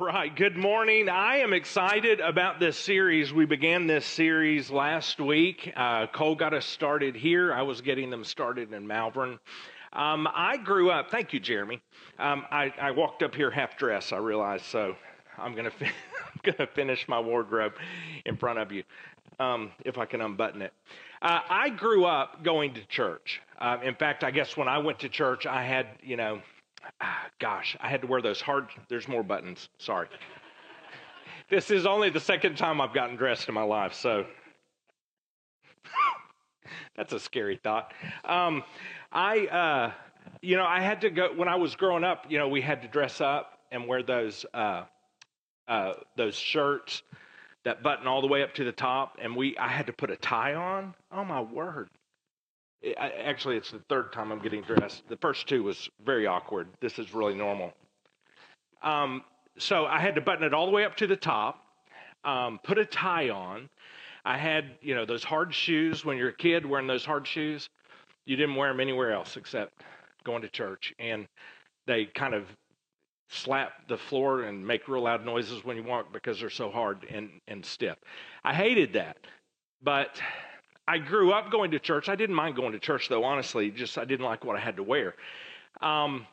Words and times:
right, 0.00 0.34
good 0.34 0.56
morning. 0.56 1.08
I 1.08 1.38
am 1.38 1.52
excited 1.52 2.20
about 2.20 2.60
this 2.60 2.78
series. 2.78 3.32
We 3.32 3.46
began 3.46 3.86
this 3.86 4.06
series 4.06 4.70
last 4.70 5.20
week. 5.20 5.72
Uh, 5.74 6.06
Cole 6.06 6.36
got 6.36 6.54
us 6.54 6.66
started 6.66 7.16
here. 7.16 7.52
I 7.52 7.62
was 7.62 7.80
getting 7.80 8.08
them 8.10 8.22
started 8.22 8.72
in 8.72 8.86
Malvern. 8.86 9.40
Um, 9.92 10.28
I 10.32 10.56
grew 10.58 10.90
up, 10.90 11.10
thank 11.10 11.32
you, 11.32 11.40
Jeremy. 11.40 11.80
Um, 12.18 12.44
I, 12.50 12.72
I, 12.80 12.90
walked 12.92 13.22
up 13.22 13.34
here 13.34 13.50
half 13.50 13.76
dressed, 13.76 14.12
I 14.12 14.18
realized, 14.18 14.66
so 14.66 14.94
I'm 15.36 15.54
going 15.54 15.70
to 16.44 16.66
finish 16.68 17.08
my 17.08 17.18
wardrobe 17.18 17.72
in 18.24 18.36
front 18.36 18.58
of 18.60 18.70
you 18.70 18.84
um, 19.40 19.72
if 19.84 19.98
I 19.98 20.04
can 20.04 20.20
unbutton 20.20 20.62
it. 20.62 20.72
Uh, 21.20 21.40
I 21.48 21.70
grew 21.70 22.04
up 22.04 22.44
going 22.44 22.74
to 22.74 22.84
church. 22.86 23.40
Uh, 23.58 23.78
in 23.82 23.96
fact, 23.96 24.22
I 24.22 24.30
guess 24.30 24.56
when 24.56 24.68
I 24.68 24.78
went 24.78 25.00
to 25.00 25.08
church, 25.08 25.46
I 25.46 25.64
had, 25.64 25.86
you 26.02 26.16
know, 26.16 26.40
ah, 27.00 27.26
gosh, 27.38 27.76
I 27.80 27.88
had 27.88 28.02
to 28.02 28.06
wear 28.06 28.22
those 28.22 28.40
hard, 28.40 28.68
there's 28.88 29.08
more 29.08 29.22
buttons. 29.22 29.68
Sorry. 29.78 30.08
this 31.50 31.70
is 31.70 31.86
only 31.86 32.10
the 32.10 32.20
second 32.20 32.56
time 32.56 32.80
I've 32.80 32.94
gotten 32.94 33.16
dressed 33.16 33.48
in 33.48 33.54
my 33.54 33.62
life, 33.62 33.94
so 33.94 34.26
that's 36.96 37.12
a 37.12 37.20
scary 37.20 37.58
thought. 37.62 37.92
Um, 38.24 38.62
I, 39.12 39.46
uh, 39.46 39.92
you 40.42 40.56
know, 40.56 40.66
I 40.66 40.80
had 40.80 41.00
to 41.02 41.10
go, 41.10 41.32
when 41.34 41.48
I 41.48 41.56
was 41.56 41.76
growing 41.76 42.04
up, 42.04 42.26
you 42.28 42.38
know, 42.38 42.48
we 42.48 42.60
had 42.60 42.82
to 42.82 42.88
dress 42.88 43.20
up 43.20 43.58
and 43.70 43.86
wear 43.86 44.02
those, 44.02 44.44
uh, 44.54 44.84
uh, 45.66 45.92
those 46.16 46.34
shirts 46.34 47.02
that 47.64 47.82
button 47.82 48.06
all 48.06 48.20
the 48.20 48.26
way 48.26 48.42
up 48.42 48.54
to 48.54 48.64
the 48.64 48.72
top, 48.72 49.18
and 49.20 49.36
we 49.36 49.56
I 49.58 49.68
had 49.68 49.86
to 49.86 49.92
put 49.92 50.10
a 50.10 50.16
tie 50.16 50.54
on. 50.54 50.94
Oh 51.12 51.24
my 51.24 51.40
word! 51.40 51.90
I, 52.84 53.10
actually, 53.24 53.56
it's 53.56 53.70
the 53.70 53.80
third 53.88 54.12
time 54.12 54.30
I'm 54.30 54.38
getting 54.38 54.62
dressed. 54.62 55.08
The 55.08 55.16
first 55.16 55.48
two 55.48 55.62
was 55.62 55.88
very 56.04 56.26
awkward. 56.26 56.68
This 56.80 56.98
is 56.98 57.12
really 57.12 57.34
normal. 57.34 57.72
Um, 58.82 59.24
so 59.58 59.86
I 59.86 59.98
had 59.98 60.14
to 60.14 60.20
button 60.20 60.44
it 60.44 60.54
all 60.54 60.66
the 60.66 60.72
way 60.72 60.84
up 60.84 60.96
to 60.98 61.06
the 61.06 61.16
top, 61.16 61.64
um, 62.24 62.60
put 62.62 62.78
a 62.78 62.84
tie 62.84 63.30
on. 63.30 63.68
I 64.24 64.36
had, 64.36 64.76
you 64.80 64.94
know, 64.94 65.04
those 65.04 65.24
hard 65.24 65.54
shoes. 65.54 66.04
When 66.04 66.16
you're 66.16 66.28
a 66.28 66.36
kid 66.36 66.64
wearing 66.66 66.86
those 66.86 67.04
hard 67.04 67.26
shoes, 67.26 67.68
you 68.26 68.36
didn't 68.36 68.54
wear 68.54 68.68
them 68.68 68.80
anywhere 68.80 69.12
else 69.12 69.36
except 69.36 69.82
going 70.24 70.42
to 70.42 70.48
church. 70.48 70.94
And 70.98 71.26
they 71.86 72.04
kind 72.04 72.34
of 72.34 72.44
slap 73.30 73.88
the 73.88 73.96
floor 73.96 74.42
and 74.42 74.66
make 74.66 74.88
real 74.88 75.02
loud 75.02 75.24
noises 75.24 75.64
when 75.64 75.76
you 75.76 75.82
walk 75.82 76.12
because 76.12 76.40
they're 76.40 76.50
so 76.50 76.70
hard 76.70 77.06
and, 77.10 77.30
and 77.48 77.64
stiff. 77.64 77.96
I 78.44 78.54
hated 78.54 78.92
that. 78.92 79.16
But 79.82 80.20
I 80.88 80.96
grew 80.96 81.32
up 81.32 81.50
going 81.52 81.72
to 81.72 81.78
church. 81.78 82.08
I 82.08 82.16
didn't 82.16 82.34
mind 82.34 82.56
going 82.56 82.72
to 82.72 82.78
church, 82.78 83.10
though, 83.10 83.22
honestly, 83.22 83.70
just 83.70 83.98
I 83.98 84.06
didn't 84.06 84.24
like 84.24 84.42
what 84.46 84.56
I 84.56 84.60
had 84.60 84.76
to 84.76 84.82
wear. 84.82 85.14
Um, 85.82 86.26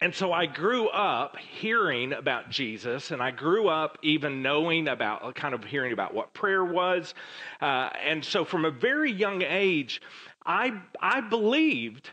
and 0.00 0.14
so 0.14 0.32
I 0.32 0.46
grew 0.46 0.88
up 0.88 1.36
hearing 1.36 2.14
about 2.14 2.48
Jesus, 2.48 3.10
and 3.10 3.22
I 3.22 3.30
grew 3.30 3.68
up 3.68 3.98
even 4.02 4.40
knowing 4.40 4.88
about, 4.88 5.34
kind 5.34 5.52
of 5.52 5.64
hearing 5.64 5.92
about 5.92 6.14
what 6.14 6.32
prayer 6.32 6.64
was. 6.64 7.12
Uh, 7.60 7.90
and 8.02 8.24
so 8.24 8.42
from 8.42 8.64
a 8.64 8.70
very 8.70 9.12
young 9.12 9.42
age, 9.42 10.00
I, 10.46 10.80
I 11.02 11.20
believed 11.20 12.08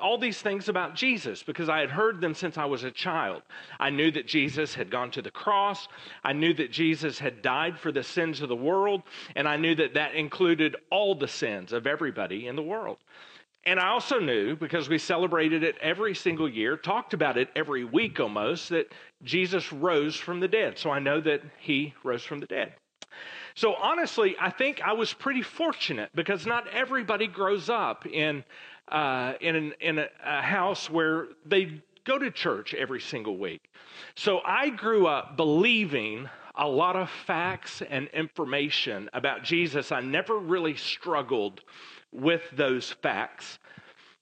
all 0.00 0.18
these 0.18 0.40
things 0.40 0.68
about 0.68 0.94
Jesus 0.94 1.42
because 1.42 1.68
I 1.68 1.80
had 1.80 1.90
heard 1.90 2.20
them 2.20 2.34
since 2.34 2.58
I 2.58 2.66
was 2.66 2.84
a 2.84 2.90
child. 2.90 3.42
I 3.80 3.90
knew 3.90 4.10
that 4.10 4.26
Jesus 4.26 4.74
had 4.74 4.90
gone 4.90 5.10
to 5.12 5.22
the 5.22 5.30
cross. 5.30 5.88
I 6.22 6.32
knew 6.32 6.52
that 6.54 6.70
Jesus 6.70 7.18
had 7.18 7.40
died 7.40 7.78
for 7.78 7.90
the 7.90 8.02
sins 8.02 8.42
of 8.42 8.48
the 8.48 8.56
world. 8.56 9.02
And 9.34 9.48
I 9.48 9.56
knew 9.56 9.74
that 9.76 9.94
that 9.94 10.14
included 10.14 10.76
all 10.90 11.14
the 11.14 11.28
sins 11.28 11.72
of 11.72 11.86
everybody 11.86 12.46
in 12.46 12.56
the 12.56 12.62
world. 12.62 12.98
And 13.64 13.78
I 13.78 13.88
also 13.88 14.18
knew, 14.18 14.56
because 14.56 14.88
we 14.88 14.98
celebrated 14.98 15.62
it 15.62 15.76
every 15.80 16.14
single 16.14 16.48
year, 16.48 16.76
talked 16.76 17.14
about 17.14 17.38
it 17.38 17.48
every 17.54 17.84
week 17.84 18.18
almost, 18.18 18.70
that 18.70 18.92
Jesus 19.22 19.72
rose 19.72 20.16
from 20.16 20.40
the 20.40 20.48
dead. 20.48 20.78
So 20.78 20.90
I 20.90 20.98
know 20.98 21.20
that 21.20 21.42
he 21.60 21.94
rose 22.02 22.24
from 22.24 22.40
the 22.40 22.46
dead. 22.46 22.74
So 23.54 23.74
honestly, 23.74 24.34
I 24.40 24.50
think 24.50 24.80
I 24.82 24.94
was 24.94 25.12
pretty 25.12 25.42
fortunate 25.42 26.10
because 26.14 26.46
not 26.46 26.66
everybody 26.68 27.26
grows 27.26 27.68
up 27.68 28.06
in 28.06 28.44
uh, 28.92 29.32
in, 29.40 29.72
in 29.80 29.98
a, 29.98 30.06
a 30.24 30.42
house 30.42 30.88
where 30.90 31.28
they 31.46 31.82
go 32.04 32.18
to 32.18 32.30
church 32.30 32.74
every 32.74 33.00
single 33.00 33.38
week. 33.38 33.62
So 34.14 34.40
I 34.44 34.68
grew 34.68 35.06
up 35.06 35.36
believing 35.36 36.28
a 36.54 36.68
lot 36.68 36.96
of 36.96 37.08
facts 37.26 37.82
and 37.88 38.08
information 38.08 39.08
about 39.14 39.44
Jesus. 39.44 39.90
I 39.90 40.00
never 40.00 40.38
really 40.38 40.76
struggled 40.76 41.62
with 42.12 42.42
those 42.52 42.92
facts 43.02 43.58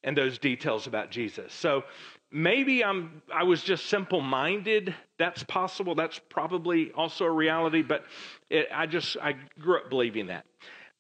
and 0.05 0.17
those 0.17 0.39
details 0.39 0.87
about 0.87 1.11
Jesus. 1.11 1.53
So 1.53 1.83
maybe 2.31 2.85
I'm 2.85 3.23
I 3.35 3.43
was 3.43 3.65
just 3.65 3.87
simple-minded. 3.87 4.95
That's 5.19 5.43
possible. 5.43 5.97
That's 5.97 6.21
probably 6.29 6.93
also 6.93 7.25
a 7.25 7.31
reality, 7.31 7.83
but 7.83 8.05
it, 8.49 8.69
I 8.73 8.87
just 8.87 9.17
I 9.17 9.35
grew 9.59 9.79
up 9.79 9.91
believing 9.91 10.29
that. 10.29 10.47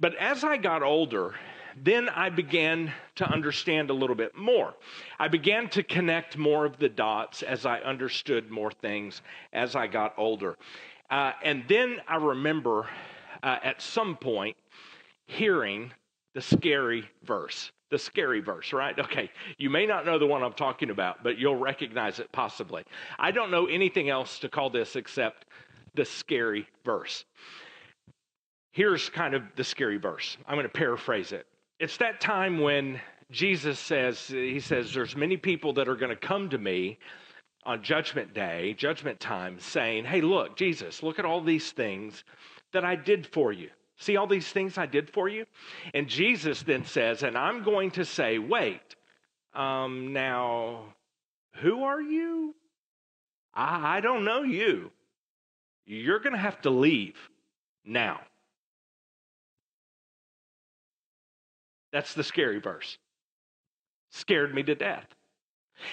But 0.01 0.17
as 0.17 0.43
I 0.43 0.57
got 0.57 0.83
older 0.83 1.35
then 1.77 2.09
I 2.09 2.31
began 2.31 2.93
to 3.17 3.25
understand 3.31 3.91
a 3.91 3.95
little 3.95 4.17
bit 4.17 4.37
more. 4.37 4.75
I 5.19 5.29
began 5.29 5.69
to 5.71 5.83
connect 5.83 6.37
more 6.37 6.65
of 6.65 6.79
the 6.79 6.89
dots 6.89 7.43
as 7.43 7.67
I 7.67 7.81
understood 7.81 8.51
more 8.51 8.71
things 8.71 9.23
as 9.53 9.77
I 9.77 9.87
got 9.87 10.15
older. 10.17 10.57
Uh, 11.11 11.33
and 11.43 11.65
then 11.69 11.99
I 12.09 12.17
remember 12.17 12.89
uh, 13.43 13.59
at 13.63 13.83
some 13.83 14.17
point 14.17 14.57
hearing 15.27 15.93
the 16.35 16.41
scary 16.41 17.09
verse. 17.25 17.73
The 17.91 17.99
scary 17.99 18.41
verse, 18.41 18.73
right? 18.73 18.97
Okay, 18.97 19.31
you 19.59 19.69
may 19.69 19.85
not 19.85 20.07
know 20.07 20.19
the 20.19 20.27
one 20.27 20.45
I'm 20.45 20.53
talking 20.53 20.91
about, 20.91 21.25
but 21.25 21.39
you'll 21.39 21.57
recognize 21.57 22.21
it 22.21 22.31
possibly. 22.31 22.85
I 23.19 23.33
don't 23.33 23.51
know 23.51 23.67
anything 23.67 24.09
else 24.11 24.39
to 24.41 24.49
call 24.49 24.71
this 24.71 24.95
except 24.95 25.47
the 25.95 26.05
scary 26.05 26.69
verse. 26.85 27.25
Here's 28.73 29.09
kind 29.09 29.35
of 29.35 29.43
the 29.57 29.65
scary 29.65 29.97
verse. 29.97 30.37
I'm 30.47 30.55
going 30.55 30.67
to 30.67 30.73
paraphrase 30.73 31.33
it. 31.33 31.47
It's 31.81 31.97
that 31.97 32.21
time 32.21 32.61
when 32.61 33.01
Jesus 33.31 33.79
says, 33.79 34.27
He 34.27 34.61
says, 34.61 34.93
there's 34.93 35.17
many 35.17 35.39
people 35.39 35.73
that 35.73 35.89
are 35.89 35.97
going 35.97 36.11
to 36.11 36.17
come 36.17 36.51
to 36.51 36.59
me 36.59 36.99
on 37.65 37.83
judgment 37.83 38.35
day, 38.35 38.75
judgment 38.75 39.19
time, 39.19 39.59
saying, 39.59 40.05
Hey, 40.05 40.21
look, 40.21 40.59
Jesus, 40.59 41.03
look 41.03 41.19
at 41.19 41.25
all 41.25 41.41
these 41.41 41.73
things 41.73 42.23
that 42.75 42.85
I 42.85 42.97
did 42.97 43.27
for 43.27 43.51
you. 43.51 43.71
See 43.97 44.19
all 44.19 44.27
these 44.27 44.49
things 44.53 44.77
I 44.77 44.85
did 44.85 45.09
for 45.09 45.31
you? 45.31 45.47
And 45.95 46.07
Jesus 46.07 46.63
then 46.63 46.85
says, 46.85 47.23
And 47.23 47.37
I'm 47.37 47.63
going 47.63 47.93
to 47.93 48.05
say, 48.05 48.39
Wait, 48.39 48.95
um, 49.55 50.13
now, 50.13 50.85
who 51.63 51.85
are 51.85 52.03
you? 52.03 52.55
I, 53.55 53.97
I 53.97 54.01
don't 54.03 54.27
know 54.27 54.43
you. 54.43 54.91
You're 55.87 56.21
going 56.21 56.35
to 56.35 56.39
have 56.39 56.61
to 56.63 56.71
leave 56.71 57.17
now. 57.87 58.21
That's 61.93 62.15
the 62.15 62.25
scary 62.25 62.61
verse. 62.61 62.99
Scared 64.11 64.55
me 64.55 64.63
to 64.65 64.75
death. 64.75 65.07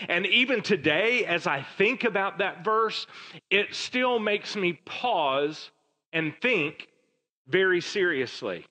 And 0.09 0.25
even 0.25 0.61
today, 0.61 1.25
as 1.25 1.47
I 1.47 1.65
think 1.77 2.03
about 2.03 2.39
that 2.39 2.63
verse, 2.63 3.07
it 3.49 3.73
still 3.73 4.19
makes 4.19 4.55
me 4.55 4.73
pause 4.85 5.71
and 6.13 6.33
think 6.41 6.87
very 7.47 7.81
seriously. 7.81 8.65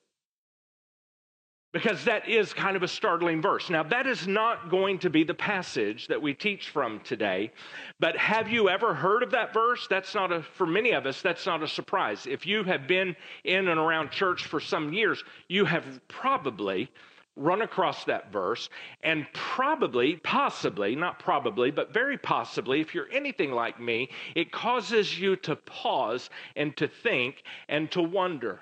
Because 1.73 2.05
that 2.05 2.27
is 2.27 2.53
kind 2.53 2.75
of 2.75 2.81
a 2.81 2.87
startling 2.87 3.41
verse. 3.41 3.69
Now, 3.69 3.83
that 3.83 4.07
is 4.07 4.25
not 4.27 4.69
going 4.69 4.99
to 4.99 5.09
be 5.09 5.23
the 5.23 5.33
passage 5.33 6.07
that 6.07 6.21
we 6.21 6.33
teach 6.33 6.69
from 6.69 7.01
today, 7.01 7.51
but 7.99 8.15
have 8.15 8.49
you 8.49 8.69
ever 8.69 8.93
heard 8.93 9.21
of 9.21 9.31
that 9.31 9.53
verse? 9.53 9.85
That's 9.89 10.15
not 10.15 10.31
a, 10.31 10.41
for 10.41 10.65
many 10.65 10.91
of 10.91 11.05
us, 11.05 11.21
that's 11.21 11.45
not 11.45 11.61
a 11.61 11.67
surprise. 11.67 12.25
If 12.25 12.47
you 12.47 12.63
have 12.63 12.87
been 12.87 13.15
in 13.43 13.67
and 13.67 13.79
around 13.79 14.11
church 14.11 14.45
for 14.45 14.59
some 14.59 14.93
years, 14.93 15.23
you 15.49 15.65
have 15.65 15.85
probably 16.07 16.89
run 17.37 17.61
across 17.61 18.03
that 18.05 18.31
verse 18.31 18.69
and 19.03 19.25
probably, 19.33 20.17
possibly, 20.17 20.95
not 20.95 21.19
probably, 21.19 21.71
but 21.71 21.93
very 21.93 22.17
possibly, 22.17 22.81
if 22.81 22.93
you're 22.93 23.11
anything 23.11 23.51
like 23.51 23.79
me, 23.79 24.09
it 24.35 24.51
causes 24.51 25.17
you 25.19 25.35
to 25.37 25.55
pause 25.55 26.29
and 26.55 26.75
to 26.77 26.87
think 26.87 27.43
and 27.69 27.89
to 27.91 28.01
wonder. 28.01 28.59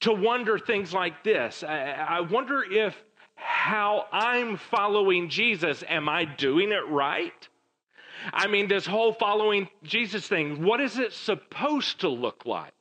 To 0.00 0.12
wonder 0.12 0.58
things 0.58 0.92
like 0.92 1.24
this. 1.24 1.62
I, 1.62 2.20
wonder 2.20 2.62
if 2.62 2.94
how 3.36 4.06
I'm 4.12 4.56
following 4.56 5.28
Jesus, 5.30 5.82
am 5.88 6.08
I 6.08 6.24
doing 6.24 6.72
it 6.72 6.86
right? 6.88 7.48
I 8.32 8.46
mean, 8.46 8.68
this 8.68 8.86
whole 8.86 9.12
following 9.12 9.68
Jesus 9.82 10.28
thing, 10.28 10.62
what 10.62 10.80
is 10.80 10.98
it 10.98 11.12
supposed 11.12 12.00
to 12.00 12.08
look 12.08 12.44
like? 12.44 12.72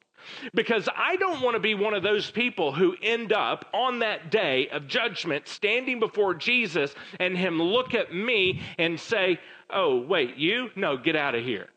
Because 0.53 0.87
I 0.95 1.15
don't 1.17 1.41
want 1.41 1.55
to 1.55 1.59
be 1.59 1.75
one 1.75 1.93
of 1.93 2.03
those 2.03 2.29
people 2.29 2.71
who 2.73 2.95
end 3.01 3.33
up 3.33 3.65
on 3.73 3.99
that 3.99 4.31
day 4.31 4.67
of 4.69 4.87
judgment 4.87 5.47
standing 5.47 5.99
before 5.99 6.33
Jesus 6.33 6.93
and 7.19 7.37
him 7.37 7.61
look 7.61 7.93
at 7.93 8.13
me 8.13 8.61
and 8.77 8.99
say, 8.99 9.39
Oh, 9.73 10.01
wait, 10.01 10.35
you? 10.35 10.69
No, 10.75 10.97
get 10.97 11.15
out 11.15 11.35
of 11.35 11.43
here. 11.43 11.69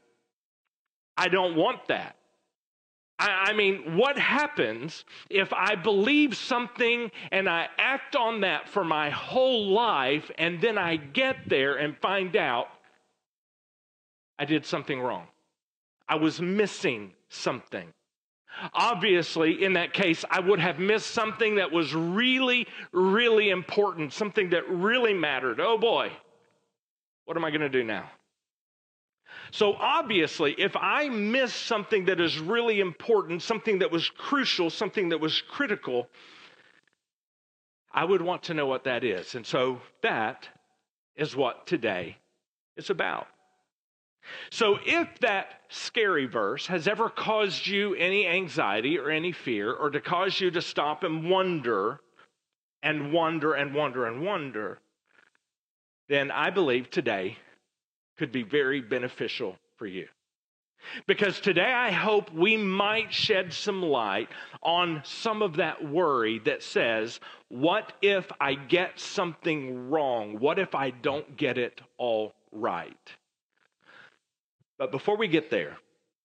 I 1.17 1.29
don't 1.29 1.55
want 1.57 1.87
that. 1.89 2.17
I, 3.17 3.53
mean, 3.53 3.97
what 3.97 4.19
happens 4.19 5.05
if 5.31 5.53
I 5.53 5.77
believe 5.77 6.37
something 6.37 7.11
and 7.31 7.49
I 7.49 7.69
act 7.79 8.17
on 8.17 8.41
that 8.41 8.69
for 8.69 8.85
my 8.85 9.11
whole 9.11 9.69
life 9.69 10.31
and 10.37 10.61
then 10.61 10.79
I 10.79 10.97
get 10.97 11.49
there 11.49 11.77
and 11.77 11.97
find 11.99 12.35
out 12.37 12.67
I 14.39 14.45
did 14.45 14.67
something 14.67 15.01
wrong? 15.01 15.29
I 16.09 16.17
was 16.17 16.41
missing 16.41 17.13
something. 17.29 17.93
Obviously, 18.73 19.65
in 19.65 19.75
that 19.75 19.93
case, 19.93 20.25
I 20.31 20.41
would 20.41 20.61
have 20.61 20.79
missed 20.79 21.09
something 21.09 21.57
that 21.57 21.73
was 21.73 21.95
really, 21.95 22.67
really 22.93 23.51
important, 23.51 24.13
something 24.13 24.51
that 24.51 24.69
really 24.69 25.13
mattered. 25.13 25.61
Oh 25.61 25.79
boy, 25.79 26.13
what 27.25 27.37
am 27.37 27.45
I 27.45 27.51
going 27.51 27.61
to 27.61 27.69
do 27.69 27.85
now? 27.85 28.11
So, 29.51 29.75
obviously, 29.75 30.55
if 30.59 30.75
I 30.77 31.09
miss 31.09 31.53
something 31.55 32.07
that 32.07 32.21
is 32.21 32.39
really 32.39 32.81
important, 32.81 33.43
something 33.43 33.81
that 33.81 33.91
was 33.91 34.09
crucial, 34.11 34.71
something 34.71 35.11
that 35.11 35.21
was 35.21 35.43
critical, 35.43 36.09
I 37.93 38.05
would 38.05 38.23
want 38.23 38.45
to 38.45 38.55
know 38.55 38.67
what 38.67 38.85
that 38.85 39.05
is. 39.05 39.35
And 39.35 39.47
so, 39.47 39.81
that 40.03 40.49
is 41.17 41.37
what 41.37 41.67
today 41.67 42.17
is 42.77 42.91
about. 42.91 43.27
So, 44.51 44.79
if 44.85 45.19
that 45.21 45.61
scary 45.69 46.27
verse 46.27 46.67
has 46.67 46.89
ever 46.89 47.09
caused 47.09 47.67
you 47.67 47.95
any 47.95 48.27
anxiety 48.27 48.99
or 48.99 49.11
any 49.11 49.33
fear, 49.33 49.73
or 49.73 49.91
to 49.91 50.01
cause 50.01 50.41
you 50.41 50.51
to 50.53 50.63
stop 50.63 51.03
and 51.03 51.29
wonder 51.29 52.01
and 52.83 53.13
wonder 53.13 53.55
and 53.55 53.75
wonder 53.75 54.07
and 54.07 54.23
wonder, 54.23 54.79
then 56.09 56.31
I 56.31 56.51
believe 56.51 56.91
today 56.91 57.39
could 58.19 58.33
be 58.33 58.43
very 58.43 58.81
beneficial 58.81 59.57
for 59.77 59.87
you. 59.87 60.07
Because 61.07 61.41
today 61.41 61.73
I 61.73 61.91
hope 61.91 62.33
we 62.33 62.57
might 62.57 63.13
shed 63.13 63.53
some 63.53 63.83
light 63.83 64.29
on 64.63 65.01
some 65.05 65.43
of 65.43 65.57
that 65.57 65.83
worry 65.83 66.41
that 66.41 66.63
says, 66.63 67.21
what 67.49 67.95
if 68.03 68.31
I 68.41 68.55
get 68.55 69.01
something 69.01 69.89
wrong? 69.91 70.39
What 70.39 70.59
if 70.59 70.75
I 70.75 70.91
don't 70.91 71.37
get 71.37 71.57
it 71.57 71.81
all 71.97 72.35
right? 72.53 72.97
But 74.79 74.91
before 74.91 75.17
we 75.17 75.29
get 75.29 75.51
there, 75.51 75.77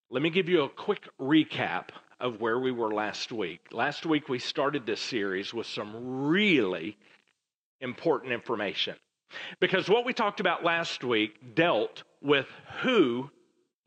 let 0.10 0.24
me 0.24 0.30
give 0.30 0.50
you 0.50 0.64
a 0.64 0.70
quick 0.70 1.08
recap 1.20 1.90
of 2.20 2.42
where 2.42 2.60
we 2.60 2.72
were 2.72 2.94
last 2.94 3.32
week. 3.32 3.62
Last 3.72 4.06
week, 4.06 4.28
we 4.28 4.40
started 4.40 4.86
this 4.86 5.02
series 5.02 5.54
with 5.54 5.68
some 5.68 6.28
really 6.28 6.98
important 7.80 8.34
information. 8.34 8.96
Because 9.60 9.88
what 9.88 10.06
we 10.06 10.14
talked 10.14 10.40
about 10.40 10.64
last 10.64 11.04
week 11.04 11.56
dealt 11.56 12.04
with 12.22 12.48
who 12.82 13.30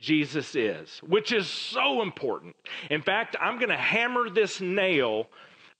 Jesus 0.00 0.54
is, 0.54 1.00
which 1.06 1.32
is 1.32 1.48
so 1.48 2.00
important. 2.02 2.56
In 2.90 3.02
fact, 3.02 3.36
I'm 3.40 3.58
going 3.58 3.68
to 3.68 3.76
hammer 3.76 4.30
this 4.30 4.60
nail 4.60 5.26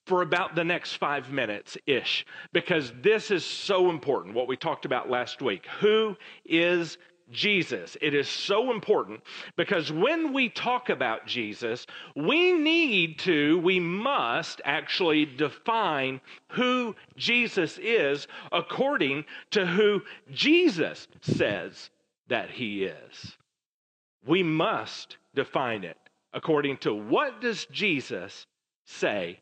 for 0.07 0.23
about 0.23 0.57
the 0.57 0.65
next 0.65 0.97
five 0.97 1.31
minutes 1.31 1.79
ish, 1.87 2.27
because 2.53 2.93
this 3.03 3.31
is 3.31 3.45
so 3.45 3.89
important, 3.89 4.35
what 4.35 4.49
we 4.49 4.57
talked 4.57 4.85
about 4.85 5.09
last 5.09 5.41
week. 5.41 5.65
Who 5.81 6.17
is 6.45 6.99
Jesus. 7.33 7.97
It 8.01 8.15
is 8.15 8.29
so 8.29 8.71
important 8.71 9.21
because 9.57 9.91
when 9.91 10.33
we 10.33 10.49
talk 10.49 10.91
about 10.91 11.27
Jesus, 11.27 11.87
we 12.15 12.53
need 12.53 13.19
to, 13.21 13.59
we 13.59 13.81
must 13.81 14.61
actually 14.65 15.25
define 15.25 16.21
who 16.51 16.95
Jesus 17.17 17.79
is 17.79 18.29
according 18.53 19.25
to 19.51 19.67
who 19.67 20.03
Jesus 20.31 21.09
says 21.23 21.91
that 22.29 22.51
he 22.51 22.85
is. 22.85 23.37
We 24.27 24.43
must 24.43 25.17
define 25.35 25.85
it 25.85 25.97
according 26.33 26.79
to 26.79 26.95
what 26.95 27.41
does 27.41 27.67
Jesus 27.67 28.47
say 28.85 29.41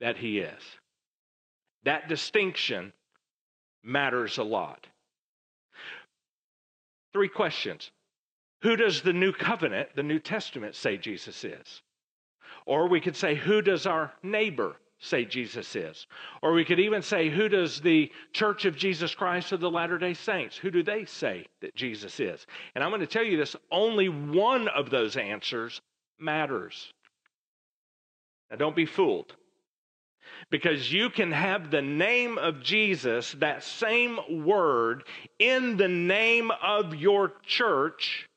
that 0.00 0.16
he 0.16 0.38
is. 0.38 0.62
That 1.84 2.08
distinction 2.08 2.92
matters 3.82 4.38
a 4.38 4.44
lot. 4.44 4.86
Three 7.12 7.28
questions. 7.28 7.90
Who 8.62 8.76
does 8.76 9.02
the 9.02 9.12
new 9.12 9.32
covenant, 9.32 9.90
the 9.96 10.02
New 10.02 10.18
Testament, 10.18 10.74
say 10.74 10.96
Jesus 10.96 11.44
is? 11.44 11.82
Or 12.64 12.88
we 12.88 13.00
could 13.00 13.16
say, 13.16 13.34
who 13.34 13.60
does 13.60 13.86
our 13.86 14.12
neighbor 14.22 14.76
say 15.00 15.24
Jesus 15.24 15.74
is? 15.74 16.06
Or 16.42 16.52
we 16.52 16.64
could 16.64 16.78
even 16.78 17.02
say, 17.02 17.28
who 17.28 17.48
does 17.48 17.80
the 17.80 18.10
Church 18.32 18.64
of 18.64 18.76
Jesus 18.76 19.14
Christ 19.14 19.50
of 19.50 19.60
the 19.60 19.70
Latter 19.70 19.98
day 19.98 20.14
Saints, 20.14 20.56
who 20.56 20.70
do 20.70 20.82
they 20.82 21.04
say 21.04 21.46
that 21.60 21.74
Jesus 21.74 22.20
is? 22.20 22.46
And 22.74 22.84
I'm 22.84 22.90
going 22.90 23.00
to 23.00 23.06
tell 23.06 23.24
you 23.24 23.36
this 23.36 23.56
only 23.72 24.08
one 24.08 24.68
of 24.68 24.90
those 24.90 25.16
answers 25.16 25.80
matters. 26.20 26.92
Now, 28.50 28.58
don't 28.58 28.76
be 28.76 28.86
fooled. 28.86 29.34
Because 30.50 30.92
you 30.92 31.10
can 31.10 31.32
have 31.32 31.70
the 31.70 31.82
name 31.82 32.38
of 32.38 32.62
Jesus, 32.62 33.32
that 33.38 33.62
same 33.62 34.18
word, 34.44 35.04
in 35.38 35.76
the 35.76 35.88
name 35.88 36.50
of 36.62 36.94
your 36.94 37.32
church. 37.46 38.28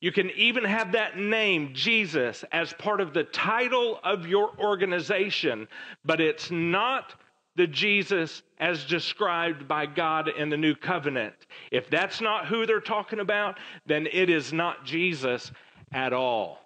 You 0.00 0.12
can 0.12 0.30
even 0.30 0.64
have 0.64 0.92
that 0.92 1.18
name, 1.18 1.70
Jesus, 1.74 2.44
as 2.52 2.72
part 2.74 3.00
of 3.00 3.12
the 3.12 3.24
title 3.24 4.00
of 4.02 4.26
your 4.26 4.58
organization, 4.58 5.68
but 6.04 6.20
it's 6.20 6.50
not 6.50 7.14
the 7.56 7.66
Jesus 7.66 8.42
as 8.58 8.84
described 8.86 9.68
by 9.68 9.84
God 9.84 10.28
in 10.28 10.48
the 10.48 10.56
new 10.56 10.74
covenant. 10.74 11.34
If 11.70 11.90
that's 11.90 12.20
not 12.20 12.46
who 12.46 12.64
they're 12.64 12.80
talking 12.80 13.20
about, 13.20 13.58
then 13.84 14.06
it 14.10 14.30
is 14.30 14.52
not 14.52 14.86
Jesus 14.86 15.52
at 15.92 16.14
all. 16.14 16.58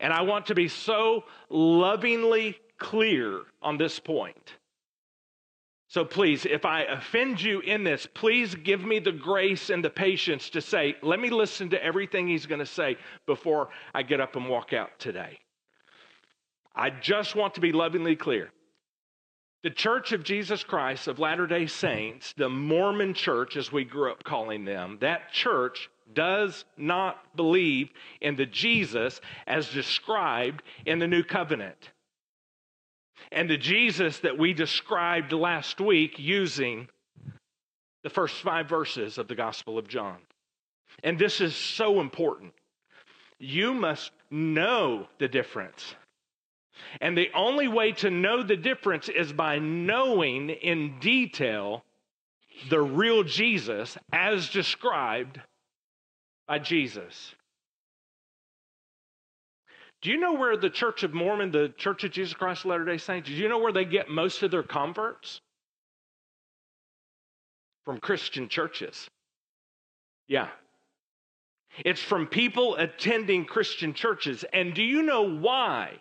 And 0.00 0.12
I 0.12 0.22
want 0.22 0.46
to 0.46 0.54
be 0.54 0.68
so 0.68 1.24
lovingly 1.48 2.56
clear 2.78 3.42
on 3.62 3.76
this 3.76 4.00
point. 4.00 4.54
So 5.88 6.04
please, 6.04 6.46
if 6.46 6.64
I 6.64 6.82
offend 6.82 7.42
you 7.42 7.60
in 7.60 7.82
this, 7.82 8.06
please 8.14 8.54
give 8.54 8.82
me 8.84 9.00
the 9.00 9.12
grace 9.12 9.70
and 9.70 9.84
the 9.84 9.90
patience 9.90 10.50
to 10.50 10.60
say, 10.60 10.94
let 11.02 11.18
me 11.18 11.30
listen 11.30 11.70
to 11.70 11.84
everything 11.84 12.28
he's 12.28 12.46
going 12.46 12.60
to 12.60 12.66
say 12.66 12.96
before 13.26 13.70
I 13.92 14.02
get 14.02 14.20
up 14.20 14.36
and 14.36 14.48
walk 14.48 14.72
out 14.72 14.98
today. 15.00 15.40
I 16.76 16.90
just 16.90 17.34
want 17.34 17.54
to 17.54 17.60
be 17.60 17.72
lovingly 17.72 18.14
clear. 18.14 18.50
The 19.64 19.70
Church 19.70 20.12
of 20.12 20.22
Jesus 20.22 20.62
Christ 20.62 21.08
of 21.08 21.18
Latter 21.18 21.48
day 21.48 21.66
Saints, 21.66 22.32
the 22.36 22.48
Mormon 22.48 23.12
church, 23.12 23.56
as 23.56 23.72
we 23.72 23.84
grew 23.84 24.12
up 24.12 24.22
calling 24.22 24.64
them, 24.64 24.96
that 25.00 25.32
church 25.32 25.90
does 26.14 26.64
not 26.76 27.36
believe 27.36 27.90
in 28.20 28.36
the 28.36 28.46
Jesus 28.46 29.20
as 29.46 29.70
described 29.70 30.62
in 30.86 30.98
the 30.98 31.08
new 31.08 31.22
covenant. 31.22 31.90
And 33.32 33.48
the 33.48 33.56
Jesus 33.56 34.18
that 34.20 34.38
we 34.38 34.52
described 34.52 35.32
last 35.32 35.80
week 35.80 36.18
using 36.18 36.88
the 38.02 38.10
first 38.10 38.36
five 38.36 38.68
verses 38.68 39.18
of 39.18 39.28
the 39.28 39.34
Gospel 39.34 39.78
of 39.78 39.88
John. 39.88 40.18
And 41.04 41.18
this 41.18 41.40
is 41.40 41.54
so 41.54 42.00
important. 42.00 42.52
You 43.38 43.74
must 43.74 44.10
know 44.30 45.06
the 45.18 45.28
difference. 45.28 45.94
And 47.00 47.16
the 47.16 47.30
only 47.34 47.68
way 47.68 47.92
to 47.92 48.10
know 48.10 48.42
the 48.42 48.56
difference 48.56 49.08
is 49.08 49.32
by 49.32 49.58
knowing 49.58 50.50
in 50.50 50.98
detail 50.98 51.84
the 52.68 52.80
real 52.80 53.22
Jesus 53.22 53.96
as 54.12 54.48
described 54.48 55.40
by 56.50 56.58
Jesus. 56.58 57.32
Do 60.02 60.10
you 60.10 60.18
know 60.18 60.32
where 60.32 60.56
the 60.56 60.68
Church 60.68 61.04
of 61.04 61.14
Mormon, 61.14 61.52
the 61.52 61.72
Church 61.76 62.02
of 62.02 62.10
Jesus 62.10 62.34
Christ 62.34 62.64
of 62.64 62.72
Latter 62.72 62.84
day 62.84 62.98
Saints, 62.98 63.28
do 63.28 63.36
you 63.36 63.48
know 63.48 63.60
where 63.60 63.72
they 63.72 63.84
get 63.84 64.08
most 64.08 64.42
of 64.42 64.50
their 64.50 64.64
converts? 64.64 65.40
From 67.84 68.00
Christian 68.00 68.48
churches. 68.48 69.08
Yeah. 70.26 70.48
It's 71.84 72.02
from 72.02 72.26
people 72.26 72.74
attending 72.74 73.44
Christian 73.44 73.94
churches. 73.94 74.44
And 74.52 74.74
do 74.74 74.82
you 74.82 75.02
know 75.02 75.22
why 75.22 75.98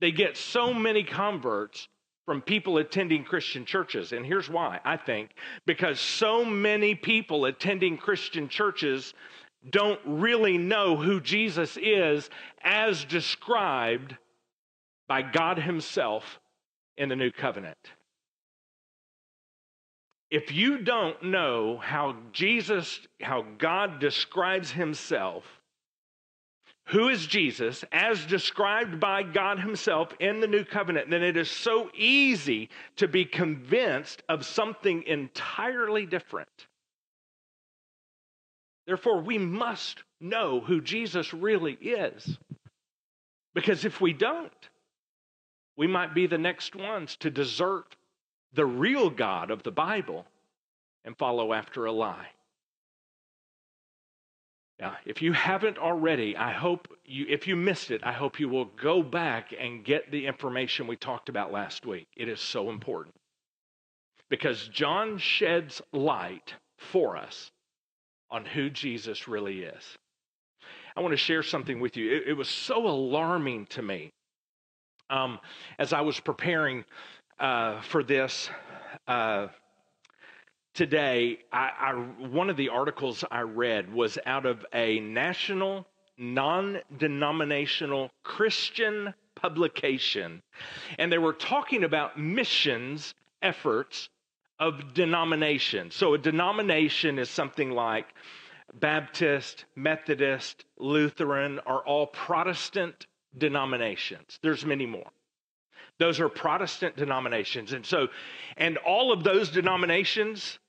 they 0.00 0.10
get 0.10 0.36
so 0.36 0.74
many 0.74 1.04
converts 1.04 1.86
from 2.26 2.42
people 2.42 2.78
attending 2.78 3.22
Christian 3.22 3.64
churches? 3.64 4.10
And 4.10 4.26
here's 4.26 4.50
why 4.50 4.80
I 4.84 4.96
think 4.96 5.30
because 5.66 6.00
so 6.00 6.44
many 6.44 6.96
people 6.96 7.44
attending 7.44 7.96
Christian 7.96 8.48
churches 8.48 9.14
don't 9.68 10.00
really 10.04 10.58
know 10.58 10.96
who 10.96 11.20
Jesus 11.20 11.76
is 11.80 12.28
as 12.62 13.04
described 13.04 14.16
by 15.08 15.22
God 15.22 15.58
Himself 15.58 16.40
in 16.96 17.08
the 17.08 17.16
new 17.16 17.30
covenant. 17.30 17.78
If 20.30 20.50
you 20.50 20.78
don't 20.78 21.22
know 21.22 21.76
how 21.76 22.16
Jesus, 22.32 23.00
how 23.20 23.44
God 23.58 24.00
describes 24.00 24.70
Himself, 24.70 25.44
who 26.86 27.08
is 27.08 27.26
Jesus 27.26 27.84
as 27.92 28.24
described 28.24 28.98
by 28.98 29.22
God 29.22 29.60
Himself 29.60 30.08
in 30.18 30.40
the 30.40 30.46
new 30.46 30.64
covenant, 30.64 31.10
then 31.10 31.22
it 31.22 31.36
is 31.36 31.50
so 31.50 31.90
easy 31.94 32.70
to 32.96 33.06
be 33.06 33.24
convinced 33.24 34.22
of 34.28 34.44
something 34.44 35.02
entirely 35.04 36.06
different. 36.06 36.66
Therefore, 38.86 39.20
we 39.20 39.38
must 39.38 40.02
know 40.20 40.60
who 40.60 40.80
Jesus 40.80 41.32
really 41.32 41.74
is. 41.74 42.38
Because 43.54 43.84
if 43.84 44.00
we 44.00 44.12
don't, 44.12 44.50
we 45.76 45.86
might 45.86 46.14
be 46.14 46.26
the 46.26 46.38
next 46.38 46.74
ones 46.74 47.16
to 47.16 47.30
desert 47.30 47.96
the 48.54 48.66
real 48.66 49.10
God 49.10 49.50
of 49.50 49.62
the 49.62 49.70
Bible 49.70 50.26
and 51.04 51.16
follow 51.16 51.52
after 51.52 51.86
a 51.86 51.92
lie. 51.92 52.28
Now, 54.80 54.96
if 55.06 55.22
you 55.22 55.32
haven't 55.32 55.78
already, 55.78 56.36
I 56.36 56.52
hope 56.52 56.88
you, 57.04 57.26
if 57.28 57.46
you 57.46 57.54
missed 57.54 57.92
it, 57.92 58.00
I 58.02 58.12
hope 58.12 58.40
you 58.40 58.48
will 58.48 58.64
go 58.64 59.00
back 59.00 59.54
and 59.58 59.84
get 59.84 60.10
the 60.10 60.26
information 60.26 60.88
we 60.88 60.96
talked 60.96 61.28
about 61.28 61.52
last 61.52 61.86
week. 61.86 62.08
It 62.16 62.28
is 62.28 62.40
so 62.40 62.68
important 62.68 63.14
because 64.28 64.66
John 64.68 65.18
sheds 65.18 65.80
light 65.92 66.54
for 66.78 67.16
us 67.16 67.51
on 68.32 68.44
who 68.46 68.70
Jesus 68.70 69.28
really 69.28 69.60
is. 69.62 69.84
I 70.96 71.00
want 71.00 71.12
to 71.12 71.18
share 71.18 71.42
something 71.42 71.78
with 71.78 71.96
you. 71.96 72.10
It, 72.10 72.28
it 72.28 72.32
was 72.32 72.48
so 72.48 72.86
alarming 72.86 73.66
to 73.66 73.82
me 73.82 74.10
um, 75.10 75.38
as 75.78 75.92
I 75.92 76.00
was 76.00 76.18
preparing 76.18 76.84
uh, 77.38 77.82
for 77.82 78.02
this. 78.02 78.50
Uh, 79.06 79.48
today, 80.74 81.38
I, 81.52 81.70
I, 81.78 81.92
one 82.26 82.50
of 82.50 82.56
the 82.56 82.70
articles 82.70 83.24
I 83.30 83.42
read 83.42 83.92
was 83.92 84.18
out 84.26 84.46
of 84.46 84.64
a 84.72 85.00
national, 85.00 85.86
non 86.18 86.78
denominational 86.98 88.10
Christian 88.22 89.12
publication. 89.34 90.42
And 90.98 91.12
they 91.12 91.18
were 91.18 91.32
talking 91.32 91.84
about 91.84 92.18
missions 92.18 93.14
efforts 93.42 94.08
of 94.62 94.94
denomination. 94.94 95.90
So, 95.90 96.14
a 96.14 96.18
denomination 96.18 97.18
is 97.18 97.28
something 97.28 97.72
like 97.72 98.06
Baptist, 98.74 99.64
Methodist, 99.74 100.64
Lutheran 100.78 101.58
are 101.66 101.80
all 101.80 102.06
Protestant 102.06 103.08
denominations. 103.36 104.38
There's 104.40 104.64
many 104.64 104.86
more. 104.86 105.10
Those 105.98 106.20
are 106.20 106.28
Protestant 106.28 106.96
denominations. 106.96 107.72
And 107.72 107.84
so, 107.84 108.06
and 108.56 108.76
all 108.78 109.12
of 109.12 109.24
those 109.24 109.50
denominations 109.50 110.60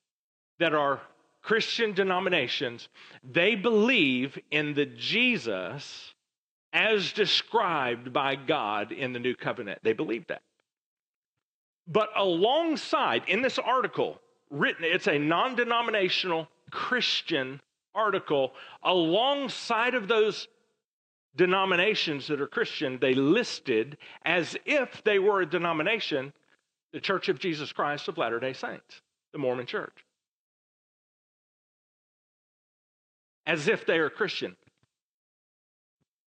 that 0.57 0.73
are 0.73 0.99
Christian 1.43 1.93
denominations, 1.93 2.89
they 3.23 3.53
believe 3.53 4.39
in 4.49 4.73
the 4.73 4.87
Jesus 4.87 6.15
as 6.73 7.13
described 7.13 8.11
by 8.11 8.35
God 8.35 8.91
in 8.91 9.13
the 9.13 9.19
new 9.19 9.35
covenant. 9.35 9.81
They 9.83 9.93
believe 9.93 10.25
that. 10.27 10.41
But 11.87 12.09
alongside, 12.15 13.23
in 13.27 13.41
this 13.41 13.59
article, 13.59 14.19
written, 14.49 14.85
it's 14.85 15.07
a 15.07 15.17
non 15.17 15.55
denominational 15.55 16.47
Christian 16.71 17.61
article. 17.93 18.53
Alongside 18.83 19.93
of 19.93 20.07
those 20.07 20.47
denominations 21.35 22.27
that 22.27 22.39
are 22.39 22.47
Christian, 22.47 22.99
they 22.99 23.13
listed 23.13 23.97
as 24.23 24.55
if 24.65 25.03
they 25.03 25.19
were 25.19 25.41
a 25.41 25.45
denomination 25.45 26.33
the 26.93 27.01
Church 27.01 27.27
of 27.27 27.39
Jesus 27.39 27.73
Christ 27.73 28.07
of 28.07 28.17
Latter 28.17 28.39
day 28.39 28.53
Saints, 28.53 29.01
the 29.33 29.39
Mormon 29.39 29.65
Church. 29.65 30.05
As 33.45 33.67
if 33.67 33.85
they 33.85 33.97
are 33.97 34.09
Christian. 34.09 34.55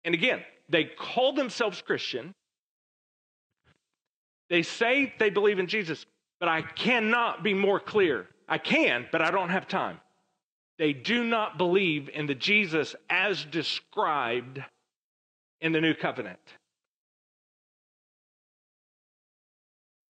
And 0.05 0.15
again, 0.15 0.43
they 0.69 0.85
call 0.85 1.33
themselves 1.33 1.81
Christian. 1.81 2.35
They 4.51 4.63
say 4.63 5.13
they 5.19 5.31
believe 5.31 5.59
in 5.59 5.67
Jesus, 5.67 6.05
but 6.41 6.49
I 6.49 6.63
cannot 6.63 7.43
be 7.43 7.55
more 7.55 7.81
clear. 7.81 8.27
I 8.49 8.59
can, 8.59 9.07
but 9.13 9.21
I 9.21 9.31
don't 9.31 9.51
have 9.51 9.69
time. 9.69 10.01
They 10.79 10.93
do 10.93 11.25
not 11.25 11.59
believe 11.59 12.09
in 12.09 12.27
the 12.27 12.35
Jesus 12.35 12.95
as 13.11 13.45
described 13.45 14.63
in 15.61 15.73
the 15.73 15.81
new 15.81 15.95
covenant. 15.95 16.39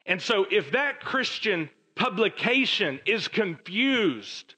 And 0.04 0.20
so, 0.20 0.46
if 0.50 0.72
that 0.72 1.00
Christian 1.00 1.70
publication 1.94 3.00
is 3.06 3.26
confused, 3.26 4.54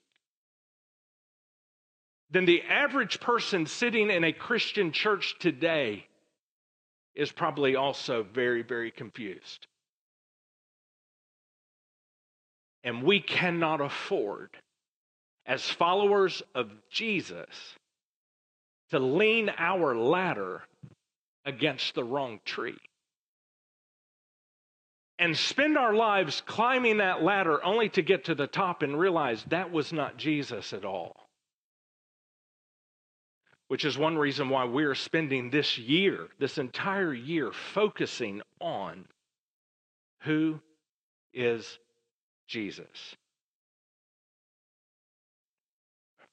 then 2.30 2.44
the 2.44 2.62
average 2.62 3.20
person 3.20 3.66
sitting 3.66 4.10
in 4.10 4.24
a 4.24 4.32
Christian 4.32 4.92
church 4.92 5.36
today 5.38 6.07
is 7.18 7.32
probably 7.32 7.74
also 7.74 8.22
very, 8.22 8.62
very 8.62 8.92
confused. 8.92 9.66
And 12.84 13.02
we 13.02 13.20
cannot 13.20 13.80
afford, 13.80 14.50
as 15.44 15.68
followers 15.68 16.42
of 16.54 16.70
Jesus, 16.90 17.48
to 18.90 19.00
lean 19.00 19.50
our 19.58 19.96
ladder 19.96 20.62
against 21.44 21.96
the 21.96 22.04
wrong 22.04 22.40
tree 22.44 22.78
and 25.18 25.36
spend 25.36 25.76
our 25.76 25.94
lives 25.94 26.42
climbing 26.46 26.98
that 26.98 27.22
ladder 27.22 27.62
only 27.64 27.88
to 27.88 28.02
get 28.02 28.26
to 28.26 28.34
the 28.36 28.46
top 28.46 28.82
and 28.82 28.96
realize 28.96 29.44
that 29.48 29.72
was 29.72 29.92
not 29.92 30.16
Jesus 30.16 30.72
at 30.72 30.84
all. 30.84 31.27
Which 33.68 33.84
is 33.84 33.98
one 33.98 34.16
reason 34.16 34.48
why 34.48 34.64
we're 34.64 34.94
spending 34.94 35.50
this 35.50 35.78
year, 35.78 36.28
this 36.38 36.58
entire 36.58 37.12
year, 37.12 37.52
focusing 37.52 38.42
on 38.60 39.06
who 40.22 40.60
is 41.32 41.78
Jesus. 42.46 43.16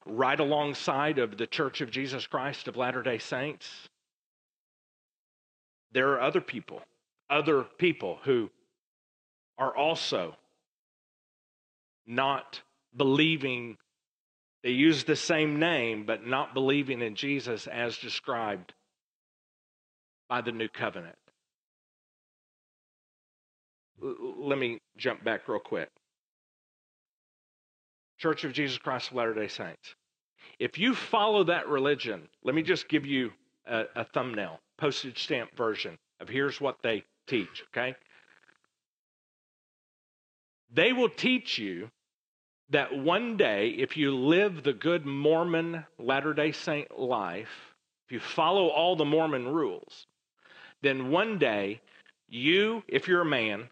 right 0.06 0.40
alongside 0.40 1.18
of 1.18 1.38
the 1.38 1.48
Church 1.48 1.82
of 1.82 1.92
Jesus 1.92 2.28
Christ 2.28 2.68
of 2.68 2.78
Latter 2.78 3.02
day 3.02 3.18
Saints, 3.18 3.90
there 5.92 6.10
are 6.10 6.22
other 6.22 6.42
people, 6.42 6.82
other 7.30 7.64
people 7.64 8.20
who 8.24 8.50
are 9.58 9.76
also 9.76 10.36
not 12.06 12.62
believing. 12.96 13.78
They 14.66 14.72
use 14.72 15.04
the 15.04 15.16
same 15.16 15.60
name, 15.60 16.08
but 16.08 16.26
not 16.26 16.56
believing 16.56 17.04
in 17.04 17.14
Jesus 17.14 17.68
as 17.68 18.00
described 18.00 18.74
by 20.28 20.42
the 20.42 20.52
new 20.52 20.68
covenant. 20.68 21.16
L- 24.04 24.16
let 24.40 24.58
me 24.58 24.80
jump 24.98 25.24
back 25.24 25.48
real 25.48 25.60
quick. 25.60 25.92
Church 28.18 28.44
of 28.44 28.54
Jesus 28.54 28.80
Christ 28.80 29.12
of 29.12 29.18
Latter 29.18 29.36
day 29.36 29.48
Saints. 29.48 29.94
If 30.58 30.80
you 30.80 30.96
follow 30.96 31.44
that 31.44 31.68
religion, 31.68 32.28
let 32.44 32.56
me 32.56 32.64
just 32.64 32.90
give 32.90 33.06
you 33.06 33.34
a, 33.68 33.84
a 33.96 34.04
thumbnail, 34.04 34.60
postage 34.80 35.22
stamp 35.22 35.56
version 35.56 35.96
of 36.20 36.28
here's 36.28 36.60
what 36.60 36.78
they 36.82 37.04
teach, 37.28 37.64
okay? 37.70 37.96
They 40.74 40.92
will 40.92 41.10
teach 41.10 41.60
you 41.60 41.92
that 42.70 42.98
one 42.98 43.38
day, 43.38 43.70
if 43.70 43.96
you 43.96 44.16
live 44.16 44.64
the 44.64 44.74
good 44.74 45.06
Mormon 45.06 45.86
Latter 46.00 46.34
day 46.34 46.52
Saint 46.52 47.00
life, 47.00 47.74
if 48.06 48.12
you 48.12 48.20
follow 48.20 48.68
all 48.68 48.96
the 48.96 49.06
Mormon 49.06 49.48
rules, 49.48 50.08
then 50.82 51.10
one 51.10 51.38
day 51.38 51.82
you, 52.28 52.84
if 52.88 53.08
you're 53.08 53.22
a 53.22 53.26
man, 53.26 53.70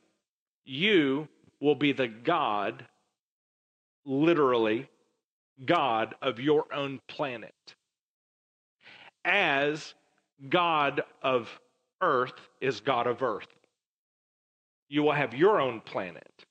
you 0.65 1.27
will 1.59 1.75
be 1.75 1.91
the 1.91 2.07
God 2.07 2.85
literally 4.05 4.87
God 5.65 6.15
of 6.21 6.39
your 6.39 6.73
own 6.73 6.99
planet. 7.07 7.53
As 9.25 9.93
God 10.49 11.03
of 11.21 11.49
earth 12.01 12.49
is 12.59 12.81
God 12.81 13.07
of 13.07 13.21
earth. 13.21 13.47
You 14.89 15.03
will 15.03 15.13
have 15.13 15.33
your 15.33 15.59
own 15.59 15.79
planet. 15.81 16.42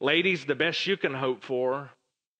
Ladies, 0.00 0.44
the 0.44 0.54
best 0.54 0.86
you 0.86 0.96
can 0.96 1.14
hope 1.14 1.42
for 1.42 1.90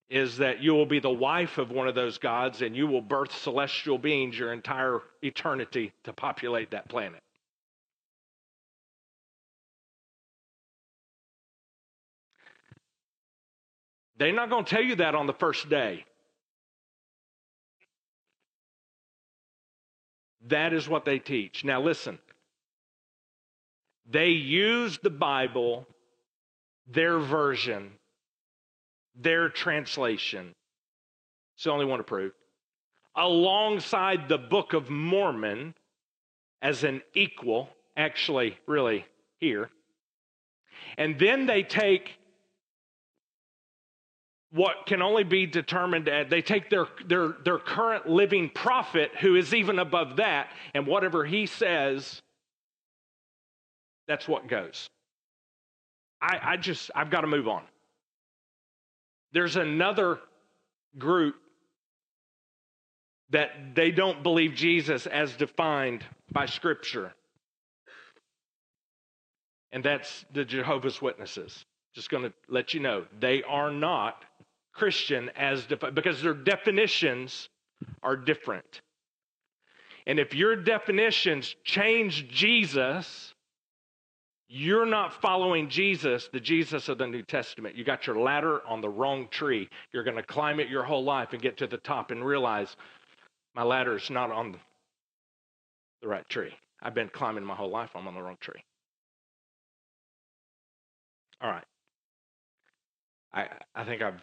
is 0.09 0.39
that 0.39 0.63
you 0.63 0.73
will 0.73 0.87
be 0.87 1.01
the 1.01 1.11
wife 1.11 1.59
of 1.59 1.71
one 1.71 1.89
of 1.89 1.95
those 1.95 2.19
gods 2.19 2.63
and 2.63 2.77
you 2.77 2.87
will 2.87 3.01
birth 3.01 3.33
celestial 3.33 3.99
beings 3.99 4.39
your 4.39 4.53
entire 4.53 5.01
eternity 5.23 5.93
to 6.05 6.13
populate 6.13 6.71
that 6.71 6.89
planet. 6.89 7.23
They're 14.19 14.33
not 14.33 14.49
going 14.49 14.65
to 14.65 14.71
tell 14.71 14.83
you 14.83 14.97
that 14.97 15.15
on 15.15 15.27
the 15.27 15.35
first 15.35 15.69
day. 15.69 16.05
That 20.47 20.73
is 20.73 20.89
what 20.89 21.05
they 21.05 21.19
teach. 21.19 21.65
Now, 21.65 21.83
listen. 21.83 22.19
They 24.09 24.29
use 24.29 24.99
the 25.03 25.11
Bible, 25.11 25.87
their 26.87 27.19
version, 27.19 27.93
their 29.15 29.49
translation. 29.49 30.55
It's 31.57 31.65
the 31.65 31.71
only 31.71 31.87
one 31.87 32.01
approved. 32.01 32.35
Alongside 33.15 34.29
the 34.29 34.39
Book 34.39 34.73
of 34.73 34.91
Mormon 34.91 35.75
as 36.63 36.85
an 36.85 37.03
equal, 37.15 37.71
actually, 37.97 38.59
really, 38.67 39.07
here. 39.39 39.71
And 40.99 41.19
then 41.19 41.47
they 41.47 41.63
take 41.63 42.19
what 44.53 44.87
can 44.87 45.03
only 45.03 45.25
be 45.25 45.45
determined 45.45 46.09
they 46.31 46.41
take 46.41 46.71
their, 46.71 46.87
their, 47.07 47.35
their 47.45 47.59
current 47.59 48.09
living 48.09 48.49
prophet 48.49 49.11
who 49.21 49.35
is 49.35 49.53
even 49.53 49.79
above 49.79 50.17
that 50.17 50.49
and 50.73 50.87
whatever 50.87 51.25
he 51.25 51.47
says 51.47 52.23
that's 54.07 54.29
what 54.29 54.49
goes 54.49 54.89
i, 56.21 56.39
I 56.43 56.57
just 56.57 56.91
i've 56.95 57.11
got 57.11 57.23
to 57.23 57.27
move 57.27 57.49
on 57.49 57.63
there's 59.33 59.57
another 59.57 60.19
group 60.99 61.37
that 63.31 63.75
they 63.75 63.91
don't 63.91 64.23
believe 64.23 64.55
Jesus 64.55 65.07
as 65.07 65.35
defined 65.37 66.05
by 66.33 66.47
Scripture. 66.47 67.13
And 69.73 69.85
that's 69.85 70.25
the 70.33 70.45
Jehovah's 70.45 71.03
Witnesses. 71.03 71.65
Just 71.95 72.09
going 72.09 72.23
to 72.23 72.33
let 72.49 72.73
you 72.73 72.81
know, 72.81 73.05
they 73.19 73.43
are 73.43 73.71
not 73.71 74.25
Christian 74.73 75.31
as 75.37 75.65
defined 75.67 75.95
because 75.95 76.23
their 76.23 76.35
definitions 76.35 77.49
are 78.03 78.17
different. 78.17 78.81
And 80.07 80.21
if 80.21 80.35
your 80.35 80.55
definitions 80.55 81.57
change 81.65 82.29
Jesus, 82.29 83.35
you're 84.49 84.87
not 84.87 85.21
following 85.21 85.69
Jesus, 85.69 86.29
the 86.33 86.41
Jesus 86.41 86.89
of 86.89 86.99
the 86.99 87.07
New 87.07 87.23
Testament. 87.23 87.75
You 87.75 87.85
got 87.85 88.07
your 88.07 88.19
ladder 88.19 88.63
on 88.67 88.81
the 88.81 88.89
wrong 88.89 89.27
tree. 89.31 89.69
You're 89.93 90.05
going 90.05 90.17
to 90.17 90.23
climb 90.23 90.61
it 90.61 90.69
your 90.69 90.85
whole 90.85 91.03
life 91.03 91.33
and 91.33 91.43
get 91.43 91.57
to 91.59 91.67
the 91.67 91.79
top 91.79 92.11
and 92.13 92.25
realize 92.25 92.77
my 93.55 93.65
ladder 93.65 93.97
is 93.97 94.09
not 94.09 94.31
on 94.31 94.57
the 96.03 96.09
right 96.09 96.29
tree. 96.29 96.53
I've 96.81 96.95
been 96.95 97.09
climbing 97.09 97.45
my 97.45 97.55
whole 97.55 97.71
life, 97.71 97.91
I'm 97.95 98.07
on 98.07 98.15
the 98.15 98.23
wrong 98.23 98.37
tree. 98.41 98.63
All 101.41 101.51
right. 101.51 101.65
I, 103.33 103.49
I 103.75 103.85
think 103.85 104.03
I've 104.03 104.23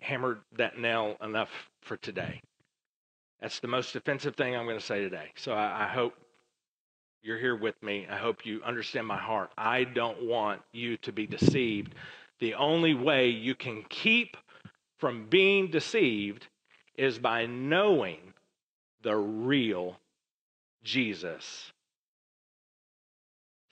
hammered 0.00 0.40
that 0.56 0.78
nail 0.78 1.16
enough 1.22 1.50
for 1.82 1.96
today. 1.96 2.40
That's 3.40 3.60
the 3.60 3.68
most 3.68 3.96
offensive 3.96 4.36
thing 4.36 4.54
I'm 4.54 4.66
going 4.66 4.78
to 4.78 4.84
say 4.84 5.00
today. 5.00 5.30
So 5.36 5.52
I, 5.52 5.84
I 5.84 5.88
hope 5.88 6.14
you're 7.26 7.38
here 7.38 7.56
with 7.56 7.82
me. 7.82 8.06
I 8.08 8.16
hope 8.16 8.46
you 8.46 8.62
understand 8.64 9.06
my 9.06 9.18
heart. 9.18 9.50
I 9.58 9.82
don't 9.82 10.26
want 10.26 10.62
you 10.72 10.96
to 10.98 11.12
be 11.12 11.26
deceived. 11.26 11.94
The 12.38 12.54
only 12.54 12.94
way 12.94 13.28
you 13.28 13.54
can 13.56 13.84
keep 13.88 14.36
from 14.98 15.26
being 15.28 15.70
deceived 15.70 16.46
is 16.96 17.18
by 17.18 17.46
knowing 17.46 18.18
the 19.02 19.16
real 19.16 19.98
Jesus. 20.84 21.72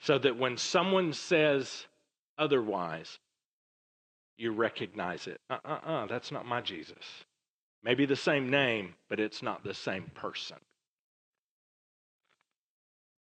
So 0.01 0.19
that 0.19 0.37
when 0.37 0.57
someone 0.57 1.13
says 1.13 1.85
otherwise, 2.37 3.17
you 4.37 4.51
recognize 4.51 5.27
it. 5.27 5.39
Uh 5.49 5.57
uh 5.63 5.79
uh, 5.85 6.05
that's 6.07 6.31
not 6.31 6.45
my 6.45 6.59
Jesus. 6.59 7.23
Maybe 7.83 8.05
the 8.05 8.15
same 8.15 8.49
name, 8.49 8.95
but 9.09 9.19
it's 9.19 9.41
not 9.41 9.63
the 9.63 9.73
same 9.73 10.11
person. 10.13 10.57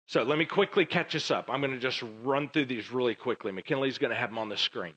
So 0.07 0.23
let 0.23 0.39
me 0.39 0.45
quickly 0.45 0.85
catch 0.85 1.15
us 1.17 1.31
up. 1.31 1.49
I'm 1.49 1.61
going 1.61 1.73
to 1.73 1.79
just 1.79 2.03
run 2.23 2.49
through 2.51 2.67
these 2.67 2.91
really 2.91 3.15
quickly. 3.15 3.53
McKinley's 3.53 3.99
going 3.99 4.11
to 4.11 4.17
have 4.17 4.31
them 4.31 4.39
on 4.39 4.49
the 4.49 4.57
screen. 4.57 4.95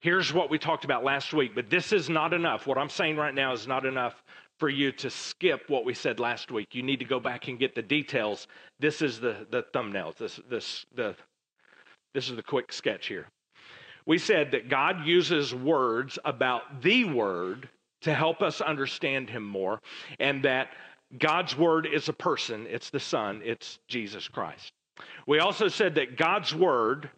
Here's 0.00 0.32
what 0.32 0.50
we 0.50 0.58
talked 0.58 0.84
about 0.84 1.04
last 1.04 1.34
week, 1.34 1.54
but 1.54 1.68
this 1.68 1.92
is 1.92 2.08
not 2.08 2.32
enough. 2.32 2.66
What 2.66 2.78
I'm 2.78 2.88
saying 2.88 3.16
right 3.16 3.34
now 3.34 3.52
is 3.52 3.66
not 3.66 3.84
enough 3.84 4.14
for 4.58 4.68
you 4.68 4.92
to 4.92 5.10
skip 5.10 5.68
what 5.68 5.84
we 5.84 5.94
said 5.94 6.20
last 6.20 6.50
week. 6.50 6.68
You 6.74 6.82
need 6.82 7.00
to 7.00 7.04
go 7.04 7.20
back 7.20 7.48
and 7.48 7.58
get 7.58 7.74
the 7.74 7.82
details. 7.82 8.46
This 8.78 9.02
is 9.02 9.20
the, 9.20 9.46
the 9.50 9.64
thumbnail. 9.72 10.14
This, 10.18 10.40
this, 10.48 10.86
the, 10.94 11.16
this 12.14 12.30
is 12.30 12.36
the 12.36 12.42
quick 12.42 12.72
sketch 12.72 13.08
here. 13.08 13.26
We 14.06 14.18
said 14.18 14.52
that 14.52 14.68
God 14.68 15.04
uses 15.04 15.54
words 15.54 16.18
about 16.24 16.82
the 16.82 17.04
Word 17.04 17.68
to 18.02 18.14
help 18.14 18.40
us 18.40 18.60
understand 18.62 19.28
Him 19.28 19.44
more, 19.44 19.80
and 20.18 20.42
that 20.44 20.68
God's 21.18 21.56
Word 21.56 21.86
is 21.86 22.08
a 22.08 22.12
person, 22.12 22.66
it's 22.68 22.90
the 22.90 23.00
Son, 23.00 23.42
it's 23.44 23.78
Jesus 23.88 24.28
Christ. 24.28 24.72
We 25.26 25.38
also 25.38 25.68
said 25.68 25.96
that 25.96 26.16
God's 26.16 26.54
Word, 26.54 27.10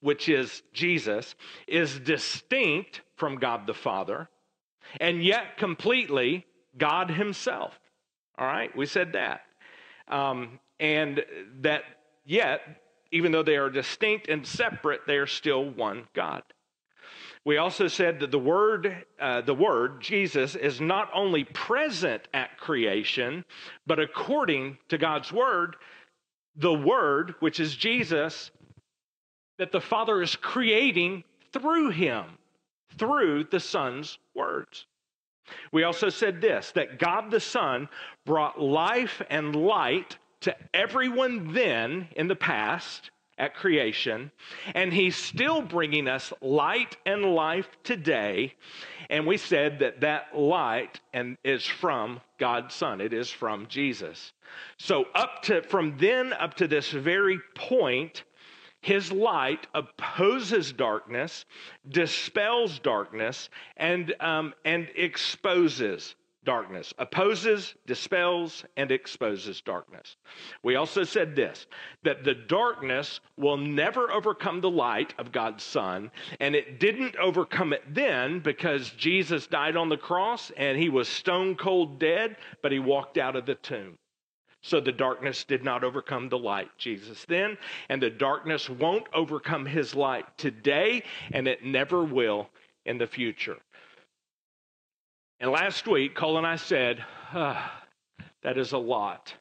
which 0.00 0.28
is 0.28 0.62
Jesus, 0.72 1.34
is 1.66 1.98
distinct 1.98 3.00
from 3.16 3.36
God 3.36 3.66
the 3.66 3.74
Father, 3.74 4.28
and 5.00 5.22
yet 5.22 5.56
completely 5.56 6.46
God 6.76 7.10
Himself. 7.10 7.78
All 8.38 8.46
right, 8.46 8.74
we 8.76 8.86
said 8.86 9.12
that. 9.12 9.42
Um, 10.08 10.60
and 10.78 11.24
that 11.62 11.82
yet 12.24 12.60
even 13.14 13.30
though 13.30 13.44
they 13.44 13.56
are 13.56 13.70
distinct 13.70 14.28
and 14.28 14.44
separate, 14.44 15.02
they 15.06 15.16
are 15.16 15.26
still 15.26 15.64
one 15.70 16.08
God. 16.14 16.42
We 17.44 17.58
also 17.58 17.88
said 17.88 18.20
that 18.20 18.30
the 18.30 18.38
word, 18.38 19.04
uh, 19.20 19.42
the 19.42 19.54
word 19.54 20.00
Jesus, 20.00 20.54
is 20.54 20.80
not 20.80 21.10
only 21.14 21.44
present 21.44 22.26
at 22.32 22.58
creation, 22.58 23.44
but 23.86 24.00
according 24.00 24.78
to 24.88 24.96
God's 24.96 25.30
word, 25.30 25.76
the 26.56 26.72
word, 26.72 27.34
which 27.40 27.60
is 27.60 27.76
Jesus, 27.76 28.50
that 29.58 29.72
the 29.72 29.80
Father 29.80 30.22
is 30.22 30.36
creating 30.36 31.24
through 31.52 31.90
him, 31.90 32.24
through 32.96 33.44
the 33.50 33.60
Son's 33.60 34.18
words. 34.34 34.86
We 35.70 35.84
also 35.84 36.08
said 36.08 36.40
this 36.40 36.72
that 36.72 36.98
God 36.98 37.30
the 37.30 37.40
Son 37.40 37.88
brought 38.24 38.60
life 38.60 39.20
and 39.28 39.54
light 39.54 40.16
to 40.40 40.56
everyone 40.72 41.52
then 41.52 42.08
in 42.16 42.28
the 42.28 42.36
past 42.36 43.10
at 43.38 43.54
creation, 43.54 44.30
and 44.74 44.92
he's 44.92 45.16
still 45.16 45.62
bringing 45.62 46.08
us 46.08 46.32
light 46.40 46.96
and 47.04 47.34
life 47.34 47.68
today. 47.82 48.54
And 49.10 49.26
we 49.26 49.36
said 49.36 49.80
that 49.80 50.00
that 50.00 50.36
light 50.38 51.00
and 51.12 51.36
is 51.44 51.64
from 51.64 52.20
God's 52.38 52.74
Son. 52.74 53.00
It 53.00 53.12
is 53.12 53.30
from 53.30 53.66
Jesus. 53.66 54.32
So 54.78 55.06
up 55.14 55.42
to 55.42 55.62
from 55.62 55.96
then 55.98 56.32
up 56.32 56.54
to 56.54 56.68
this 56.68 56.90
very 56.90 57.40
point, 57.54 58.24
his 58.80 59.10
light 59.10 59.66
opposes 59.74 60.72
darkness, 60.72 61.44
dispels 61.88 62.78
darkness, 62.78 63.48
and 63.76 64.14
um, 64.20 64.54
and 64.64 64.88
exposes 64.94 66.14
darkness, 66.44 66.92
opposes, 66.98 67.74
dispels, 67.86 68.64
and 68.76 68.90
exposes 68.90 69.60
darkness. 69.60 70.16
We 70.62 70.76
also 70.76 71.04
said 71.04 71.34
this 71.34 71.66
that 72.02 72.24
the 72.24 72.34
darkness 72.34 73.20
will 73.36 73.56
never 73.56 74.10
overcome 74.10 74.60
the 74.60 74.70
light 74.70 75.14
of 75.18 75.32
God's 75.32 75.64
Son, 75.64 76.10
and 76.40 76.54
it 76.54 76.78
didn't 76.80 77.16
overcome 77.16 77.72
it 77.72 77.82
then 77.92 78.40
because 78.40 78.90
Jesus 78.90 79.46
died 79.46 79.76
on 79.76 79.88
the 79.88 79.96
cross 79.96 80.50
and 80.56 80.78
he 80.78 80.88
was 80.88 81.08
stone 81.08 81.56
cold 81.56 81.98
dead, 81.98 82.36
but 82.62 82.72
he 82.72 82.78
walked 82.78 83.18
out 83.18 83.36
of 83.36 83.46
the 83.46 83.54
tomb. 83.56 83.98
So 84.62 84.80
the 84.80 84.92
darkness 84.92 85.44
did 85.44 85.62
not 85.62 85.84
overcome 85.84 86.30
the 86.30 86.38
light, 86.38 86.70
Jesus 86.78 87.26
then, 87.28 87.58
and 87.90 88.02
the 88.02 88.08
darkness 88.08 88.70
won't 88.70 89.06
overcome 89.12 89.66
his 89.66 89.94
light 89.94 90.24
today, 90.38 91.02
and 91.32 91.46
it 91.46 91.62
never 91.62 92.02
will 92.02 92.48
in 92.86 92.96
the 92.96 93.06
future. 93.06 93.58
And 95.40 95.50
last 95.50 95.86
week, 95.86 96.14
Cole 96.14 96.38
and 96.38 96.46
I 96.46 96.56
said, 96.56 97.04
ah, 97.32 97.82
that 98.42 98.56
is 98.56 98.72
a 98.72 98.78
lot. 98.78 99.34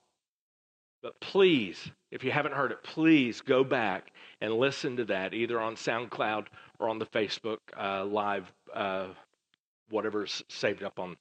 But 1.01 1.19
please, 1.19 1.91
if 2.11 2.23
you 2.23 2.31
haven't 2.31 2.53
heard 2.53 2.71
it, 2.71 2.83
please 2.83 3.41
go 3.41 3.63
back 3.63 4.11
and 4.41 4.53
listen 4.53 4.97
to 4.97 5.05
that 5.05 5.33
either 5.33 5.59
on 5.59 5.75
SoundCloud 5.75 6.47
or 6.79 6.89
on 6.89 6.99
the 6.99 7.05
Facebook 7.05 7.59
uh, 7.77 8.05
Live, 8.05 8.51
uh, 8.73 9.07
whatever's 9.89 10.43
saved 10.49 10.83
up 10.83 10.99
on 10.99 11.15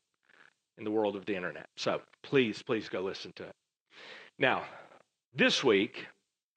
in 0.78 0.84
the 0.84 0.90
world 0.90 1.16
of 1.16 1.26
the 1.26 1.36
internet. 1.36 1.66
So 1.76 2.00
please, 2.22 2.62
please 2.62 2.88
go 2.88 3.02
listen 3.02 3.32
to 3.36 3.44
it. 3.44 3.54
Now, 4.38 4.62
this 5.34 5.62
week, 5.62 6.06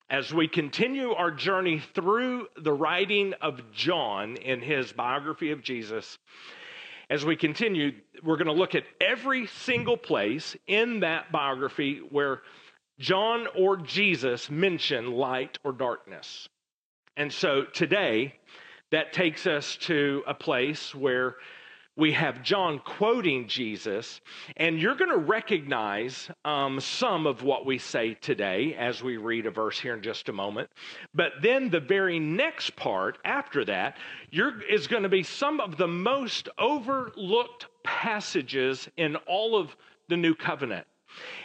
as 0.10 0.34
we 0.34 0.48
continue 0.48 1.12
our 1.12 1.32
journey 1.32 1.82
through 1.94 2.48
the 2.62 2.74
writing 2.74 3.34
of 3.42 3.72
John 3.72 4.38
in 4.38 4.62
his 4.62 4.94
biography 4.94 5.52
of 5.52 5.62
Jesus, 5.64 6.18
as 7.10 7.26
we 7.26 7.36
continue, 7.36 7.92
we're 8.24 8.38
going 8.38 8.48
to 8.48 8.54
look 8.54 8.76
at 8.76 8.84
every 9.00 9.48
single 9.48 9.98
place 9.98 10.56
in 10.68 11.02
that 11.02 11.32
biography 11.32 12.02
where 12.10 12.42
John 13.00 13.48
or 13.58 13.78
Jesus 13.78 14.50
mention 14.50 15.12
light 15.12 15.60
or 15.64 15.72
darkness. 15.72 16.48
And 17.18 17.32
so 17.32 17.64
today, 17.64 18.36
that 18.92 19.14
takes 19.14 19.48
us 19.48 19.78
to 19.82 20.24
a 20.28 20.34
place 20.34 20.94
where 20.94 21.36
we 21.98 22.12
have 22.12 22.44
John 22.44 22.80
quoting 22.80 23.48
Jesus, 23.48 24.20
and 24.58 24.80
you're 24.80 24.96
going 24.96 25.12
to 25.12 25.18
recognize 25.18 26.30
um, 26.44 26.80
some 26.80 27.26
of 27.26 27.42
what 27.42 27.66
we 27.66 27.78
say 27.78 28.16
today 28.16 28.76
as 28.78 29.02
we 29.02 29.18
read 29.18 29.46
a 29.46 29.52
verse 29.52 29.80
here 29.80 29.94
in 29.94 30.02
just 30.02 30.28
a 30.28 30.34
moment. 30.34 30.70
But 31.14 31.34
then 31.42 31.70
the 31.70 31.80
very 31.80 32.20
next 32.20 32.76
part 32.76 33.18
after 33.24 33.64
that 33.66 33.98
is 34.32 34.88
going 34.88 35.04
to 35.04 35.10
be 35.10 35.24
some 35.24 35.62
of 35.62 35.78
the 35.78 35.88
most 35.88 36.50
overlooked 36.58 37.68
passages 37.84 38.90
in 38.98 39.16
all 39.28 39.58
of 39.58 39.76
the 40.10 40.18
New 40.18 40.36
Covenant. 40.36 40.86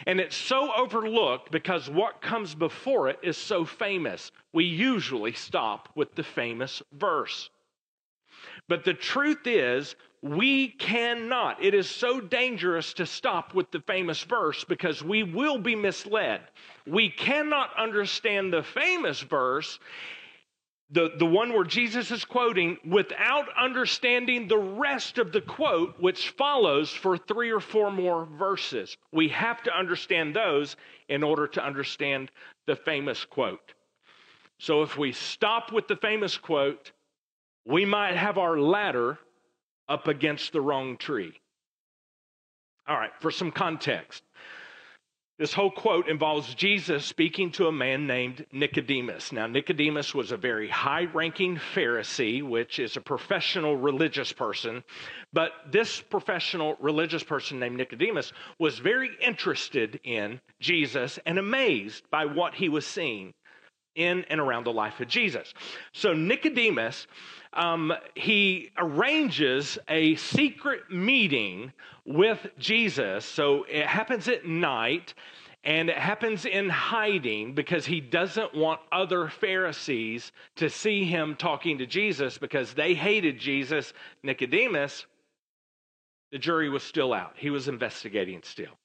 And 0.05 0.19
it's 0.19 0.35
so 0.35 0.73
overlooked 0.75 1.51
because 1.51 1.89
what 1.89 2.21
comes 2.21 2.55
before 2.55 3.07
it 3.07 3.19
is 3.23 3.37
so 3.37 3.63
famous. 3.63 4.31
We 4.51 4.65
usually 4.65 5.31
stop 5.31 5.87
with 5.95 6.13
the 6.15 6.23
famous 6.23 6.81
verse. 6.91 7.49
But 8.71 8.85
the 8.85 8.93
truth 8.93 9.47
is, 9.47 9.97
we 10.21 10.69
cannot. 10.69 11.61
It 11.61 11.73
is 11.73 11.89
so 11.89 12.21
dangerous 12.21 12.93
to 12.93 13.05
stop 13.05 13.53
with 13.53 13.69
the 13.69 13.81
famous 13.81 14.23
verse 14.23 14.63
because 14.63 15.03
we 15.03 15.23
will 15.23 15.57
be 15.57 15.75
misled. 15.75 16.39
We 16.87 17.09
cannot 17.09 17.77
understand 17.77 18.53
the 18.53 18.63
famous 18.63 19.19
verse 19.19 19.77
the, 20.89 21.11
the 21.17 21.25
one 21.25 21.51
where 21.51 21.65
Jesus 21.65 22.11
is 22.11 22.23
quoting 22.23 22.77
without 22.85 23.47
understanding 23.57 24.47
the 24.47 24.57
rest 24.57 25.17
of 25.17 25.33
the 25.33 25.41
quote, 25.41 25.99
which 25.99 26.29
follows 26.29 26.91
for 26.91 27.17
three 27.17 27.51
or 27.51 27.59
four 27.59 27.91
more 27.91 28.25
verses. 28.25 28.95
We 29.11 29.27
have 29.29 29.61
to 29.63 29.77
understand 29.77 30.33
those 30.33 30.77
in 31.09 31.23
order 31.23 31.45
to 31.47 31.65
understand 31.65 32.31
the 32.67 32.77
famous 32.77 33.25
quote. 33.25 33.73
So 34.59 34.81
if 34.81 34.97
we 34.97 35.11
stop 35.11 35.73
with 35.73 35.89
the 35.89 35.97
famous 35.97 36.37
quote, 36.37 36.93
we 37.65 37.85
might 37.85 38.15
have 38.15 38.37
our 38.37 38.59
ladder 38.59 39.19
up 39.87 40.07
against 40.07 40.53
the 40.53 40.61
wrong 40.61 40.97
tree. 40.97 41.33
All 42.87 42.97
right, 42.97 43.11
for 43.19 43.31
some 43.31 43.51
context. 43.51 44.23
This 45.41 45.53
whole 45.53 45.71
quote 45.71 46.07
involves 46.07 46.53
Jesus 46.53 47.03
speaking 47.03 47.51
to 47.53 47.65
a 47.65 47.71
man 47.71 48.05
named 48.05 48.45
Nicodemus. 48.51 49.31
Now, 49.31 49.47
Nicodemus 49.47 50.13
was 50.13 50.31
a 50.31 50.37
very 50.37 50.69
high 50.69 51.05
ranking 51.05 51.57
Pharisee, 51.57 52.43
which 52.43 52.77
is 52.77 52.95
a 52.95 53.01
professional 53.01 53.75
religious 53.75 54.31
person. 54.31 54.83
But 55.33 55.51
this 55.71 55.99
professional 55.99 56.77
religious 56.79 57.23
person 57.23 57.59
named 57.59 57.77
Nicodemus 57.77 58.33
was 58.59 58.77
very 58.77 59.09
interested 59.19 59.99
in 60.03 60.41
Jesus 60.59 61.17
and 61.25 61.39
amazed 61.39 62.03
by 62.11 62.25
what 62.25 62.53
he 62.53 62.69
was 62.69 62.85
seeing 62.85 63.33
in 63.95 64.25
and 64.29 64.39
around 64.39 64.65
the 64.65 64.73
life 64.73 64.99
of 64.99 65.07
Jesus. 65.07 65.53
So, 65.93 66.13
Nicodemus 66.13 67.07
um, 67.53 67.93
he 68.15 68.71
arranges 68.77 69.77
a 69.89 70.15
secret 70.15 70.89
meeting 70.89 71.73
with 72.05 72.47
Jesus. 72.57 73.25
So 73.25 73.65
it 73.69 73.85
happens 73.85 74.27
at 74.27 74.45
night 74.45 75.13
and 75.63 75.89
it 75.89 75.97
happens 75.97 76.45
in 76.45 76.69
hiding 76.69 77.53
because 77.53 77.85
he 77.85 77.99
doesn't 77.99 78.55
want 78.55 78.79
other 78.91 79.27
Pharisees 79.27 80.31
to 80.55 80.69
see 80.69 81.03
him 81.03 81.35
talking 81.35 81.77
to 81.79 81.85
Jesus 81.85 82.37
because 82.37 82.73
they 82.73 82.93
hated 82.93 83.37
Jesus. 83.37 83.93
Nicodemus, 84.23 85.05
the 86.31 86.39
jury 86.39 86.69
was 86.69 86.83
still 86.83 87.13
out, 87.13 87.33
he 87.35 87.49
was 87.49 87.67
investigating 87.67 88.41
still. 88.43 88.80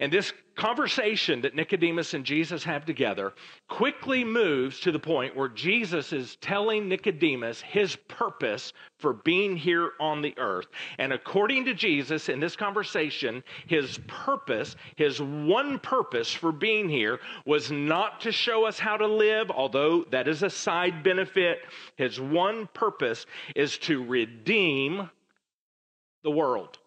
And 0.00 0.12
this 0.12 0.32
conversation 0.54 1.40
that 1.42 1.54
Nicodemus 1.54 2.14
and 2.14 2.24
Jesus 2.24 2.64
have 2.64 2.84
together 2.84 3.32
quickly 3.68 4.24
moves 4.24 4.80
to 4.80 4.90
the 4.90 4.98
point 4.98 5.36
where 5.36 5.48
Jesus 5.48 6.12
is 6.12 6.36
telling 6.40 6.88
Nicodemus 6.88 7.60
his 7.60 7.96
purpose 8.08 8.72
for 8.98 9.12
being 9.12 9.56
here 9.56 9.92
on 10.00 10.20
the 10.20 10.34
earth. 10.36 10.66
And 10.98 11.12
according 11.12 11.64
to 11.66 11.74
Jesus, 11.74 12.28
in 12.28 12.40
this 12.40 12.56
conversation, 12.56 13.44
his 13.66 13.98
purpose, 14.08 14.74
his 14.96 15.22
one 15.22 15.78
purpose 15.78 16.32
for 16.32 16.50
being 16.50 16.88
here, 16.88 17.20
was 17.46 17.70
not 17.70 18.20
to 18.22 18.32
show 18.32 18.66
us 18.66 18.78
how 18.78 18.96
to 18.96 19.06
live, 19.06 19.50
although 19.50 20.04
that 20.10 20.26
is 20.26 20.42
a 20.42 20.50
side 20.50 21.02
benefit. 21.04 21.60
His 21.96 22.20
one 22.20 22.68
purpose 22.74 23.26
is 23.54 23.78
to 23.78 24.04
redeem 24.04 25.08
the 26.24 26.30
world. 26.30 26.78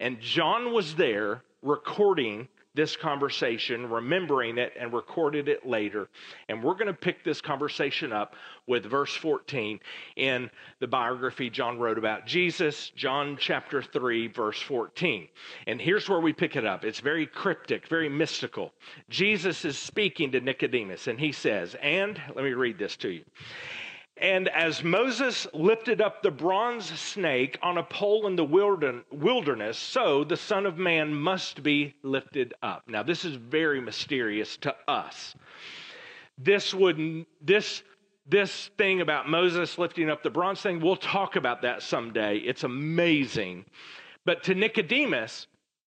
And 0.00 0.20
John 0.20 0.72
was 0.72 0.94
there 0.94 1.42
recording 1.62 2.48
this 2.78 2.96
conversation, 2.96 3.90
remembering 3.90 4.56
it, 4.56 4.72
and 4.78 4.92
recorded 4.92 5.48
it 5.48 5.66
later. 5.66 6.08
And 6.48 6.62
we're 6.62 6.74
going 6.74 6.86
to 6.86 6.92
pick 6.92 7.24
this 7.24 7.40
conversation 7.40 8.12
up 8.12 8.36
with 8.68 8.84
verse 8.84 9.12
14 9.16 9.80
in 10.14 10.48
the 10.78 10.86
biography 10.86 11.50
John 11.50 11.80
wrote 11.80 11.98
about 11.98 12.24
Jesus, 12.24 12.90
John 12.94 13.36
chapter 13.36 13.82
3, 13.82 14.28
verse 14.28 14.62
14. 14.62 15.26
And 15.66 15.80
here's 15.80 16.08
where 16.08 16.20
we 16.20 16.32
pick 16.32 16.54
it 16.54 16.64
up. 16.64 16.84
It's 16.84 17.00
very 17.00 17.26
cryptic, 17.26 17.88
very 17.88 18.08
mystical. 18.08 18.72
Jesus 19.08 19.64
is 19.64 19.76
speaking 19.76 20.30
to 20.30 20.40
Nicodemus, 20.40 21.08
and 21.08 21.18
he 21.18 21.32
says, 21.32 21.74
and 21.82 22.20
let 22.36 22.44
me 22.44 22.52
read 22.52 22.78
this 22.78 22.94
to 22.98 23.08
you. 23.08 23.24
And 24.20 24.48
as 24.48 24.82
Moses 24.82 25.46
lifted 25.54 26.00
up 26.00 26.22
the 26.22 26.30
bronze 26.30 26.86
snake 26.86 27.58
on 27.62 27.78
a 27.78 27.82
pole 27.82 28.26
in 28.26 28.36
the 28.36 28.44
wilderness, 28.44 29.78
so 29.78 30.24
the 30.24 30.36
Son 30.36 30.66
of 30.66 30.76
Man 30.76 31.14
must 31.14 31.62
be 31.62 31.94
lifted 32.02 32.54
up. 32.62 32.82
Now, 32.88 33.02
this 33.02 33.24
is 33.24 33.36
very 33.36 33.80
mysterious 33.80 34.56
to 34.58 34.74
us. 34.88 35.36
This 36.36 36.74
would 36.74 37.26
this 37.40 37.82
this 38.26 38.70
thing 38.76 39.00
about 39.00 39.28
Moses 39.28 39.78
lifting 39.78 40.10
up 40.10 40.22
the 40.22 40.30
bronze 40.30 40.60
thing, 40.60 40.80
we'll 40.80 40.96
talk 40.96 41.36
about 41.36 41.62
that 41.62 41.82
someday. 41.82 42.36
It's 42.36 42.62
amazing. 42.62 43.64
But 44.26 44.42
to 44.44 44.54
Nicodemus, 44.54 45.46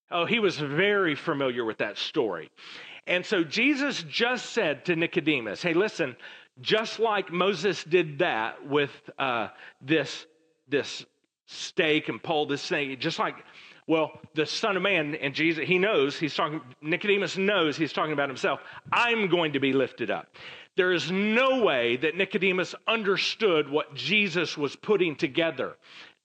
oh, 0.10 0.26
he 0.26 0.39
was 0.39 0.58
very 0.58 1.13
familiar 1.13 1.63
with 1.63 1.78
that 1.78 1.98
story. 1.98 2.50
And 3.06 3.26
so 3.26 3.44
Jesus 3.44 4.04
just 4.04 4.52
said 4.52 4.86
to 4.86 4.96
Nicodemus, 4.96 5.62
hey, 5.62 5.74
listen, 5.74 6.15
just 6.60 7.00
like 7.00 7.32
Moses 7.32 7.84
did 7.84 8.20
that 8.20 8.68
with 8.68 8.92
uh, 9.18 9.50
this, 9.82 10.26
this 10.68 11.06
stake 11.46 12.10
and 12.10 12.22
pulled 12.22 12.50
this 12.50 12.68
thing, 12.68 12.98
just 13.00 13.20
like, 13.20 13.36
well, 13.88 14.20
the 14.36 14.46
Son 14.46 14.78
of 14.78 14.84
Man 14.84 15.16
and 15.16 15.34
Jesus, 15.34 15.68
he 15.68 15.78
knows, 15.78 16.18
he's 16.18 16.36
talking, 16.36 16.62
Nicodemus 16.82 17.38
knows 17.38 17.78
he's 17.78 17.94
talking 17.94 18.14
about 18.14 18.30
himself. 18.30 18.60
I'm 18.92 19.28
going 19.28 19.54
to 19.54 19.60
be 19.60 19.74
lifted 19.74 20.12
up. 20.12 20.36
There 20.78 20.94
is 20.94 21.12
no 21.12 21.64
way 21.64 21.98
that 21.98 22.16
Nicodemus 22.16 22.74
understood 22.88 23.70
what 23.70 23.94
Jesus 23.94 24.58
was 24.58 24.76
putting 24.76 25.16
together 25.16 25.76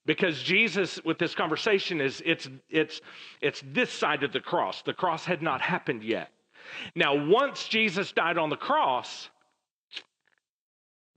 because 0.07 0.41
jesus 0.43 1.05
with 1.05 1.19
this 1.19 1.35
conversation 1.35 2.01
is 2.01 2.23
it's 2.25 2.49
it's 2.71 3.01
it's 3.43 3.63
this 3.73 3.91
side 3.91 4.23
of 4.23 4.33
the 4.33 4.41
cross 4.41 4.83
the 4.83 4.95
cross 4.95 5.25
had 5.25 5.43
not 5.43 5.61
happened 5.61 6.03
yet 6.03 6.31
now 6.95 7.15
once 7.15 7.69
jesus 7.69 8.13
died 8.13 8.39
on 8.39 8.49
the 8.49 8.57
cross 8.57 9.29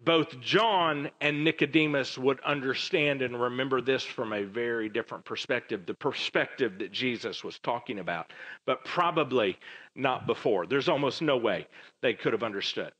both 0.01 0.39
John 0.39 1.09
and 1.19 1.43
Nicodemus 1.43 2.17
would 2.17 2.39
understand 2.41 3.21
and 3.21 3.39
remember 3.39 3.81
this 3.81 4.03
from 4.03 4.31
a 4.31 4.43
very 4.43 4.87
different 4.87 5.25
perspective, 5.25 5.85
the 5.85 5.93
perspective 5.93 6.79
that 6.79 6.91
Jesus 6.91 7.43
was 7.43 7.59
talking 7.59 7.99
about, 7.99 8.31
but 8.65 8.83
probably 8.85 9.57
not 9.95 10.25
before. 10.25 10.65
There's 10.65 10.87
almost 10.87 11.21
no 11.21 11.37
way 11.37 11.67
they 12.01 12.13
could 12.13 12.33
have 12.33 12.43
understood. 12.43 12.91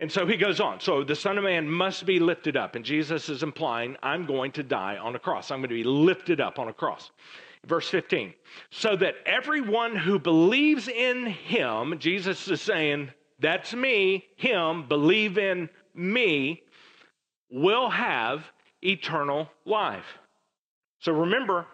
And 0.00 0.10
so 0.10 0.26
he 0.26 0.36
goes 0.36 0.58
on. 0.58 0.80
So 0.80 1.04
the 1.04 1.14
Son 1.14 1.38
of 1.38 1.44
Man 1.44 1.68
must 1.68 2.04
be 2.04 2.18
lifted 2.18 2.56
up. 2.56 2.74
And 2.74 2.84
Jesus 2.84 3.28
is 3.28 3.42
implying, 3.42 3.96
I'm 4.02 4.26
going 4.26 4.52
to 4.52 4.62
die 4.62 4.96
on 4.96 5.14
a 5.14 5.18
cross. 5.18 5.50
I'm 5.50 5.60
going 5.60 5.68
to 5.68 5.74
be 5.74 5.84
lifted 5.84 6.40
up 6.40 6.58
on 6.58 6.68
a 6.68 6.72
cross. 6.72 7.10
Verse 7.66 7.88
15. 7.88 8.34
So 8.70 8.96
that 8.96 9.14
everyone 9.24 9.96
who 9.96 10.18
believes 10.18 10.88
in 10.88 11.26
him, 11.26 11.98
Jesus 11.98 12.48
is 12.48 12.60
saying, 12.60 13.10
that's 13.44 13.74
me, 13.74 14.24
him, 14.36 14.88
believe 14.88 15.36
in 15.36 15.68
me, 15.94 16.62
will 17.50 17.90
have 17.90 18.42
eternal 18.80 19.50
life. 19.66 20.18
So 21.00 21.12
remember, 21.12 21.66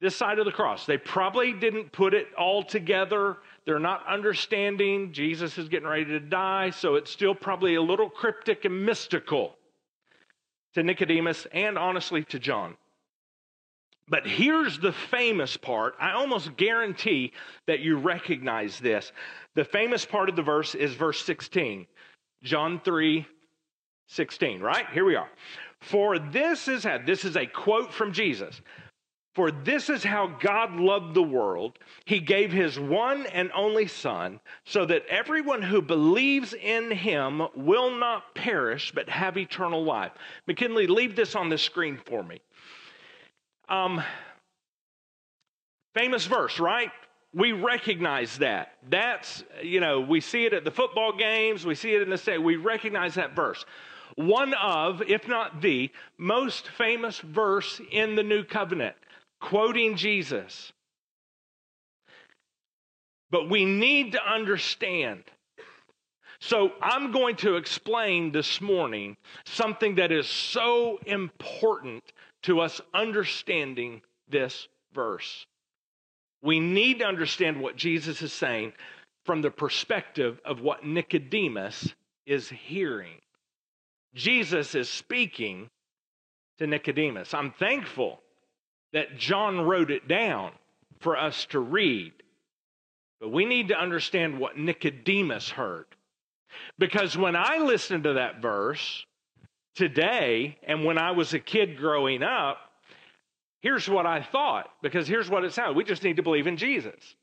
this 0.00 0.14
side 0.14 0.38
of 0.38 0.44
the 0.44 0.52
cross, 0.52 0.86
they 0.86 0.96
probably 0.96 1.52
didn't 1.52 1.90
put 1.90 2.14
it 2.14 2.28
all 2.38 2.62
together. 2.62 3.38
They're 3.66 3.80
not 3.80 4.06
understanding 4.06 5.12
Jesus 5.12 5.58
is 5.58 5.68
getting 5.68 5.88
ready 5.88 6.04
to 6.04 6.20
die, 6.20 6.70
so 6.70 6.94
it's 6.94 7.10
still 7.10 7.34
probably 7.34 7.74
a 7.74 7.82
little 7.82 8.08
cryptic 8.08 8.64
and 8.64 8.86
mystical 8.86 9.56
to 10.74 10.84
Nicodemus 10.84 11.48
and 11.52 11.76
honestly 11.76 12.22
to 12.22 12.38
John. 12.38 12.76
But 14.10 14.26
here's 14.26 14.78
the 14.78 14.92
famous 14.92 15.56
part. 15.56 15.94
I 16.00 16.12
almost 16.12 16.56
guarantee 16.56 17.32
that 17.66 17.80
you 17.80 17.96
recognize 17.96 18.78
this. 18.78 19.12
The 19.54 19.64
famous 19.64 20.06
part 20.06 20.28
of 20.28 20.36
the 20.36 20.42
verse 20.42 20.74
is 20.74 20.94
verse 20.94 21.22
16. 21.24 21.86
John 22.42 22.80
3 22.84 23.26
16, 24.10 24.60
right? 24.60 24.86
Here 24.94 25.04
we 25.04 25.16
are. 25.16 25.28
For 25.80 26.18
this 26.18 26.66
is 26.66 26.84
how, 26.84 26.98
this 27.04 27.26
is 27.26 27.36
a 27.36 27.46
quote 27.46 27.92
from 27.92 28.12
Jesus. 28.12 28.60
For 29.34 29.52
this 29.52 29.88
is 29.88 30.02
how 30.02 30.26
God 30.40 30.74
loved 30.76 31.14
the 31.14 31.22
world. 31.22 31.78
He 32.06 32.18
gave 32.18 32.50
his 32.50 32.76
one 32.80 33.26
and 33.26 33.52
only 33.54 33.86
Son, 33.86 34.40
so 34.64 34.84
that 34.86 35.06
everyone 35.06 35.62
who 35.62 35.80
believes 35.80 36.54
in 36.54 36.90
him 36.90 37.42
will 37.54 37.90
not 37.90 38.34
perish, 38.34 38.90
but 38.92 39.08
have 39.08 39.36
eternal 39.36 39.84
life. 39.84 40.12
McKinley, 40.48 40.88
leave 40.88 41.14
this 41.14 41.36
on 41.36 41.50
the 41.50 41.58
screen 41.58 42.00
for 42.06 42.24
me. 42.24 42.40
Um, 43.68 44.02
famous 45.94 46.26
verse, 46.26 46.58
right? 46.58 46.90
we 47.34 47.52
recognize 47.52 48.38
that. 48.38 48.72
That's, 48.88 49.44
you 49.62 49.80
know, 49.80 50.00
we 50.00 50.20
see 50.20 50.46
it 50.46 50.52
at 50.52 50.64
the 50.64 50.70
football 50.70 51.12
games, 51.12 51.66
we 51.66 51.74
see 51.74 51.94
it 51.94 52.02
in 52.02 52.10
the 52.10 52.18
state, 52.18 52.38
we 52.38 52.56
recognize 52.56 53.14
that 53.14 53.36
verse. 53.36 53.64
One 54.16 54.54
of, 54.54 55.02
if 55.02 55.28
not 55.28 55.60
the, 55.60 55.90
most 56.16 56.68
famous 56.68 57.20
verse 57.20 57.80
in 57.92 58.16
the 58.16 58.22
New 58.22 58.44
Covenant, 58.44 58.96
quoting 59.40 59.96
Jesus. 59.96 60.72
But 63.30 63.50
we 63.50 63.64
need 63.64 64.12
to 64.12 64.26
understand. 64.26 65.22
So, 66.40 66.72
I'm 66.80 67.12
going 67.12 67.36
to 67.36 67.56
explain 67.56 68.32
this 68.32 68.60
morning 68.60 69.16
something 69.44 69.96
that 69.96 70.12
is 70.12 70.26
so 70.26 70.98
important 71.04 72.04
to 72.42 72.60
us 72.60 72.80
understanding 72.94 74.02
this 74.28 74.68
verse. 74.92 75.46
We 76.42 76.60
need 76.60 77.00
to 77.00 77.06
understand 77.06 77.60
what 77.60 77.76
Jesus 77.76 78.22
is 78.22 78.32
saying 78.32 78.72
from 79.24 79.42
the 79.42 79.50
perspective 79.50 80.40
of 80.44 80.60
what 80.60 80.84
Nicodemus 80.84 81.92
is 82.26 82.48
hearing. 82.48 83.20
Jesus 84.14 84.74
is 84.74 84.88
speaking 84.88 85.68
to 86.58 86.66
Nicodemus. 86.66 87.34
I'm 87.34 87.52
thankful 87.52 88.20
that 88.92 89.18
John 89.18 89.60
wrote 89.60 89.90
it 89.90 90.08
down 90.08 90.52
for 91.00 91.16
us 91.16 91.46
to 91.46 91.58
read. 91.58 92.12
But 93.20 93.30
we 93.30 93.44
need 93.44 93.68
to 93.68 93.78
understand 93.78 94.38
what 94.38 94.56
Nicodemus 94.56 95.50
heard. 95.50 95.86
Because 96.78 97.16
when 97.16 97.36
I 97.36 97.58
listened 97.58 98.04
to 98.04 98.14
that 98.14 98.40
verse 98.40 99.04
today, 99.78 100.58
and 100.64 100.84
when 100.84 100.98
I 100.98 101.12
was 101.12 101.32
a 101.32 101.38
kid 101.38 101.78
growing 101.78 102.22
up, 102.22 102.58
here's 103.60 103.88
what 103.88 104.04
I 104.06 104.20
thought. 104.20 104.68
Because 104.82 105.06
here's 105.06 105.30
what 105.30 105.44
it 105.44 105.52
sounded 105.52 105.76
we 105.76 105.84
just 105.84 106.02
need 106.02 106.16
to 106.16 106.22
believe 106.22 106.46
in 106.46 106.56
Jesus. 106.56 107.14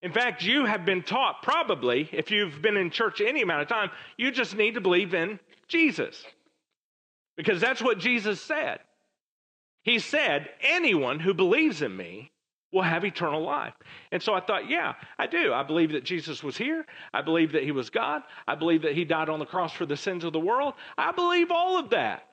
In 0.00 0.12
fact, 0.12 0.42
you 0.42 0.64
have 0.64 0.86
been 0.86 1.02
taught, 1.02 1.42
probably, 1.42 2.08
if 2.12 2.30
you've 2.30 2.62
been 2.62 2.76
in 2.76 2.90
church 2.90 3.20
any 3.20 3.42
amount 3.42 3.62
of 3.62 3.68
time, 3.68 3.90
you 4.16 4.30
just 4.30 4.56
need 4.56 4.74
to 4.74 4.80
believe 4.80 5.12
in 5.12 5.38
Jesus. 5.68 6.24
Because 7.36 7.60
that's 7.60 7.82
what 7.82 7.98
Jesus 7.98 8.40
said. 8.40 8.78
He 9.82 9.98
said, 9.98 10.48
Anyone 10.62 11.18
who 11.18 11.34
believes 11.34 11.82
in 11.82 11.94
me 11.96 12.30
will 12.72 12.82
have 12.82 13.04
eternal 13.04 13.42
life. 13.42 13.74
And 14.12 14.22
so 14.22 14.32
I 14.34 14.40
thought, 14.40 14.70
yeah, 14.70 14.94
I 15.18 15.26
do. 15.26 15.52
I 15.52 15.62
believe 15.62 15.92
that 15.92 16.04
Jesus 16.04 16.42
was 16.42 16.56
here. 16.56 16.86
I 17.12 17.22
believe 17.22 17.52
that 17.52 17.64
he 17.64 17.72
was 17.72 17.90
God. 17.90 18.22
I 18.46 18.54
believe 18.54 18.82
that 18.82 18.94
he 18.94 19.04
died 19.04 19.28
on 19.28 19.38
the 19.38 19.46
cross 19.46 19.72
for 19.72 19.86
the 19.86 19.96
sins 19.96 20.24
of 20.24 20.32
the 20.32 20.40
world. 20.40 20.74
I 20.96 21.12
believe 21.12 21.50
all 21.50 21.78
of 21.78 21.90
that. 21.90 22.26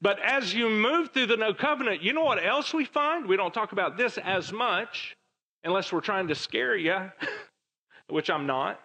But 0.00 0.20
as 0.20 0.54
you 0.54 0.68
move 0.68 1.10
through 1.12 1.26
the 1.26 1.36
new 1.36 1.54
covenant, 1.54 2.02
you 2.02 2.12
know 2.12 2.24
what 2.24 2.44
else 2.44 2.72
we 2.72 2.84
find? 2.84 3.26
We 3.26 3.36
don't 3.36 3.54
talk 3.54 3.72
about 3.72 3.96
this 3.96 4.18
as 4.18 4.52
much 4.52 5.16
unless 5.64 5.92
we're 5.92 6.00
trying 6.00 6.28
to 6.28 6.34
scare 6.34 6.76
you, 6.76 7.10
which 8.08 8.30
I'm 8.30 8.46
not. 8.46 8.78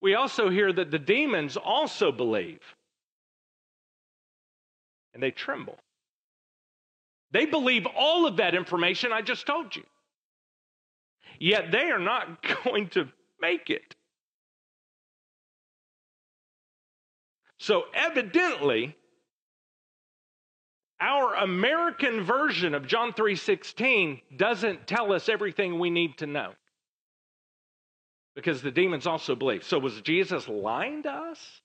We 0.00 0.14
also 0.14 0.48
hear 0.48 0.72
that 0.72 0.90
the 0.90 0.98
demons 0.98 1.56
also 1.56 2.12
believe 2.12 2.60
and 5.12 5.22
they 5.22 5.32
tremble. 5.32 5.76
They 7.30 7.46
believe 7.46 7.86
all 7.96 8.26
of 8.26 8.36
that 8.38 8.54
information 8.54 9.12
I 9.12 9.22
just 9.22 9.46
told 9.46 9.76
you. 9.76 9.84
Yet 11.38 11.70
they 11.70 11.90
are 11.90 11.98
not 11.98 12.42
going 12.64 12.88
to 12.90 13.08
make 13.40 13.70
it. 13.70 13.94
So 17.58 17.84
evidently, 17.92 18.96
our 21.00 21.34
American 21.34 22.22
version 22.24 22.74
of 22.74 22.86
John 22.86 23.12
3:16 23.12 24.20
doesn't 24.36 24.86
tell 24.86 25.12
us 25.12 25.28
everything 25.28 25.78
we 25.78 25.90
need 25.90 26.18
to 26.18 26.26
know. 26.26 26.54
Because 28.34 28.62
the 28.62 28.70
demons 28.70 29.06
also 29.06 29.34
believe. 29.34 29.64
So 29.64 29.78
was 29.78 30.00
Jesus 30.02 30.46
lying 30.48 31.02
to 31.02 31.10
us? 31.10 31.60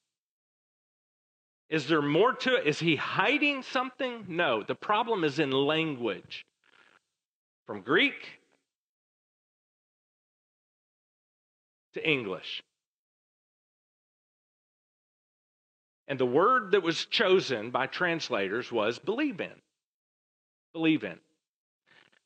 Is 1.73 1.87
there 1.87 2.03
more 2.03 2.33
to 2.33 2.57
it? 2.57 2.67
Is 2.67 2.77
he 2.77 2.95
hiding 2.95 3.63
something? 3.63 4.25
No. 4.27 4.61
The 4.61 4.75
problem 4.75 5.23
is 5.23 5.39
in 5.39 5.49
language. 5.49 6.45
From 7.65 7.81
Greek 7.81 8.13
to 11.95 12.07
English. 12.07 12.61
And 16.07 16.19
the 16.19 16.27
word 16.27 16.73
that 16.73 16.83
was 16.83 17.05
chosen 17.05 17.71
by 17.71 17.87
translators 17.87 18.71
was 18.71 18.99
believe 18.99 19.41
in. 19.41 19.59
Believe 20.73 21.03
in. 21.03 21.17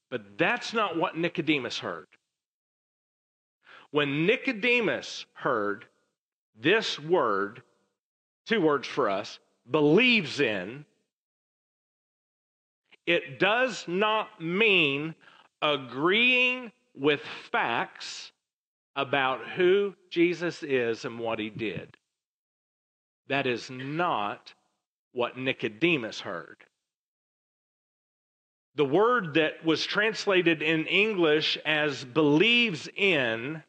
But 0.10 0.38
that's 0.38 0.74
not 0.74 0.98
what 0.98 1.18
Nicodemus 1.18 1.80
heard. 1.80 2.08
When 3.92 4.26
Nicodemus 4.26 5.26
heard 5.32 5.86
this 6.60 7.00
word, 7.00 7.62
two 8.48 8.62
words 8.62 8.88
for 8.88 9.10
us, 9.10 9.40
believes 9.70 10.40
in, 10.40 10.86
it 13.06 13.40
does 13.40 13.86
not 13.88 14.42
mean 14.42 15.16
agreeing 15.62 16.72
with 16.96 17.22
facts 17.52 18.32
about 18.96 19.48
who 19.50 19.94
Jesus 20.10 20.64
is 20.64 21.06
and 21.06 21.20
what 21.20 21.40
he 21.40 21.50
did. 21.50 21.96
That 23.28 23.46
is 23.46 23.70
not 23.70 24.54
what 25.14 25.38
Nicodemus 25.38 26.20
heard. 26.20 26.58
The 28.76 28.86
word 28.86 29.34
that 29.36 29.66
was 29.66 29.86
translated 29.86 30.62
in 30.62 30.86
English 30.86 31.58
as 31.66 32.06
believes 32.06 32.88
in 32.96 33.64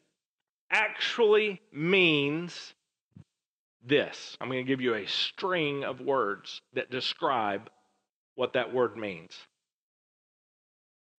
actually 0.69 1.61
means 1.71 2.73
this. 3.85 4.37
I'm 4.39 4.49
going 4.49 4.65
to 4.65 4.69
give 4.69 4.81
you 4.81 4.95
a 4.95 5.07
string 5.07 5.83
of 5.83 6.01
words 6.01 6.61
that 6.73 6.91
describe 6.91 7.69
what 8.35 8.53
that 8.53 8.73
word 8.73 8.97
means 8.97 9.37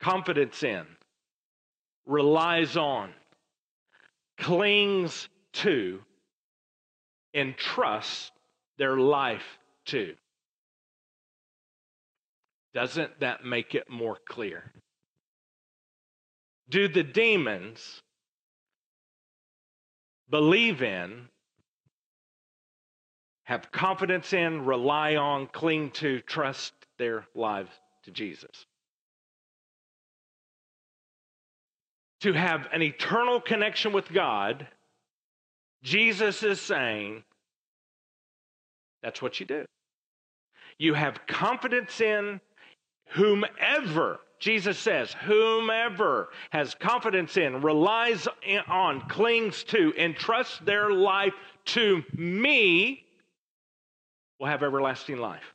confidence 0.01 0.63
in, 0.63 0.87
relies 2.07 2.77
on, 2.77 3.13
clings 4.39 5.29
to, 5.53 6.01
entrusts 7.35 8.33
their 8.79 8.97
life 8.97 9.59
to. 9.85 10.15
Doesn't 12.73 13.21
that 13.21 13.45
make 13.45 13.75
it 13.75 13.91
more 13.91 14.17
clear? 14.29 14.73
Do 16.71 16.89
the 16.89 17.03
demons 17.03 18.01
believe 20.31 20.83
in 20.83 21.29
have 23.51 23.73
confidence 23.73 24.33
in, 24.33 24.65
rely 24.65 25.17
on, 25.17 25.49
cling 25.49 25.91
to, 25.91 26.21
trust 26.21 26.73
their 26.99 27.27
lives 27.35 27.73
to 28.05 28.13
Jesus. 28.13 28.65
To 32.21 32.33
have 32.33 32.69
an 32.73 32.81
eternal 32.81 33.41
connection 33.41 33.93
with 33.93 34.09
God, 34.13 34.69
Jesus 35.83 36.45
is 36.45 36.61
saying 36.61 37.25
that's 39.03 39.21
what 39.21 39.41
you 39.41 39.47
do. 39.47 39.65
You 40.79 40.95
have 40.95 41.27
confidence 41.27 42.01
in 42.01 42.41
whomever, 43.09 44.21
Jesus 44.39 44.79
says, 44.79 45.13
whomever 45.25 46.29
has 46.51 46.77
confidence 46.77 47.37
in, 47.37 47.63
relies 47.63 48.29
on, 48.69 49.01
clings 49.09 49.65
to, 49.65 49.93
entrusts 49.97 50.61
their 50.61 50.93
life 50.93 51.35
to 51.65 52.05
me 52.17 53.07
will 54.41 54.49
have 54.49 54.63
everlasting 54.63 55.19
life. 55.19 55.55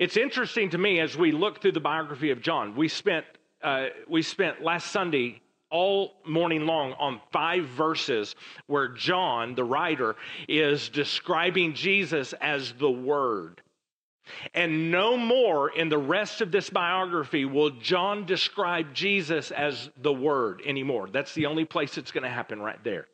It's 0.00 0.16
interesting 0.16 0.70
to 0.70 0.78
me 0.78 0.98
as 0.98 1.16
we 1.16 1.30
look 1.30 1.62
through 1.62 1.72
the 1.72 1.80
biography 1.80 2.30
of 2.30 2.42
John. 2.42 2.74
We 2.74 2.88
spent 2.88 3.24
uh, 3.62 3.88
we 4.08 4.22
spent 4.22 4.62
last 4.62 4.90
Sunday 4.90 5.40
all 5.70 6.14
morning 6.26 6.64
long 6.66 6.94
on 6.94 7.20
five 7.30 7.66
verses 7.66 8.34
where 8.66 8.88
John, 8.88 9.54
the 9.54 9.64
writer, 9.64 10.16
is 10.48 10.88
describing 10.88 11.74
Jesus 11.74 12.32
as 12.40 12.72
the 12.72 12.90
Word. 12.90 13.60
And 14.54 14.90
no 14.90 15.16
more 15.16 15.68
in 15.68 15.90
the 15.90 15.98
rest 15.98 16.40
of 16.40 16.50
this 16.50 16.70
biography 16.70 17.44
will 17.44 17.70
John 17.70 18.24
describe 18.24 18.94
Jesus 18.94 19.50
as 19.50 19.90
the 19.98 20.12
Word 20.12 20.62
anymore. 20.64 21.08
That's 21.12 21.34
the 21.34 21.46
only 21.46 21.66
place 21.66 21.98
it's 21.98 22.12
going 22.12 22.24
to 22.24 22.30
happen 22.30 22.60
right 22.60 22.82
there. 22.82 23.06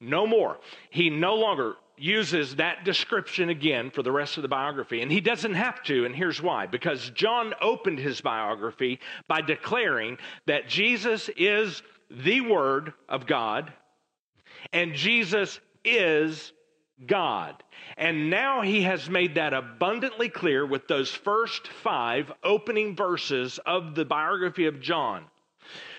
No 0.00 0.26
more. 0.26 0.58
He 0.90 1.10
no 1.10 1.34
longer 1.34 1.76
uses 1.96 2.56
that 2.56 2.84
description 2.84 3.50
again 3.50 3.90
for 3.90 4.02
the 4.02 4.10
rest 4.10 4.38
of 4.38 4.42
the 4.42 4.48
biography. 4.48 5.02
And 5.02 5.12
he 5.12 5.20
doesn't 5.20 5.54
have 5.54 5.82
to, 5.84 6.06
and 6.06 6.16
here's 6.16 6.40
why. 6.40 6.66
Because 6.66 7.10
John 7.10 7.54
opened 7.60 7.98
his 7.98 8.20
biography 8.22 9.00
by 9.28 9.42
declaring 9.42 10.16
that 10.46 10.68
Jesus 10.68 11.28
is 11.36 11.82
the 12.10 12.40
Word 12.40 12.94
of 13.08 13.26
God 13.26 13.72
and 14.72 14.94
Jesus 14.94 15.60
is 15.84 16.52
God. 17.06 17.62
And 17.96 18.30
now 18.30 18.62
he 18.62 18.82
has 18.82 19.08
made 19.08 19.36
that 19.36 19.54
abundantly 19.54 20.28
clear 20.28 20.66
with 20.66 20.86
those 20.86 21.10
first 21.10 21.68
five 21.68 22.30
opening 22.44 22.94
verses 22.94 23.58
of 23.64 23.94
the 23.94 24.04
biography 24.04 24.66
of 24.66 24.80
John. 24.80 25.24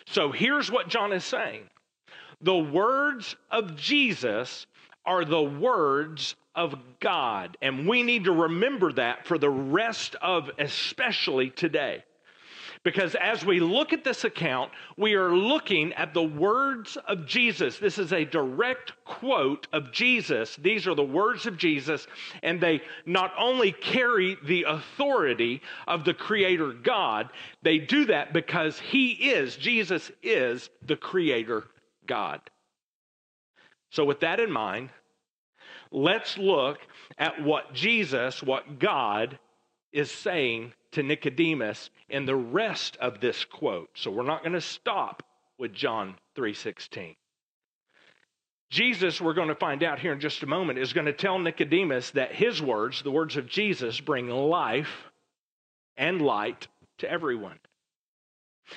So 0.05 0.31
here's 0.31 0.71
what 0.71 0.89
John 0.89 1.13
is 1.13 1.23
saying 1.23 1.63
the 2.41 2.57
words 2.57 3.35
of 3.49 3.75
Jesus 3.75 4.65
are 5.05 5.25
the 5.25 5.41
words 5.41 6.35
of 6.55 6.75
God. 6.99 7.57
And 7.61 7.87
we 7.87 8.03
need 8.03 8.25
to 8.25 8.31
remember 8.31 8.91
that 8.93 9.25
for 9.25 9.37
the 9.37 9.49
rest 9.49 10.15
of, 10.21 10.49
especially 10.59 11.49
today. 11.49 12.03
Because 12.83 13.15
as 13.15 13.45
we 13.45 13.59
look 13.59 13.93
at 13.93 14.03
this 14.03 14.23
account, 14.23 14.71
we 14.97 15.13
are 15.13 15.35
looking 15.35 15.93
at 15.93 16.15
the 16.15 16.23
words 16.23 16.97
of 17.07 17.27
Jesus. 17.27 17.77
This 17.77 17.99
is 17.99 18.11
a 18.11 18.25
direct 18.25 18.93
quote 19.05 19.67
of 19.71 19.91
Jesus. 19.91 20.55
These 20.55 20.87
are 20.87 20.95
the 20.95 21.03
words 21.03 21.45
of 21.45 21.57
Jesus, 21.57 22.07
and 22.41 22.59
they 22.59 22.81
not 23.05 23.33
only 23.37 23.71
carry 23.71 24.35
the 24.45 24.63
authority 24.63 25.61
of 25.87 26.05
the 26.05 26.15
Creator 26.15 26.73
God, 26.83 27.29
they 27.61 27.77
do 27.77 28.05
that 28.05 28.33
because 28.33 28.79
He 28.79 29.11
is, 29.11 29.57
Jesus 29.57 30.11
is 30.23 30.71
the 30.81 30.95
Creator 30.95 31.65
God. 32.05 32.41
So, 33.91 34.05
with 34.05 34.21
that 34.21 34.39
in 34.39 34.51
mind, 34.51 34.89
let's 35.91 36.37
look 36.37 36.79
at 37.17 37.43
what 37.43 37.73
Jesus, 37.73 38.41
what 38.41 38.79
God 38.79 39.37
is 39.91 40.09
saying 40.11 40.73
to 40.93 41.03
Nicodemus 41.03 41.89
in 42.09 42.25
the 42.25 42.35
rest 42.35 42.97
of 42.97 43.19
this 43.19 43.45
quote. 43.45 43.89
So 43.95 44.11
we're 44.11 44.23
not 44.23 44.43
going 44.43 44.53
to 44.53 44.61
stop 44.61 45.23
with 45.57 45.73
John 45.73 46.15
3:16. 46.35 47.15
Jesus, 48.69 49.19
we're 49.19 49.33
going 49.33 49.49
to 49.49 49.55
find 49.55 49.83
out 49.83 49.99
here 49.99 50.13
in 50.13 50.21
just 50.21 50.43
a 50.43 50.47
moment, 50.47 50.79
is 50.79 50.93
going 50.93 51.05
to 51.05 51.13
tell 51.13 51.37
Nicodemus 51.37 52.11
that 52.11 52.33
his 52.33 52.61
words, 52.61 53.03
the 53.03 53.11
words 53.11 53.35
of 53.35 53.47
Jesus, 53.47 53.99
bring 53.99 54.29
life 54.29 55.11
and 55.97 56.21
light 56.21 56.69
to 56.99 57.11
everyone. 57.11 57.59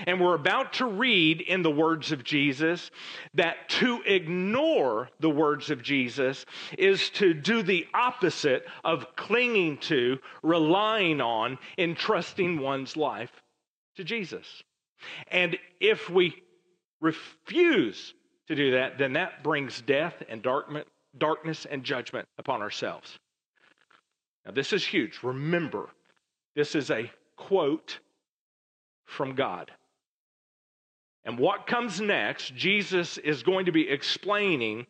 And 0.06 0.20
we're 0.20 0.34
about 0.34 0.74
to 0.74 0.86
read 0.86 1.40
in 1.40 1.62
the 1.62 1.70
words 1.70 2.12
of 2.12 2.24
Jesus 2.24 2.90
that 3.34 3.68
to 3.68 4.02
ignore 4.04 5.08
the 5.20 5.30
words 5.30 5.70
of 5.70 5.82
Jesus 5.82 6.44
is 6.76 7.10
to 7.10 7.32
do 7.32 7.62
the 7.62 7.86
opposite 7.94 8.66
of 8.82 9.14
clinging 9.16 9.78
to, 9.78 10.18
relying 10.42 11.20
on, 11.20 11.58
entrusting 11.78 12.58
one's 12.58 12.96
life 12.96 13.30
to 13.96 14.04
Jesus. 14.04 14.62
And 15.28 15.56
if 15.80 16.10
we 16.10 16.42
refuse 17.00 18.14
to 18.48 18.54
do 18.54 18.72
that, 18.72 18.98
then 18.98 19.12
that 19.12 19.42
brings 19.44 19.80
death 19.80 20.22
and 20.28 20.42
darkness 21.16 21.66
and 21.70 21.84
judgment 21.84 22.26
upon 22.38 22.62
ourselves. 22.62 23.18
Now, 24.44 24.52
this 24.52 24.72
is 24.72 24.84
huge. 24.84 25.20
Remember, 25.22 25.88
this 26.56 26.74
is 26.74 26.90
a 26.90 27.10
quote 27.36 28.00
from 29.06 29.34
God. 29.34 29.70
And 31.24 31.38
what 31.38 31.66
comes 31.66 32.00
next, 32.00 32.54
Jesus 32.54 33.18
is 33.18 33.42
going 33.42 33.66
to 33.66 33.72
be 33.72 33.88
explaining 33.88 34.86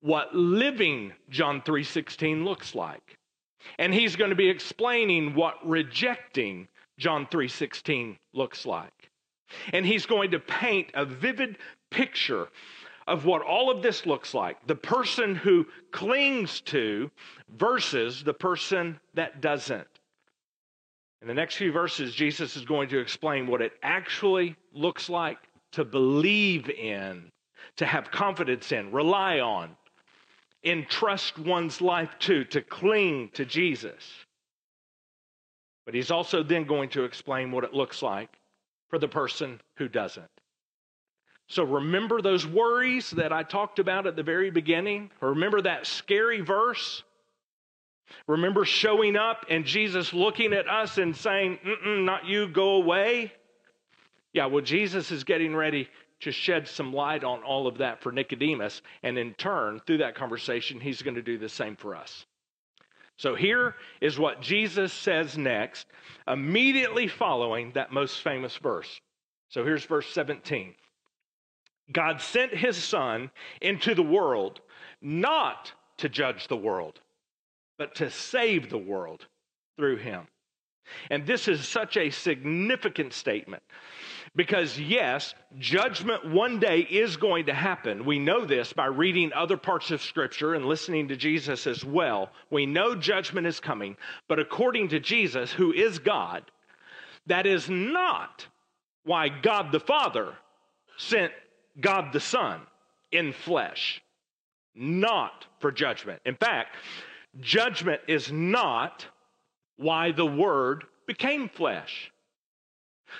what 0.00 0.34
living 0.34 1.12
John 1.28 1.62
3:16 1.62 2.44
looks 2.44 2.74
like. 2.74 3.18
And 3.78 3.92
he's 3.92 4.16
going 4.16 4.30
to 4.30 4.36
be 4.36 4.48
explaining 4.48 5.34
what 5.34 5.66
rejecting 5.66 6.68
John 6.98 7.26
3:16 7.26 8.16
looks 8.32 8.64
like. 8.64 9.10
And 9.72 9.84
he's 9.84 10.06
going 10.06 10.30
to 10.30 10.40
paint 10.40 10.90
a 10.94 11.04
vivid 11.04 11.58
picture 11.90 12.48
of 13.06 13.24
what 13.24 13.42
all 13.42 13.70
of 13.70 13.82
this 13.82 14.06
looks 14.06 14.34
like. 14.34 14.66
The 14.66 14.74
person 14.74 15.34
who 15.34 15.66
clings 15.92 16.60
to 16.62 17.10
versus 17.56 18.24
the 18.24 18.34
person 18.34 18.98
that 19.14 19.40
doesn't. 19.40 19.86
In 21.22 21.28
the 21.28 21.34
next 21.34 21.56
few 21.56 21.72
verses, 21.72 22.14
Jesus 22.14 22.56
is 22.56 22.64
going 22.64 22.88
to 22.90 22.98
explain 22.98 23.46
what 23.46 23.62
it 23.62 23.72
actually 23.82 24.56
looks 24.72 25.08
like 25.08 25.38
to 25.72 25.84
believe 25.84 26.68
in, 26.68 27.30
to 27.76 27.86
have 27.86 28.10
confidence 28.10 28.72
in, 28.72 28.92
rely 28.92 29.40
on, 29.40 29.76
entrust 30.64 31.38
one's 31.38 31.80
life 31.80 32.10
to, 32.20 32.44
to 32.44 32.60
cling 32.60 33.30
to 33.34 33.44
Jesus. 33.44 34.04
But 35.84 35.94
he's 35.94 36.10
also 36.10 36.42
then 36.42 36.64
going 36.64 36.90
to 36.90 37.04
explain 37.04 37.52
what 37.52 37.64
it 37.64 37.72
looks 37.72 38.02
like 38.02 38.30
for 38.88 38.98
the 38.98 39.08
person 39.08 39.60
who 39.76 39.88
doesn't. 39.88 40.30
So 41.48 41.62
remember 41.62 42.20
those 42.20 42.46
worries 42.46 43.10
that 43.12 43.32
I 43.32 43.44
talked 43.44 43.78
about 43.78 44.06
at 44.06 44.16
the 44.16 44.22
very 44.22 44.50
beginning? 44.50 45.10
Remember 45.20 45.62
that 45.62 45.86
scary 45.86 46.40
verse? 46.40 47.04
Remember 48.26 48.64
showing 48.64 49.16
up 49.16 49.46
and 49.50 49.64
Jesus 49.64 50.12
looking 50.12 50.52
at 50.52 50.68
us 50.68 50.98
and 50.98 51.16
saying, 51.16 51.58
not 51.84 52.26
you, 52.26 52.48
go 52.48 52.76
away? 52.76 53.32
Yeah, 54.32 54.46
well, 54.46 54.62
Jesus 54.62 55.10
is 55.10 55.24
getting 55.24 55.54
ready 55.54 55.88
to 56.20 56.32
shed 56.32 56.66
some 56.68 56.92
light 56.92 57.24
on 57.24 57.42
all 57.42 57.66
of 57.66 57.78
that 57.78 58.02
for 58.02 58.12
Nicodemus. 58.12 58.82
And 59.02 59.18
in 59.18 59.34
turn, 59.34 59.80
through 59.86 59.98
that 59.98 60.14
conversation, 60.14 60.80
he's 60.80 61.02
going 61.02 61.14
to 61.14 61.22
do 61.22 61.38
the 61.38 61.48
same 61.48 61.76
for 61.76 61.94
us. 61.94 62.26
So 63.18 63.34
here 63.34 63.74
is 64.00 64.18
what 64.18 64.42
Jesus 64.42 64.92
says 64.92 65.38
next, 65.38 65.86
immediately 66.26 67.08
following 67.08 67.72
that 67.72 67.92
most 67.92 68.20
famous 68.20 68.56
verse. 68.56 69.00
So 69.48 69.64
here's 69.64 69.84
verse 69.84 70.08
17 70.12 70.74
God 71.92 72.20
sent 72.20 72.52
his 72.52 72.76
son 72.76 73.30
into 73.62 73.94
the 73.94 74.02
world 74.02 74.60
not 75.00 75.72
to 75.98 76.08
judge 76.08 76.48
the 76.48 76.56
world, 76.56 77.00
but 77.78 77.94
to 77.96 78.10
save 78.10 78.70
the 78.70 78.78
world 78.78 79.26
through 79.76 79.96
him. 79.96 80.26
And 81.10 81.26
this 81.26 81.48
is 81.48 81.66
such 81.66 81.96
a 81.96 82.10
significant 82.10 83.12
statement 83.12 83.62
because, 84.36 84.78
yes, 84.78 85.34
judgment 85.58 86.30
one 86.30 86.60
day 86.60 86.80
is 86.80 87.16
going 87.16 87.46
to 87.46 87.54
happen. 87.54 88.04
We 88.04 88.18
know 88.18 88.44
this 88.44 88.72
by 88.72 88.86
reading 88.86 89.32
other 89.32 89.56
parts 89.56 89.90
of 89.90 90.02
Scripture 90.02 90.54
and 90.54 90.66
listening 90.66 91.08
to 91.08 91.16
Jesus 91.16 91.66
as 91.66 91.84
well. 91.84 92.30
We 92.50 92.66
know 92.66 92.94
judgment 92.94 93.46
is 93.46 93.58
coming, 93.58 93.96
but 94.28 94.38
according 94.38 94.88
to 94.88 95.00
Jesus, 95.00 95.52
who 95.52 95.72
is 95.72 95.98
God, 95.98 96.44
that 97.26 97.46
is 97.46 97.68
not 97.68 98.46
why 99.04 99.28
God 99.28 99.72
the 99.72 99.80
Father 99.80 100.34
sent 100.98 101.32
God 101.80 102.12
the 102.12 102.20
Son 102.20 102.60
in 103.12 103.32
flesh, 103.32 104.02
not 104.74 105.46
for 105.60 105.72
judgment. 105.72 106.20
In 106.26 106.36
fact, 106.36 106.76
judgment 107.40 108.00
is 108.08 108.30
not 108.32 109.06
why 109.76 110.12
the 110.12 110.26
Word 110.26 110.84
became 111.06 111.48
flesh. 111.48 112.10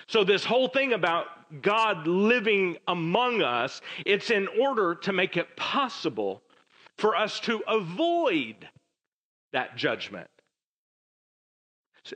So, 0.09 0.25
this 0.25 0.45
whole 0.45 0.69
thing 0.69 0.93
about 0.93 1.27
God 1.63 2.07
living 2.07 2.77
among 2.89 3.43
us, 3.43 3.81
it's 4.05 4.31
in 4.31 4.49
order 4.61 4.95
to 4.97 5.13
make 5.13 5.37
it 5.37 5.57
possible 5.57 6.43
for 6.99 7.17
us 7.17 7.39
to 7.41 7.63
avoid 7.69 8.69
that 9.53 9.77
judgment. 9.77 10.29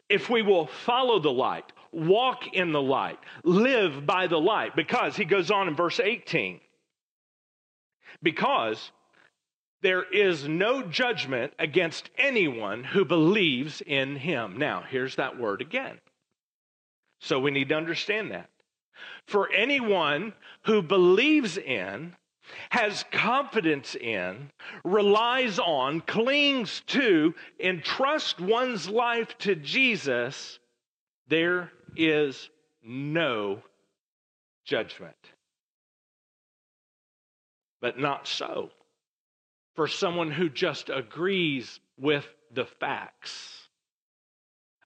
If 0.08 0.30
we 0.30 0.42
will 0.42 0.66
follow 0.66 1.18
the 1.18 1.32
light, 1.32 1.72
walk 1.92 2.54
in 2.54 2.72
the 2.72 2.82
light, 2.82 3.18
live 3.44 4.06
by 4.06 4.26
the 4.26 4.38
light, 4.38 4.76
because 4.76 5.16
he 5.16 5.24
goes 5.24 5.50
on 5.50 5.68
in 5.68 5.74
verse 5.74 6.00
18, 6.00 6.60
because 8.22 8.92
there 9.82 10.02
is 10.02 10.46
no 10.46 10.82
judgment 10.82 11.52
against 11.58 12.10
anyone 12.18 12.84
who 12.84 13.04
believes 13.04 13.80
in 13.80 14.16
him. 14.16 14.58
Now, 14.58 14.84
here's 14.88 15.16
that 15.16 15.38
word 15.38 15.60
again. 15.60 15.98
So 17.20 17.38
we 17.38 17.50
need 17.50 17.68
to 17.70 17.76
understand 17.76 18.30
that. 18.30 18.50
For 19.26 19.50
anyone 19.52 20.34
who 20.64 20.82
believes 20.82 21.56
in, 21.56 22.14
has 22.70 23.04
confidence 23.12 23.94
in, 23.94 24.50
relies 24.84 25.58
on, 25.58 26.00
clings 26.00 26.82
to, 26.88 27.34
entrusts 27.58 28.40
one's 28.40 28.88
life 28.88 29.36
to 29.38 29.54
Jesus, 29.54 30.58
there 31.28 31.70
is 31.96 32.50
no 32.82 33.62
judgment. 34.64 35.14
But 37.80 37.98
not 37.98 38.26
so 38.26 38.70
for 39.80 39.88
someone 39.88 40.30
who 40.30 40.50
just 40.50 40.90
agrees 40.90 41.80
with 41.98 42.26
the 42.52 42.66
facts. 42.66 43.66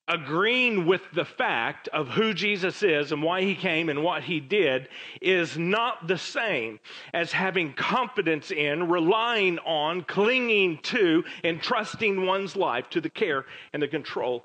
Agreeing 0.06 0.86
with 0.86 1.02
the 1.12 1.24
fact 1.24 1.88
of 1.88 2.06
who 2.06 2.32
Jesus 2.32 2.80
is 2.84 3.10
and 3.10 3.20
why 3.20 3.42
he 3.42 3.56
came 3.56 3.88
and 3.88 4.04
what 4.04 4.22
he 4.22 4.38
did 4.38 4.88
is 5.20 5.58
not 5.58 6.06
the 6.06 6.16
same 6.16 6.78
as 7.12 7.32
having 7.32 7.72
confidence 7.72 8.52
in, 8.52 8.88
relying 8.88 9.58
on, 9.58 10.04
clinging 10.04 10.78
to, 10.84 11.24
and 11.42 11.60
trusting 11.60 12.24
one's 12.24 12.54
life 12.54 12.88
to 12.90 13.00
the 13.00 13.10
care 13.10 13.46
and 13.72 13.82
the 13.82 13.88
control 13.88 14.44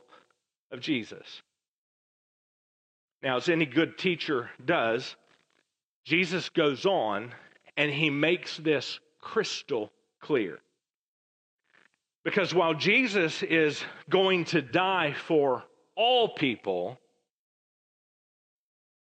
of 0.71 0.79
Jesus. 0.79 1.43
Now, 3.21 3.37
as 3.37 3.49
any 3.49 3.67
good 3.67 3.99
teacher 3.99 4.49
does, 4.65 5.15
Jesus 6.05 6.49
goes 6.49 6.87
on 6.87 7.35
and 7.77 7.91
he 7.91 8.09
makes 8.09 8.57
this 8.57 8.99
crystal 9.21 9.91
clear. 10.19 10.59
Because 12.23 12.53
while 12.53 12.73
Jesus 12.73 13.41
is 13.43 13.83
going 14.09 14.45
to 14.45 14.61
die 14.61 15.13
for 15.13 15.63
all 15.95 16.29
people, 16.29 16.99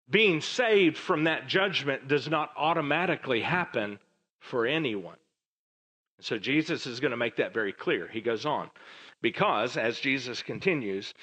being 0.10 0.42
saved 0.42 0.98
from 0.98 1.24
that 1.26 1.48
judgment 1.48 2.08
does 2.08 2.30
not 2.30 2.52
automatically 2.58 3.42
happen 3.42 4.00
for 4.40 4.66
anyone. 4.66 5.18
So 6.22 6.38
Jesus 6.38 6.86
is 6.86 7.00
going 7.00 7.12
to 7.12 7.18
make 7.18 7.38
that 7.38 7.54
very 7.54 7.74
clear. 7.74 8.08
He 8.08 8.22
goes 8.22 8.46
on, 8.46 8.70
because 9.22 9.78
as 9.78 10.00
Jesus 10.00 10.42
continues, 10.42 11.14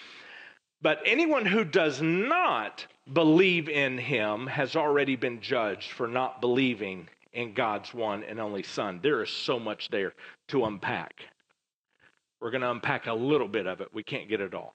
but 0.80 0.98
anyone 1.06 1.46
who 1.46 1.64
does 1.64 2.02
not 2.02 2.86
believe 3.12 3.68
in 3.68 3.98
him 3.98 4.46
has 4.46 4.76
already 4.76 5.16
been 5.16 5.40
judged 5.40 5.92
for 5.92 6.08
not 6.08 6.40
believing 6.40 7.08
in 7.32 7.54
God's 7.54 7.92
one 7.94 8.24
and 8.24 8.38
only 8.40 8.62
Son. 8.62 9.00
There 9.02 9.22
is 9.22 9.30
so 9.30 9.58
much 9.58 9.88
there 9.90 10.14
to 10.48 10.64
unpack. 10.64 11.22
We're 12.40 12.50
going 12.50 12.62
to 12.62 12.70
unpack 12.70 13.06
a 13.06 13.14
little 13.14 13.48
bit 13.48 13.66
of 13.66 13.80
it. 13.80 13.88
We 13.92 14.02
can't 14.02 14.28
get 14.28 14.40
it 14.40 14.54
all. 14.54 14.74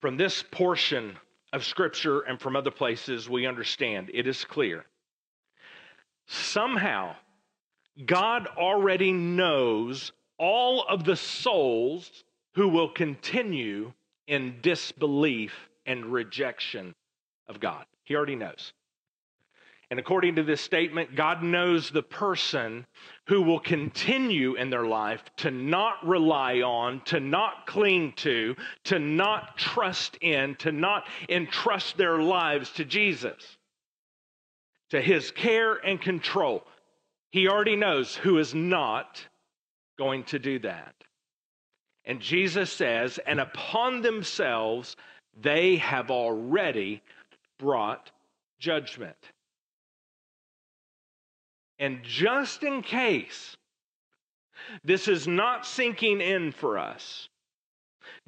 From 0.00 0.16
this 0.16 0.42
portion 0.50 1.16
of 1.52 1.64
Scripture 1.64 2.20
and 2.20 2.40
from 2.40 2.56
other 2.56 2.70
places, 2.70 3.28
we 3.28 3.46
understand 3.46 4.10
it 4.12 4.26
is 4.26 4.44
clear. 4.44 4.84
Somehow, 6.26 7.16
God 8.04 8.46
already 8.56 9.12
knows 9.12 10.12
all 10.38 10.84
of 10.88 11.04
the 11.04 11.16
souls 11.16 12.24
who 12.54 12.68
will 12.68 12.88
continue 12.88 13.92
in 14.26 14.58
disbelief 14.60 15.54
and 15.86 16.06
rejection 16.06 16.94
of 17.48 17.60
God. 17.60 17.86
He 18.06 18.14
already 18.14 18.36
knows. 18.36 18.72
And 19.90 20.00
according 20.00 20.36
to 20.36 20.42
this 20.42 20.60
statement, 20.60 21.14
God 21.14 21.42
knows 21.42 21.90
the 21.90 22.02
person 22.02 22.86
who 23.28 23.42
will 23.42 23.60
continue 23.60 24.54
in 24.54 24.70
their 24.70 24.86
life 24.86 25.22
to 25.38 25.50
not 25.50 26.04
rely 26.04 26.60
on, 26.62 27.02
to 27.06 27.20
not 27.20 27.66
cling 27.66 28.12
to, 28.16 28.56
to 28.84 28.98
not 28.98 29.56
trust 29.58 30.16
in, 30.20 30.56
to 30.56 30.72
not 30.72 31.04
entrust 31.28 31.96
their 31.96 32.18
lives 32.18 32.70
to 32.72 32.84
Jesus, 32.84 33.58
to 34.90 35.00
his 35.00 35.30
care 35.30 35.74
and 35.74 36.00
control. 36.00 36.64
He 37.30 37.48
already 37.48 37.76
knows 37.76 38.16
who 38.16 38.38
is 38.38 38.54
not 38.54 39.24
going 39.98 40.24
to 40.24 40.38
do 40.40 40.58
that. 40.60 40.94
And 42.04 42.20
Jesus 42.20 42.72
says, 42.72 43.18
and 43.24 43.40
upon 43.40 44.02
themselves 44.02 44.96
they 45.40 45.76
have 45.76 46.10
already 46.10 47.02
brought 47.58 48.10
judgment. 48.58 49.16
And 51.78 52.02
just 52.02 52.62
in 52.62 52.82
case 52.82 53.56
this 54.82 55.08
is 55.08 55.28
not 55.28 55.66
sinking 55.66 56.20
in 56.20 56.52
for 56.52 56.78
us, 56.78 57.28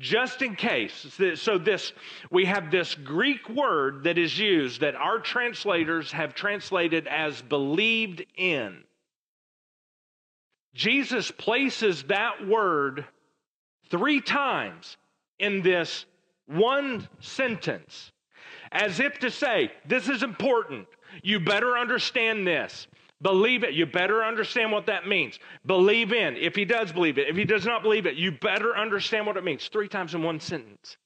just 0.01 0.43
in 0.43 0.55
case, 0.55 1.18
so 1.35 1.59
this, 1.59 1.93
we 2.31 2.45
have 2.45 2.70
this 2.70 2.95
Greek 2.95 3.49
word 3.49 4.05
that 4.05 4.18
is 4.18 4.39
used 4.39 4.81
that 4.81 4.95
our 4.95 5.18
translators 5.18 6.12
have 6.12 6.35
translated 6.35 7.07
as 7.07 7.43
believed 7.43 8.24
in. 8.37 8.85
Jesus 10.74 11.31
places 11.31 12.05
that 12.05 12.47
word 12.47 13.05
three 13.91 14.20
times 14.20 14.97
in 15.39 15.62
this 15.62 16.07
one 16.47 17.09
sentence, 17.20 18.12
as 18.72 19.00
if 19.00 19.18
to 19.20 19.30
say, 19.30 19.70
This 19.86 20.08
is 20.08 20.22
important. 20.22 20.86
You 21.22 21.40
better 21.40 21.76
understand 21.76 22.46
this. 22.46 22.86
Believe 23.20 23.64
it. 23.64 23.74
You 23.74 23.86
better 23.86 24.22
understand 24.22 24.70
what 24.70 24.86
that 24.86 25.08
means. 25.08 25.38
Believe 25.66 26.12
in. 26.12 26.36
If 26.36 26.54
he 26.54 26.64
does 26.64 26.92
believe 26.92 27.18
it, 27.18 27.28
if 27.28 27.36
he 27.36 27.44
does 27.44 27.66
not 27.66 27.82
believe 27.82 28.06
it, 28.06 28.14
you 28.14 28.30
better 28.30 28.76
understand 28.76 29.26
what 29.26 29.36
it 29.36 29.42
means. 29.42 29.66
Three 29.68 29.88
times 29.88 30.14
in 30.14 30.22
one 30.22 30.38
sentence. 30.38 30.96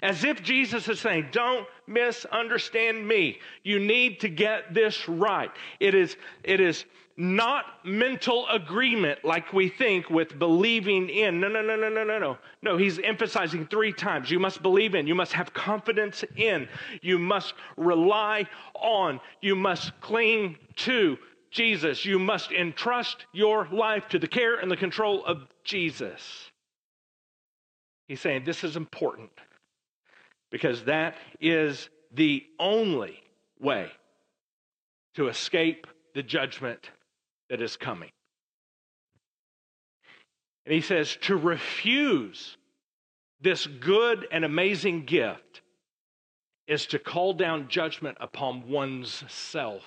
As 0.00 0.24
if 0.24 0.42
Jesus 0.42 0.88
is 0.88 1.00
saying, 1.00 1.28
Don't 1.32 1.66
misunderstand 1.86 3.06
me. 3.06 3.38
You 3.62 3.78
need 3.78 4.20
to 4.20 4.28
get 4.28 4.72
this 4.72 5.08
right. 5.08 5.50
It 5.80 5.94
is, 5.94 6.16
it 6.42 6.60
is 6.60 6.84
not 7.16 7.64
mental 7.84 8.46
agreement 8.48 9.24
like 9.24 9.52
we 9.52 9.68
think 9.68 10.08
with 10.08 10.38
believing 10.38 11.08
in. 11.08 11.40
No, 11.40 11.48
no, 11.48 11.62
no, 11.62 11.76
no, 11.76 11.88
no, 11.88 12.04
no, 12.04 12.18
no. 12.18 12.38
No, 12.62 12.76
he's 12.76 12.98
emphasizing 12.98 13.66
three 13.66 13.92
times. 13.92 14.30
You 14.30 14.38
must 14.38 14.62
believe 14.62 14.94
in. 14.94 15.06
You 15.06 15.14
must 15.14 15.32
have 15.32 15.52
confidence 15.52 16.24
in. 16.36 16.68
You 17.00 17.18
must 17.18 17.54
rely 17.76 18.46
on. 18.74 19.20
You 19.40 19.56
must 19.56 19.98
cling 20.00 20.56
to 20.76 21.18
Jesus. 21.50 22.04
You 22.04 22.18
must 22.18 22.50
entrust 22.52 23.26
your 23.32 23.68
life 23.70 24.08
to 24.08 24.18
the 24.18 24.28
care 24.28 24.56
and 24.56 24.70
the 24.70 24.76
control 24.76 25.24
of 25.24 25.46
Jesus. 25.64 26.50
He's 28.08 28.20
saying 28.20 28.44
this 28.44 28.64
is 28.64 28.76
important 28.76 29.30
because 30.50 30.84
that 30.84 31.16
is 31.40 31.88
the 32.14 32.44
only 32.58 33.22
way 33.60 33.90
to 35.14 35.28
escape 35.28 35.86
the 36.14 36.22
judgment 36.22 36.90
that 37.52 37.60
is 37.60 37.76
coming. 37.76 38.08
And 40.64 40.74
he 40.74 40.80
says 40.80 41.18
to 41.22 41.36
refuse 41.36 42.56
this 43.42 43.66
good 43.66 44.26
and 44.32 44.42
amazing 44.42 45.04
gift 45.04 45.60
is 46.66 46.86
to 46.86 46.98
call 46.98 47.34
down 47.34 47.68
judgment 47.68 48.16
upon 48.22 48.70
one's 48.70 49.22
self. 49.28 49.82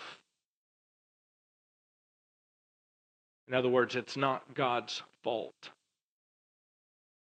In 3.48 3.56
other 3.56 3.70
words, 3.70 3.96
it's 3.96 4.16
not 4.16 4.54
God's 4.54 5.02
fault. 5.24 5.72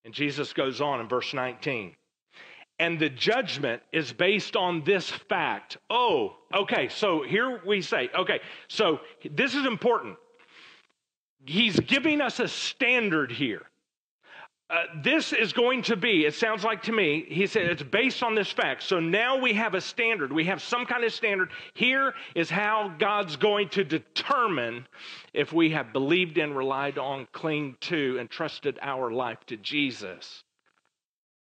And 0.05 0.13
Jesus 0.13 0.53
goes 0.53 0.81
on 0.81 1.01
in 1.01 1.07
verse 1.07 1.33
19. 1.33 1.95
And 2.77 2.99
the 2.99 3.09
judgment 3.09 3.81
is 3.91 4.13
based 4.13 4.55
on 4.55 4.83
this 4.83 5.09
fact. 5.09 5.77
Oh, 5.89 6.35
okay, 6.53 6.89
so 6.89 7.23
here 7.23 7.59
we 7.65 7.81
say, 7.81 8.11
okay, 8.15 8.39
so 8.67 8.99
this 9.31 9.55
is 9.55 9.65
important 9.65 10.15
he's 11.45 11.79
giving 11.79 12.21
us 12.21 12.39
a 12.39 12.47
standard 12.47 13.31
here. 13.31 13.63
Uh, 14.69 14.83
this 15.01 15.31
is 15.31 15.53
going 15.53 15.81
to 15.81 15.95
be, 15.95 16.25
it 16.25 16.33
sounds 16.33 16.65
like 16.65 16.83
to 16.83 16.91
me, 16.91 17.25
he 17.29 17.47
said 17.47 17.67
it's 17.67 17.83
based 17.83 18.21
on 18.21 18.35
this 18.35 18.51
fact. 18.51 18.83
So 18.83 18.99
now 18.99 19.39
we 19.39 19.53
have 19.53 19.75
a 19.75 19.81
standard. 19.81 20.33
We 20.33 20.43
have 20.43 20.61
some 20.61 20.85
kind 20.85 21.05
of 21.05 21.13
standard. 21.13 21.51
Here 21.73 22.13
is 22.35 22.49
how 22.49 22.93
God's 22.99 23.37
going 23.37 23.69
to 23.69 23.85
determine 23.85 24.85
if 25.33 25.53
we 25.53 25.69
have 25.69 25.93
believed 25.93 26.37
in, 26.37 26.53
relied 26.53 26.97
on, 26.97 27.29
clinged 27.31 27.79
to, 27.81 28.17
and 28.19 28.29
trusted 28.29 28.77
our 28.81 29.09
life 29.09 29.39
to 29.47 29.55
Jesus. 29.55 30.43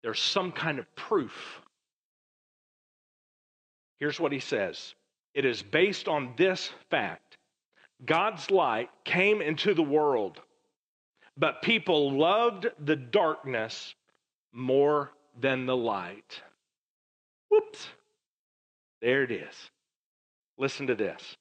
There's 0.03 0.21
some 0.21 0.53
kind 0.53 0.79
of 0.79 0.95
proof. 0.95 1.63
Here's 4.01 4.21
what 4.21 4.33
he 4.33 4.41
says 4.41 4.95
it 5.33 5.47
is 5.47 5.63
based 5.63 6.09
on 6.09 6.35
this 6.37 6.71
fact 6.91 7.24
God's 8.05 8.51
light 8.51 8.91
came 9.05 9.41
into 9.41 9.75
the 9.75 9.83
world, 9.83 10.41
but 11.37 11.63
people 11.63 12.17
loved 12.17 12.69
the 12.79 12.97
darkness 12.97 13.95
more 14.53 15.13
than 15.41 15.67
the 15.67 15.77
light. 15.77 16.41
Whoops. 17.51 17.89
There 19.01 19.23
it 19.23 19.31
is. 19.31 19.55
Listen 20.57 20.87
to 20.87 20.95
this. 20.95 21.37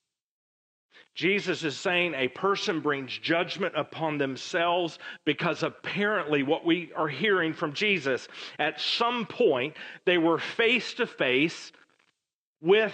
Jesus 1.15 1.63
is 1.63 1.77
saying 1.77 2.15
a 2.15 2.27
person 2.29 2.79
brings 2.79 3.15
judgment 3.15 3.75
upon 3.77 4.17
themselves 4.17 4.97
because 5.25 5.61
apparently, 5.61 6.41
what 6.41 6.65
we 6.65 6.91
are 6.95 7.07
hearing 7.07 7.53
from 7.53 7.73
Jesus, 7.73 8.27
at 8.57 8.81
some 8.81 9.27
point, 9.27 9.75
they 10.05 10.17
were 10.17 10.39
face 10.39 10.95
to 10.95 11.05
face 11.05 11.71
with 12.61 12.93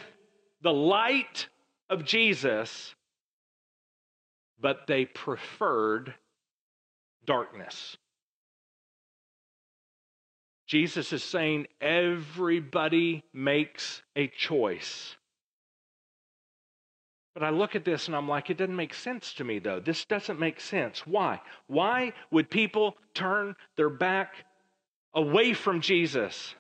the 0.62 0.74
light 0.74 1.48
of 1.90 2.04
Jesus 2.04 2.94
but 4.62 4.88
they 4.88 5.06
preferred 5.06 6.14
darkness. 7.26 7.98
Jesus 10.68 11.14
is 11.14 11.24
saying 11.24 11.68
everybody 11.82 13.24
makes 13.34 14.04
a 14.16 14.28
choice. 14.28 15.16
But 17.34 17.44
I 17.44 17.50
look 17.52 17.76
at 17.76 17.86
this 17.86 18.08
and 18.08 18.16
I'm 18.16 18.28
like, 18.28 18.50
it 18.50 18.58
doesn't 18.58 18.76
make 18.76 18.94
sense 18.94 19.34
to 19.36 19.44
me, 19.44 19.60
though. 19.60 19.80
This 19.80 20.06
doesn't 20.06 20.40
make 20.40 20.60
sense. 20.60 21.08
Why? 21.08 21.42
Why 21.68 22.14
would 22.32 22.50
people 22.50 22.98
turn 23.14 23.56
their 23.78 23.90
back 23.90 24.34
away 25.14 25.54
from 25.54 25.82
Jesus? 25.82 26.54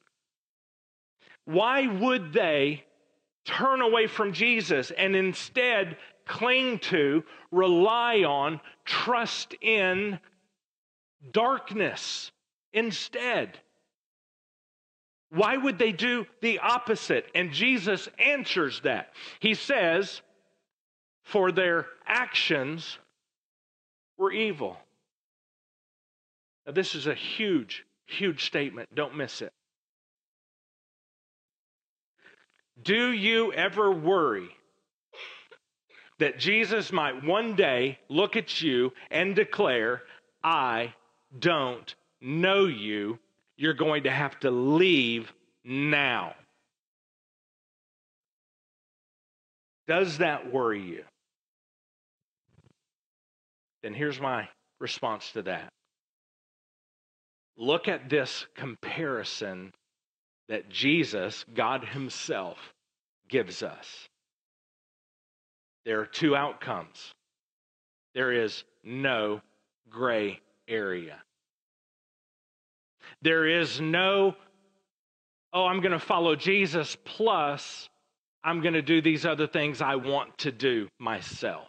Why 1.45 1.85
would 1.85 2.33
they 2.33 2.85
turn 3.45 3.81
away 3.81 4.07
from 4.07 4.33
Jesus 4.33 4.91
and 4.91 5.15
instead 5.15 5.97
cling 6.29 6.77
to, 6.77 7.23
rely 7.51 8.23
on, 8.23 8.61
trust 8.85 9.55
in 9.61 10.19
darkness 11.33 12.31
instead. 12.71 13.59
Why 15.31 15.57
would 15.57 15.79
they 15.79 15.91
do 15.91 16.25
the 16.41 16.59
opposite? 16.59 17.25
And 17.33 17.51
Jesus 17.51 18.07
answers 18.23 18.81
that. 18.81 19.11
He 19.39 19.55
says, 19.55 20.21
For 21.23 21.51
their 21.51 21.87
actions 22.05 22.99
were 24.17 24.31
evil. 24.31 24.77
Now, 26.65 26.73
this 26.73 26.93
is 26.93 27.07
a 27.07 27.15
huge, 27.15 27.85
huge 28.05 28.45
statement. 28.45 28.93
Don't 28.93 29.17
miss 29.17 29.41
it. 29.41 29.51
Do 32.81 33.11
you 33.11 33.51
ever 33.53 33.91
worry 33.91 34.49
that 36.19 36.37
Jesus 36.37 36.91
might 36.91 37.23
one 37.23 37.55
day 37.55 37.97
look 38.09 38.35
at 38.35 38.61
you 38.61 38.93
and 39.09 39.35
declare, 39.35 40.03
I 40.43 40.93
don't 41.37 41.93
know 42.21 42.65
you. 42.65 43.19
you're 43.59 43.73
going 43.73 44.03
to 44.03 44.09
have 44.09 44.39
to 44.39 44.51
leave 44.51 45.33
now. 45.65 46.33
Does 49.85 50.19
that 50.19 50.51
worry 50.53 50.81
you? 50.81 51.03
Then 53.83 53.93
here's 53.93 54.19
my 54.21 54.47
response 54.79 55.31
to 55.33 55.41
that. 55.41 55.73
Look 57.57 57.89
at 57.89 58.09
this 58.09 58.45
comparison 58.55 59.73
that 60.47 60.69
Jesus, 60.69 61.43
God 61.53 61.83
Himself, 61.83 62.57
gives 63.27 63.61
us. 63.61 64.07
There 65.89 66.01
are 66.01 66.05
two 66.05 66.35
outcomes. 66.35 67.11
There 68.13 68.31
is 68.31 68.63
no 68.83 69.41
gray 69.89 70.39
area. 70.67 71.15
There 73.23 73.47
is 73.47 73.81
no, 73.81 74.35
oh, 75.51 75.65
I'm 75.65 75.81
going 75.81 75.93
to 75.93 75.97
follow 75.97 76.35
Jesus, 76.35 76.95
plus 77.05 77.89
I'm 78.43 78.61
going 78.61 78.75
to 78.75 78.83
do 78.83 79.01
these 79.01 79.25
other 79.25 79.47
things 79.47 79.81
I 79.81 79.95
want 79.95 80.37
to 80.37 80.51
do 80.51 80.89
myself. 80.99 81.65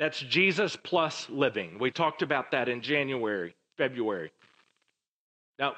That's 0.00 0.18
Jesus 0.18 0.76
plus 0.82 1.30
living. 1.30 1.78
We 1.78 1.92
talked 1.92 2.22
about 2.22 2.50
that 2.50 2.68
in 2.68 2.80
January, 2.80 3.54
February. 3.78 4.32
Now, 5.60 5.74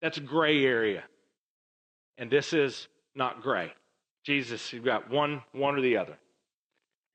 that's 0.00 0.18
gray 0.18 0.64
area. 0.64 1.04
And 2.16 2.30
this 2.30 2.54
is 2.54 2.88
not 3.14 3.42
gray. 3.42 3.72
Jesus, 4.24 4.72
you've 4.72 4.84
got 4.84 5.10
one, 5.10 5.42
one 5.52 5.76
or 5.76 5.80
the 5.80 5.96
other. 5.96 6.16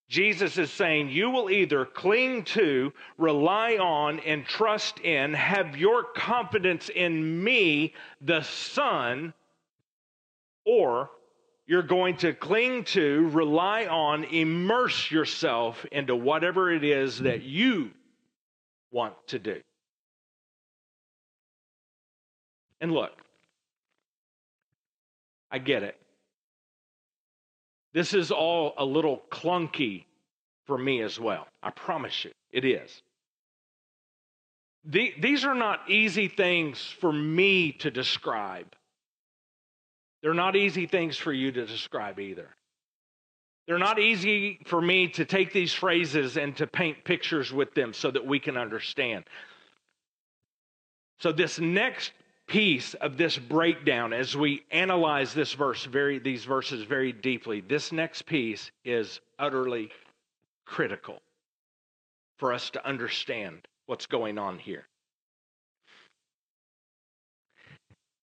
Jesus 0.09 0.57
is 0.57 0.71
saying 0.71 1.09
you 1.09 1.29
will 1.29 1.51
either 1.51 1.85
cling 1.85 2.43
to, 2.43 2.91
rely 3.17 3.77
on, 3.77 4.19
and 4.21 4.43
trust 4.43 4.99
in, 4.99 5.33
have 5.35 5.77
your 5.77 6.03
confidence 6.03 6.89
in 6.89 7.43
me, 7.43 7.93
the 8.19 8.41
Son, 8.41 9.33
or 10.65 11.11
you're 11.67 11.83
going 11.83 12.17
to 12.17 12.33
cling 12.33 12.83
to, 12.85 13.29
rely 13.29 13.85
on, 13.85 14.23
immerse 14.23 15.11
yourself 15.11 15.85
into 15.91 16.15
whatever 16.15 16.71
it 16.71 16.83
is 16.83 17.19
that 17.19 17.43
you 17.43 17.91
want 18.91 19.13
to 19.27 19.37
do. 19.37 19.61
And 22.81 22.91
look, 22.91 23.11
I 25.51 25.57
get 25.57 25.83
it. 25.83 25.95
This 27.93 28.13
is 28.13 28.31
all 28.31 28.73
a 28.77 28.85
little 28.85 29.21
clunky 29.31 30.05
for 30.67 30.77
me 30.77 31.01
as 31.01 31.19
well. 31.19 31.47
I 31.63 31.71
promise 31.71 32.23
you, 32.23 32.31
it 32.51 32.65
is. 32.65 33.01
The, 34.85 35.13
these 35.19 35.43
are 35.43 35.55
not 35.55 35.89
easy 35.89 36.27
things 36.27 36.79
for 37.01 37.11
me 37.11 37.71
to 37.73 37.91
describe. 37.91 38.75
They're 40.21 40.33
not 40.33 40.55
easy 40.55 40.85
things 40.85 41.17
for 41.17 41.33
you 41.33 41.51
to 41.51 41.65
describe 41.65 42.19
either. 42.19 42.49
They're 43.67 43.77
not 43.77 43.99
easy 43.99 44.59
for 44.65 44.81
me 44.81 45.09
to 45.09 45.25
take 45.25 45.53
these 45.53 45.73
phrases 45.73 46.37
and 46.37 46.55
to 46.57 46.65
paint 46.65 47.03
pictures 47.03 47.53
with 47.53 47.73
them 47.73 47.93
so 47.93 48.09
that 48.09 48.25
we 48.25 48.39
can 48.39 48.57
understand. 48.57 49.25
So, 51.19 51.31
this 51.31 51.59
next 51.59 52.11
piece 52.49 52.93
of 52.95 53.15
this 53.15 53.37
breakdown, 53.37 54.11
as 54.11 54.35
we 54.35 54.63
analyze 54.71 55.33
this 55.33 55.53
verse, 55.53 55.85
very, 55.85 56.19
these 56.19 56.43
verses 56.43 56.83
very 56.83 57.13
deeply, 57.13 57.61
this 57.61 57.91
next 57.91 58.25
piece 58.25 58.71
is 58.83 59.21
utterly 59.37 59.89
critical 60.65 61.21
for 62.37 62.51
us 62.51 62.69
to 62.71 62.85
understand 62.85 63.67
what's 63.85 64.05
going 64.05 64.37
on 64.37 64.59
here. 64.59 64.87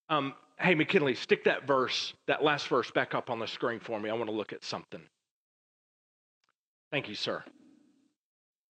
Um, 0.09 0.35
Hey, 0.59 0.74
McKinley, 0.74 1.14
stick 1.14 1.45
that 1.45 1.66
verse, 1.66 2.14
that 2.27 2.43
last 2.43 2.68
verse, 2.68 2.91
back 2.91 3.14
up 3.14 3.29
on 3.29 3.39
the 3.39 3.47
screen 3.47 3.79
for 3.79 4.01
me. 4.01 4.09
I 4.09 4.14
want 4.14 4.31
to 4.31 4.35
look 4.35 4.55
at 4.55 4.64
something. 4.64 5.03
Thank 6.91 7.09
you, 7.09 7.14
sir. 7.14 7.45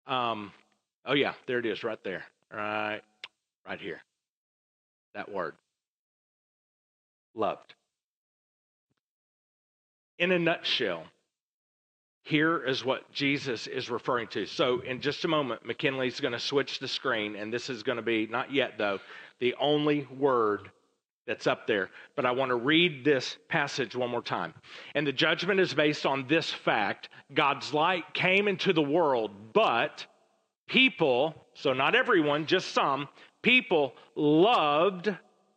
Um, 0.07 0.51
oh, 1.05 1.13
yeah, 1.13 1.33
there 1.45 1.59
it 1.59 1.65
is 1.67 1.83
right 1.83 2.03
there. 2.03 2.23
Right, 2.51 3.01
right 3.67 3.79
here. 3.79 4.01
That 5.13 5.31
word. 5.31 5.55
Loved. 7.35 7.73
In 10.19 10.31
a 10.31 10.39
nutshell, 10.39 11.03
here 12.23 12.63
is 12.65 12.83
what 12.83 13.09
Jesus 13.11 13.67
is 13.67 13.89
referring 13.89 14.27
to. 14.29 14.45
So, 14.45 14.81
in 14.81 14.99
just 14.99 15.23
a 15.23 15.27
moment, 15.27 15.65
McKinley's 15.65 16.19
going 16.19 16.33
to 16.33 16.39
switch 16.39 16.79
the 16.79 16.87
screen, 16.87 17.35
and 17.35 17.53
this 17.53 17.69
is 17.69 17.83
going 17.83 17.95
to 17.95 18.01
be, 18.01 18.27
not 18.27 18.51
yet 18.51 18.73
though, 18.77 18.99
the 19.39 19.55
only 19.59 20.07
word 20.17 20.69
that's 21.27 21.45
up 21.45 21.67
there, 21.67 21.89
but 22.15 22.25
I 22.25 22.31
want 22.31 22.49
to 22.49 22.55
read 22.55 23.03
this 23.03 23.37
passage 23.49 23.95
one 23.95 24.09
more 24.09 24.21
time. 24.21 24.53
And 24.95 25.05
the 25.05 25.11
judgment 25.11 25.59
is 25.59 25.73
based 25.73 26.05
on 26.05 26.25
this 26.27 26.51
fact 26.51 27.09
God's 27.33 27.73
light 27.73 28.13
came 28.13 28.47
into 28.47 28.73
the 28.73 28.81
world, 28.81 29.31
but 29.53 30.05
people, 30.67 31.35
so 31.53 31.73
not 31.73 31.95
everyone, 31.95 32.45
just 32.45 32.71
some, 32.71 33.09
people 33.47 33.93
loved 34.15 35.09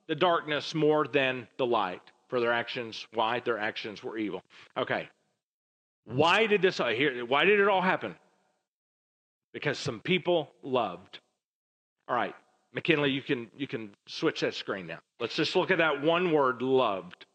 the 0.07 0.15
darkness 0.15 0.77
more 0.77 1.09
than 1.09 1.49
the 1.57 1.67
light 1.67 2.03
for 2.29 2.39
their 2.39 2.53
actions. 2.53 3.09
Why? 3.15 3.41
Their 3.41 3.59
actions 3.59 4.05
were 4.05 4.17
evil. 4.17 4.45
Okay. 4.77 5.09
Why 6.05 6.47
did 6.47 6.63
this 6.63 6.79
uh, 6.79 6.87
here? 6.87 7.27
Why 7.27 7.45
did 7.45 7.59
it 7.59 7.67
all 7.67 7.81
happen? 7.81 8.15
Because 9.53 9.77
some 9.77 9.99
people 9.99 10.53
loved. 10.63 11.19
All 12.09 12.15
right. 12.15 12.35
McKinley, 12.73 13.11
you 13.11 13.23
can, 13.23 13.49
you 13.57 13.67
can 13.67 13.91
switch 14.07 14.43
that 14.43 14.55
screen 14.55 14.87
now. 14.87 15.01
Let's 15.19 15.35
just 15.35 15.57
look 15.57 15.73
at 15.73 15.79
that 15.79 16.01
one 16.01 16.31
word, 16.31 16.63
loved. 16.63 17.27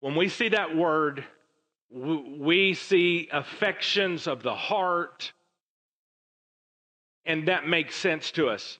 When 0.00 0.16
we 0.16 0.28
see 0.28 0.48
that 0.48 0.76
word, 0.76 1.24
we 1.88 2.74
see 2.74 3.28
affections 3.30 4.26
of 4.26 4.42
the 4.42 4.56
heart, 4.56 5.32
and 7.28 7.46
that 7.46 7.68
makes 7.68 7.94
sense 7.94 8.32
to 8.32 8.48
us. 8.48 8.78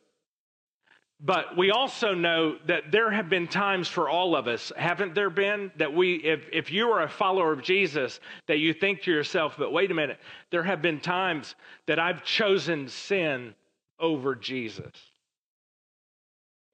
But 1.20 1.57
we 1.57 1.70
also 1.70 2.14
know 2.14 2.57
that 2.66 2.92
there 2.92 3.11
have 3.11 3.28
been 3.28 3.49
times 3.49 3.88
for 3.88 4.09
all 4.09 4.36
of 4.36 4.46
us, 4.46 4.72
haven't 4.76 5.14
there 5.14 5.30
been, 5.30 5.72
that 5.76 5.92
we, 5.92 6.14
if, 6.16 6.49
if 6.53 6.70
you 6.70 6.90
are 6.90 7.03
a 7.03 7.09
follower 7.09 7.53
of 7.53 7.62
Jesus, 7.62 8.20
that 8.46 8.59
you 8.59 8.72
think 8.72 9.03
to 9.03 9.11
yourself, 9.11 9.57
but 9.59 9.72
wait 9.72 9.90
a 9.90 9.94
minute, 9.94 10.18
there 10.51 10.62
have 10.62 10.80
been 10.80 11.01
times 11.01 11.57
that 11.86 11.99
I've 11.99 12.22
chosen 12.24 12.88
sin 12.88 13.55
over 13.99 14.36
Jesus? 14.36 14.92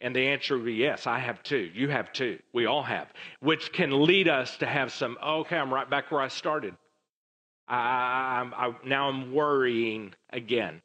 And 0.03 0.15
the 0.15 0.29
answer 0.29 0.57
would 0.57 0.67
be 0.67 0.75
yes, 0.75 1.07
I 1.07 1.19
have 1.19 1.43
too. 1.43 1.71
You 1.75 1.89
have 1.89 2.13
too. 2.13 2.39
We 2.53 2.67
all 2.67 2.83
have, 2.83 3.09
which 3.41 3.73
can 3.73 4.05
lead 4.05 4.29
us 4.29 4.59
to 4.59 4.67
have 4.67 4.93
some, 4.93 5.17
okay, 5.25 5.57
I'm 5.57 5.73
right 5.73 5.89
back 5.89 6.13
where 6.13 6.21
I 6.21 6.29
started. 6.29 6.77
I, 7.67 7.77
I, 7.77 8.67
I, 8.67 8.75
now 8.85 9.09
I'm 9.09 9.33
worrying 9.33 10.13
again. 10.31 10.83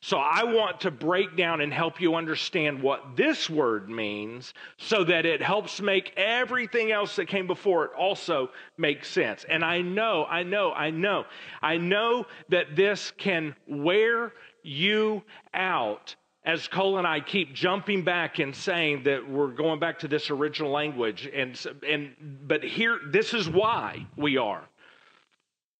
So 0.00 0.18
I 0.18 0.44
want 0.44 0.80
to 0.82 0.90
break 0.90 1.36
down 1.36 1.60
and 1.60 1.72
help 1.72 2.00
you 2.00 2.14
understand 2.14 2.82
what 2.82 3.16
this 3.16 3.48
word 3.48 3.88
means 3.88 4.54
so 4.78 5.04
that 5.04 5.26
it 5.26 5.42
helps 5.42 5.80
make 5.80 6.12
everything 6.16 6.92
else 6.92 7.16
that 7.16 7.26
came 7.26 7.46
before 7.46 7.84
it 7.86 7.90
also 7.96 8.50
make 8.76 9.04
sense. 9.04 9.44
And 9.48 9.64
I 9.64 9.80
know, 9.80 10.26
I 10.28 10.42
know, 10.42 10.72
I 10.72 10.90
know, 10.90 11.24
I 11.62 11.76
know 11.76 12.26
that 12.48 12.76
this 12.76 13.12
can 13.16 13.54
wear 13.66 14.32
you 14.62 15.22
out 15.54 16.14
as 16.44 16.68
Cole 16.68 16.98
and 16.98 17.06
I 17.06 17.20
keep 17.20 17.54
jumping 17.54 18.02
back 18.02 18.38
and 18.38 18.54
saying 18.54 19.02
that 19.04 19.28
we're 19.28 19.48
going 19.48 19.78
back 19.78 19.98
to 20.00 20.08
this 20.08 20.30
original 20.30 20.70
language, 20.70 21.28
and, 21.32 21.58
and 21.86 22.14
but 22.46 22.64
here, 22.64 22.98
this 23.06 23.34
is 23.34 23.48
why 23.48 24.06
we 24.16 24.36
are. 24.36 24.64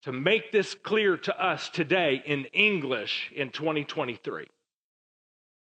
To 0.04 0.12
make 0.12 0.50
this 0.50 0.74
clear 0.74 1.16
to 1.18 1.42
us 1.44 1.68
today 1.68 2.22
in 2.24 2.46
English 2.46 3.30
in 3.34 3.50
2023. 3.50 4.46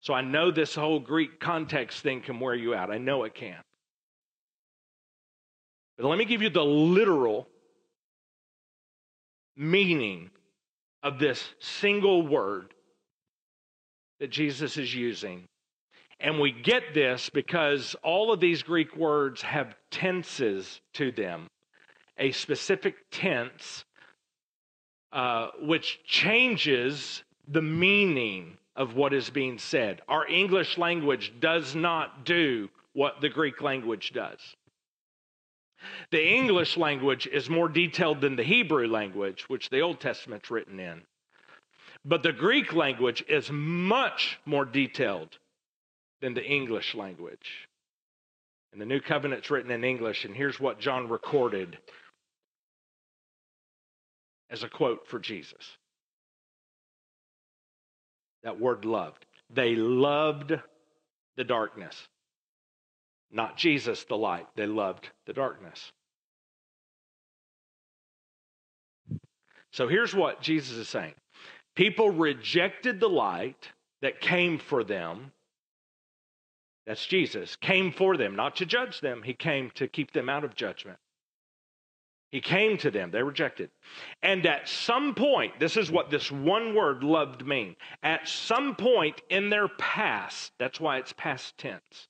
So 0.01 0.15
I 0.15 0.23
know 0.23 0.51
this 0.51 0.75
whole 0.75 1.01
Greek 1.01 1.41
context 1.41 2.01
thing 2.01 2.21
can 2.21 2.41
wear 2.41 2.55
you 2.55 2.75
out. 2.75 2.91
I 2.91 2.99
know 2.99 3.25
it 3.25 3.35
can. 3.35 3.61
But 5.97 6.07
let 6.07 6.19
me 6.19 6.25
give 6.25 6.43
you 6.43 6.51
the 6.51 6.65
literal 6.65 7.49
meaning 9.57 10.31
of 11.03 11.19
this 11.19 11.43
single 11.61 12.27
word 12.27 12.75
that 14.21 14.31
Jesus 14.31 14.77
is 14.77 14.95
using. 14.95 15.45
And 16.21 16.41
we 16.41 16.53
get 16.53 16.95
this 16.95 17.31
because 17.31 17.95
all 18.03 18.33
of 18.33 18.41
these 18.41 18.63
Greek 18.63 18.97
words 18.97 19.43
have 19.43 19.75
tenses 19.91 20.81
to 20.95 21.13
them, 21.13 21.49
a 22.19 22.33
specific 22.33 22.97
tense 23.11 23.85
uh, 25.15 25.51
which 25.61 26.01
changes 26.05 27.23
the 27.47 27.63
meaning 27.63 28.59
of 28.75 28.97
what 28.97 29.15
is 29.15 29.31
being 29.31 29.59
said. 29.59 30.03
Our 30.09 30.27
English 30.27 30.77
language 30.77 31.33
does 31.39 31.77
not 31.77 32.25
do 32.25 32.69
what 32.95 33.21
the 33.21 33.29
Greek 33.29 33.63
language 33.63 34.13
does. 34.13 34.41
The 36.11 36.27
English 36.27 36.77
language 36.77 37.29
is 37.29 37.49
more 37.49 37.69
detailed 37.69 38.21
than 38.23 38.35
the 38.35 38.43
Hebrew 38.43 38.89
language, 38.89 39.49
which 39.49 39.71
the 39.71 39.81
Old 39.81 40.01
Testament's 40.01 40.51
written 40.51 40.81
in. 40.81 41.03
But 42.05 42.25
the 42.25 42.33
Greek 42.33 42.73
language 42.73 43.25
is 43.29 43.49
much 43.53 44.39
more 44.45 44.65
detailed 44.65 45.39
than 46.21 46.35
the 46.35 46.45
English 46.45 46.95
language. 46.95 47.69
And 48.73 48.81
the 48.81 48.87
New 48.87 49.01
Covenant's 49.01 49.51
written 49.51 49.71
in 49.71 49.85
English, 49.85 50.25
and 50.25 50.35
here's 50.35 50.59
what 50.59 50.81
John 50.81 51.09
recorded 51.09 51.79
as 54.55 54.63
a 54.63 54.69
quote 54.69 55.09
for 55.09 55.19
Jesus. 55.19 55.77
That 58.45 58.61
word 58.61 58.85
loved. 58.85 59.27
They 59.53 59.75
loved 59.75 60.53
the 61.37 61.43
darkness. 61.43 61.97
Not 63.33 63.57
Jesus, 63.57 64.05
the 64.05 64.17
light. 64.17 64.47
They 64.55 64.67
loved 64.67 65.11
the 65.27 65.33
darkness. 65.33 65.91
So 69.73 69.89
here's 69.89 70.15
what 70.15 70.41
Jesus 70.41 70.77
is 70.77 70.89
saying 70.89 71.15
People 71.75 72.11
rejected 72.11 73.01
the 73.01 73.09
light 73.09 73.71
that 74.03 74.21
came 74.21 74.59
for 74.61 74.85
them. 74.85 75.33
That's 76.87 77.05
Jesus, 77.05 77.57
came 77.57 77.91
for 77.91 78.17
them, 78.17 78.37
not 78.37 78.57
to 78.57 78.67
judge 78.67 79.01
them. 79.01 79.23
He 79.25 79.35
came 79.35 79.73
to 79.75 79.89
keep 79.89 80.13
them 80.13 80.29
out 80.29 80.45
of 80.45 80.55
judgment. 80.55 80.99
He 82.35 82.41
came 82.41 82.77
to 82.79 82.91
them, 82.91 83.13
they 83.13 83.23
rejected. 83.23 83.71
And 84.21 84.45
at 84.45 84.69
some 84.69 85.15
point, 85.15 85.61
this 85.61 85.77
is 85.77 85.89
what 85.89 86.11
this 86.11 86.33
one 86.33 86.75
word 86.75 87.05
loved 87.05 87.47
mean. 87.47 87.77
At 88.03 88.27
some 88.27 88.75
point 88.75 89.23
in 89.31 89.51
their 89.51 89.69
past, 89.69 90.51
that's 90.59 90.81
why 90.81 90.99
it's 90.99 91.13
past 91.13 91.57
tense. 91.59 92.09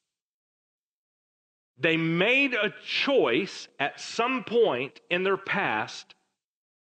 They 1.76 1.98
made 1.98 2.54
a 2.54 2.72
choice 2.86 3.68
at 3.78 4.00
some 4.00 4.44
point 4.44 4.98
in 5.10 5.24
their 5.24 5.36
past 5.36 6.14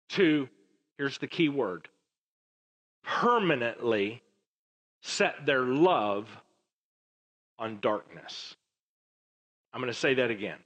to, 0.10 0.50
here's 0.98 1.18
the 1.18 1.28
key 1.28 1.48
word, 1.48 1.88
permanently 3.02 4.24
set 5.04 5.46
their 5.46 5.62
love 5.62 6.28
on 7.58 7.80
darkness. 7.80 8.58
I'm 9.72 9.80
going 9.80 9.90
to 9.90 9.98
say 9.98 10.16
that 10.16 10.32
again. 10.32 10.58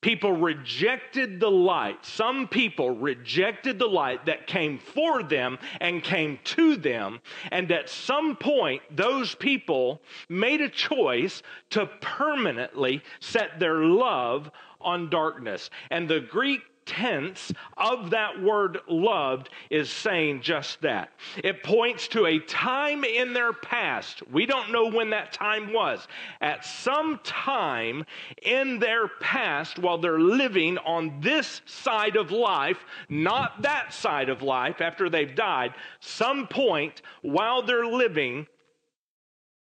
People 0.00 0.32
rejected 0.32 1.38
the 1.38 1.50
light. 1.50 2.04
Some 2.04 2.48
people 2.48 2.90
rejected 2.90 3.78
the 3.78 3.86
light 3.86 4.26
that 4.26 4.46
came 4.46 4.78
for 4.78 5.22
them 5.22 5.58
and 5.80 6.02
came 6.02 6.38
to 6.44 6.76
them. 6.76 7.20
And 7.50 7.70
at 7.70 7.88
some 7.88 8.36
point, 8.36 8.82
those 8.90 9.34
people 9.34 10.02
made 10.28 10.60
a 10.60 10.68
choice 10.68 11.42
to 11.70 11.86
permanently 12.00 13.02
set 13.20 13.60
their 13.60 13.84
love 13.84 14.50
on 14.80 15.08
darkness. 15.10 15.70
And 15.90 16.08
the 16.08 16.20
Greek 16.20 16.62
tense 16.84 17.52
of 17.76 18.10
that 18.10 18.40
word 18.42 18.78
loved 18.88 19.50
is 19.70 19.90
saying 19.90 20.42
just 20.42 20.80
that. 20.82 21.10
It 21.42 21.62
points 21.62 22.08
to 22.08 22.26
a 22.26 22.38
time 22.38 23.04
in 23.04 23.32
their 23.32 23.52
past. 23.52 24.22
We 24.30 24.46
don't 24.46 24.72
know 24.72 24.90
when 24.90 25.10
that 25.10 25.32
time 25.32 25.72
was. 25.72 26.06
At 26.40 26.64
some 26.64 27.20
time 27.22 28.04
in 28.42 28.78
their 28.78 29.08
past, 29.08 29.78
while 29.78 29.98
they're 29.98 30.20
living 30.20 30.78
on 30.78 31.20
this 31.20 31.62
side 31.66 32.16
of 32.16 32.30
life, 32.30 32.84
not 33.08 33.62
that 33.62 33.92
side 33.92 34.28
of 34.28 34.42
life 34.42 34.80
after 34.80 35.08
they've 35.08 35.34
died, 35.34 35.74
some 36.00 36.46
point 36.46 37.02
while 37.22 37.62
they're 37.62 37.86
living 37.86 38.46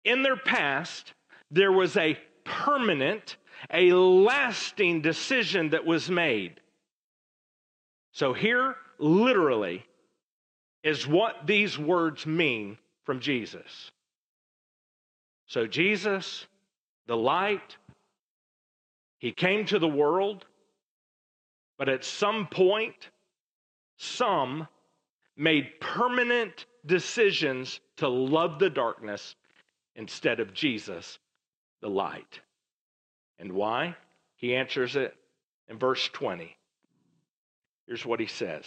in 0.05 0.23
their 0.23 0.37
past, 0.37 1.15
there 1.51 1.73
was 1.73 1.97
a 1.97 2.19
permanent, 2.45 3.37
a 3.71 3.93
lasting 3.93 5.03
decision 5.03 5.71
that 5.71 5.85
was 5.85 6.09
made 6.09 6.61
so, 8.17 8.33
here 8.33 8.77
literally 8.99 9.85
is 10.83 11.07
what 11.07 11.47
these 11.47 11.79
words 11.79 12.25
mean 12.25 12.79
from 13.05 13.21
Jesus. 13.21 13.91
So, 15.45 15.67
Jesus, 15.67 16.47
the 17.07 17.15
light, 17.15 17.77
he 19.19 19.33
came 19.33 19.67
to 19.67 19.79
the 19.79 19.87
world, 19.87 20.47
but 21.77 21.91
at 21.91 22.07
some 22.07 22.47
point, 22.47 23.11
some 23.99 24.67
made 25.37 25.79
permanent 25.79 26.65
decisions 26.87 27.81
to 27.99 28.09
love 28.09 28.59
the 28.59 28.71
darkness 28.71 29.35
instead 29.95 30.41
of 30.41 30.55
Jesus, 30.55 31.19
the 31.83 31.91
light. 31.91 32.41
And 33.39 33.53
why? 33.53 33.95
He 34.37 34.57
answers 34.57 34.97
it 34.97 35.15
in 35.69 35.79
verse 35.79 36.09
20. 36.15 36.56
Here's 37.87 38.05
what 38.05 38.21
he 38.21 38.27
says 38.27 38.65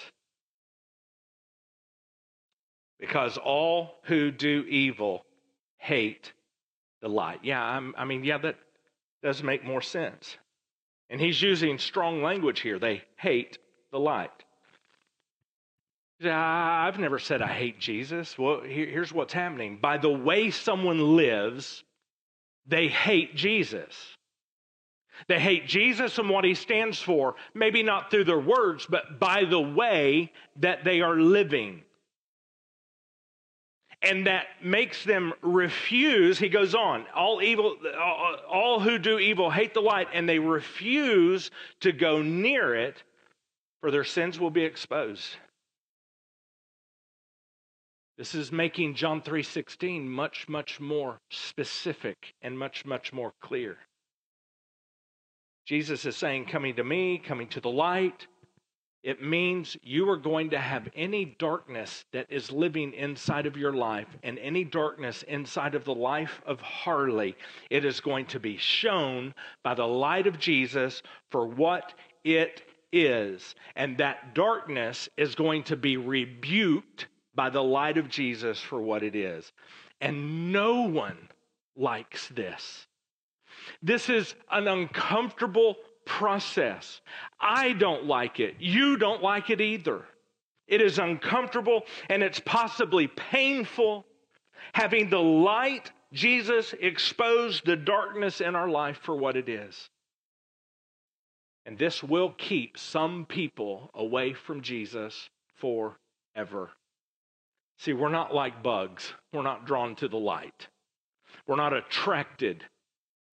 Because 2.99 3.37
all 3.37 3.95
who 4.03 4.31
do 4.31 4.65
evil 4.69 5.25
hate 5.77 6.33
the 7.01 7.09
light. 7.09 7.39
Yeah, 7.43 7.63
I'm, 7.63 7.93
i 7.97 8.05
mean, 8.05 8.23
yeah, 8.23 8.37
that 8.39 8.55
does 9.23 9.41
make 9.43 9.63
more 9.63 9.81
sense. 9.81 10.37
And 11.09 11.19
he's 11.19 11.41
using 11.41 11.79
strong 11.79 12.21
language 12.21 12.59
here. 12.59 12.77
They 12.77 13.03
hate 13.17 13.57
the 13.91 13.99
light. 13.99 14.31
I've 16.23 16.99
never 16.99 17.17
said 17.17 17.41
I 17.41 17.47
hate 17.47 17.79
Jesus. 17.79 18.37
Well, 18.37 18.61
here's 18.61 19.13
what's 19.13 19.33
happening. 19.33 19.79
By 19.81 19.97
the 19.97 20.11
way 20.11 20.51
someone 20.51 21.15
lives, 21.15 21.83
they 22.67 22.89
hate 22.89 23.35
Jesus. 23.35 23.95
They 25.27 25.39
hate 25.39 25.67
Jesus 25.67 26.17
and 26.17 26.29
what 26.29 26.45
he 26.45 26.55
stands 26.55 27.01
for, 27.01 27.35
maybe 27.53 27.83
not 27.83 28.09
through 28.09 28.23
their 28.25 28.39
words, 28.39 28.87
but 28.89 29.19
by 29.19 29.43
the 29.45 29.59
way 29.59 30.31
that 30.57 30.83
they 30.83 31.01
are 31.01 31.15
living. 31.17 31.83
And 34.01 34.27
that 34.27 34.47
makes 34.63 35.03
them 35.03 35.33
refuse, 35.41 36.39
he 36.39 36.47
goes 36.47 36.73
on, 36.73 37.05
all 37.13 37.41
evil, 37.41 37.75
all 38.49 38.79
who 38.79 38.97
do 38.97 39.19
evil 39.19 39.51
hate 39.51 39.73
the 39.73 39.81
light, 39.81 40.07
and 40.13 40.27
they 40.27 40.39
refuse 40.39 41.51
to 41.81 41.91
go 41.91 42.21
near 42.21 42.75
it, 42.75 43.03
for 43.81 43.91
their 43.91 44.05
sins 44.05 44.39
will 44.39 44.51
be 44.51 44.63
exposed. 44.63 45.35
This 48.17 48.35
is 48.35 48.51
making 48.51 48.95
John 48.95 49.21
3:16 49.21 50.07
much 50.09 50.49
much 50.49 50.79
more 50.81 51.21
specific 51.29 52.33
and 52.41 52.59
much 52.59 52.85
much 52.85 53.13
more 53.13 53.33
clear. 53.41 53.77
Jesus 55.69 56.03
is 56.03 56.17
saying, 56.17 56.45
coming 56.45 56.75
to 56.77 56.83
me, 56.83 57.19
coming 57.19 57.47
to 57.49 57.61
the 57.61 57.69
light, 57.69 58.25
it 59.03 59.21
means 59.21 59.77
you 59.83 60.09
are 60.09 60.17
going 60.17 60.49
to 60.49 60.57
have 60.57 60.89
any 60.95 61.35
darkness 61.37 62.05
that 62.11 62.25
is 62.27 62.51
living 62.51 62.91
inside 62.93 63.45
of 63.45 63.55
your 63.55 63.73
life 63.73 64.07
and 64.23 64.39
any 64.39 64.63
darkness 64.63 65.21
inside 65.27 65.75
of 65.75 65.85
the 65.85 65.93
life 65.93 66.41
of 66.47 66.59
Harley. 66.59 67.35
It 67.69 67.85
is 67.85 67.99
going 67.99 68.25
to 68.25 68.39
be 68.39 68.57
shown 68.57 69.35
by 69.61 69.75
the 69.75 69.85
light 69.85 70.25
of 70.25 70.39
Jesus 70.39 71.03
for 71.29 71.45
what 71.45 71.93
it 72.23 72.63
is. 72.91 73.53
And 73.75 73.95
that 73.99 74.33
darkness 74.33 75.07
is 75.17 75.35
going 75.35 75.65
to 75.65 75.75
be 75.75 75.97
rebuked 75.97 77.05
by 77.35 77.51
the 77.51 77.63
light 77.63 77.99
of 77.99 78.09
Jesus 78.09 78.59
for 78.59 78.81
what 78.81 79.03
it 79.03 79.15
is. 79.15 79.51
And 80.01 80.51
no 80.51 80.89
one 80.89 81.29
likes 81.75 82.27
this. 82.29 82.87
This 83.81 84.09
is 84.09 84.35
an 84.51 84.67
uncomfortable 84.67 85.77
process. 86.05 87.01
I 87.39 87.73
don't 87.73 88.05
like 88.05 88.39
it. 88.39 88.55
You 88.59 88.97
don't 88.97 89.21
like 89.21 89.49
it 89.49 89.61
either. 89.61 90.05
It 90.67 90.81
is 90.81 90.99
uncomfortable 90.99 91.83
and 92.09 92.23
it's 92.23 92.39
possibly 92.39 93.07
painful. 93.07 94.05
Having 94.73 95.09
the 95.09 95.19
light, 95.19 95.91
Jesus 96.13 96.73
exposed 96.79 97.65
the 97.65 97.75
darkness 97.75 98.41
in 98.41 98.55
our 98.55 98.69
life 98.69 98.99
for 99.03 99.15
what 99.15 99.35
it 99.35 99.49
is. 99.49 99.89
And 101.65 101.77
this 101.77 102.03
will 102.03 102.31
keep 102.31 102.77
some 102.77 103.25
people 103.27 103.91
away 103.93 104.33
from 104.33 104.61
Jesus 104.61 105.29
forever. 105.57 106.71
See, 107.77 107.93
we're 107.93 108.09
not 108.09 108.33
like 108.33 108.63
bugs, 108.63 109.13
we're 109.31 109.43
not 109.43 109.65
drawn 109.65 109.95
to 109.97 110.07
the 110.07 110.17
light, 110.17 110.67
we're 111.47 111.55
not 111.55 111.73
attracted 111.73 112.65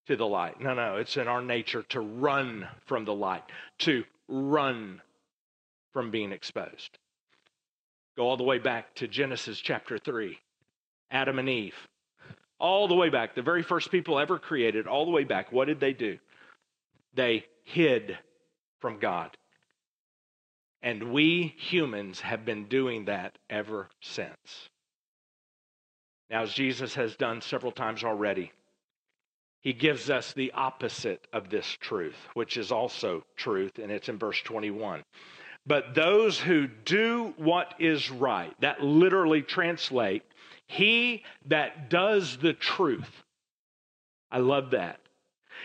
to 0.07 0.15
the 0.15 0.27
light. 0.27 0.59
No, 0.59 0.73
no, 0.73 0.95
it's 0.97 1.17
in 1.17 1.27
our 1.27 1.41
nature 1.41 1.83
to 1.89 1.99
run 1.99 2.67
from 2.85 3.05
the 3.05 3.13
light, 3.13 3.43
to 3.79 4.03
run 4.27 5.01
from 5.93 6.11
being 6.11 6.31
exposed. 6.31 6.97
Go 8.15 8.23
all 8.23 8.37
the 8.37 8.43
way 8.43 8.57
back 8.57 8.95
to 8.95 9.07
Genesis 9.07 9.59
chapter 9.59 9.97
3, 9.97 10.37
Adam 11.11 11.39
and 11.39 11.49
Eve. 11.49 11.75
All 12.59 12.87
the 12.87 12.95
way 12.95 13.09
back, 13.09 13.35
the 13.35 13.43
very 13.43 13.61
first 13.61 13.91
people 13.91 14.17
ever 14.17 14.39
created, 14.39 14.87
all 14.87 15.05
the 15.05 15.11
way 15.11 15.23
back, 15.23 15.51
what 15.51 15.65
did 15.65 15.79
they 15.79 15.93
do? 15.93 16.17
They 17.13 17.45
hid 17.63 18.17
from 18.79 18.99
God. 18.99 19.37
And 20.81 21.11
we 21.11 21.53
humans 21.57 22.19
have 22.21 22.45
been 22.45 22.65
doing 22.65 23.05
that 23.05 23.37
ever 23.49 23.89
since. 24.01 24.69
Now, 26.29 26.43
as 26.43 26.53
Jesus 26.53 26.95
has 26.95 27.15
done 27.15 27.41
several 27.41 27.71
times 27.71 28.03
already, 28.03 28.51
he 29.61 29.73
gives 29.73 30.09
us 30.09 30.33
the 30.33 30.51
opposite 30.53 31.27
of 31.33 31.49
this 31.49 31.65
truth, 31.81 32.15
which 32.33 32.57
is 32.57 32.71
also 32.71 33.23
truth, 33.35 33.79
and 33.79 33.91
it's 33.91 34.09
in 34.09 34.17
verse 34.17 34.41
21. 34.41 35.03
but 35.65 35.93
those 35.93 36.39
who 36.39 36.67
do 36.67 37.33
what 37.37 37.73
is 37.77 38.09
right. 38.09 38.53
That 38.61 38.81
literally 38.81 39.41
translate, 39.41 40.23
he 40.67 41.23
that 41.47 41.89
does 41.89 42.37
the 42.37 42.53
truth. 42.53 43.09
I 44.31 44.39
love 44.39 44.71
that. 44.71 44.99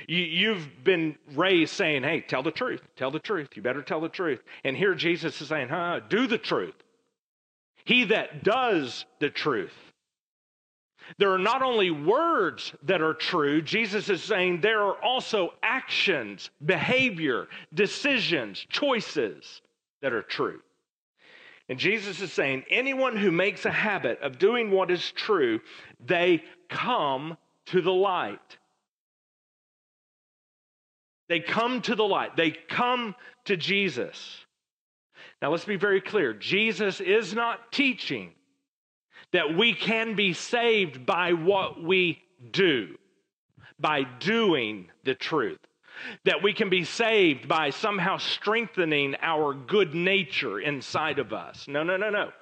You, 0.08 0.54
have 0.54 0.84
been 0.84 1.16
raised 1.34 1.72
saying, 1.74 2.02
hey, 2.02 2.20
tell 2.20 2.42
the 2.42 2.50
truth, 2.50 2.80
tell 2.96 3.10
the 3.10 3.18
truth. 3.20 3.50
You 3.54 3.62
better 3.62 3.82
tell 3.82 4.00
the 4.00 4.08
truth. 4.08 4.40
And 4.64 4.76
here 4.76 4.94
Jesus 4.94 5.40
is 5.40 5.48
saying, 5.48 5.68
huh, 5.68 6.00
do 6.08 6.26
the 6.26 6.38
truth. 6.38 6.74
He 7.84 8.04
that 8.04 8.42
does 8.42 9.04
the 9.20 9.30
truth. 9.30 9.74
There 11.18 11.32
are 11.32 11.38
not 11.38 11.62
only 11.62 11.90
words 11.90 12.72
that 12.84 13.02
are 13.02 13.14
true, 13.14 13.62
Jesus 13.62 14.08
is 14.08 14.22
saying 14.22 14.60
there 14.60 14.82
are 14.82 15.02
also 15.02 15.54
actions, 15.62 16.50
behavior, 16.64 17.48
decisions, 17.74 18.64
choices 18.70 19.62
that 20.00 20.12
are 20.12 20.22
true. 20.22 20.60
And 21.68 21.78
Jesus 21.78 22.20
is 22.20 22.32
saying 22.32 22.64
anyone 22.70 23.16
who 23.16 23.30
makes 23.30 23.64
a 23.64 23.70
habit 23.70 24.20
of 24.20 24.38
doing 24.38 24.70
what 24.70 24.90
is 24.90 25.12
true, 25.12 25.60
they 26.04 26.42
come 26.68 27.36
to 27.66 27.80
the 27.80 27.92
light. 27.92 28.58
They 31.28 31.40
come 31.40 31.80
to 31.82 31.94
the 31.94 32.04
light. 32.04 32.36
They 32.36 32.50
come 32.50 33.14
to 33.46 33.56
Jesus. 33.56 34.44
Now, 35.40 35.50
let's 35.50 35.64
be 35.64 35.76
very 35.76 36.00
clear 36.00 36.34
Jesus 36.34 37.00
is 37.00 37.34
not 37.34 37.72
teaching 37.72 38.32
that 39.32 39.56
we 39.56 39.74
can 39.74 40.14
be 40.14 40.32
saved 40.32 41.04
by 41.04 41.32
what 41.32 41.82
we 41.82 42.22
do, 42.50 42.96
by 43.78 44.04
doing 44.20 44.90
the 45.04 45.14
truth. 45.14 45.58
That 46.24 46.42
we 46.42 46.52
can 46.52 46.70
be 46.70 46.84
saved 46.84 47.48
by 47.48 47.70
somehow 47.70 48.16
strengthening 48.16 49.14
our 49.20 49.54
good 49.54 49.94
nature 49.94 50.58
inside 50.58 51.18
of 51.18 51.32
us. 51.32 51.66
No, 51.68 51.82
no, 51.82 51.96
no, 51.96 52.10
no. 52.10 52.32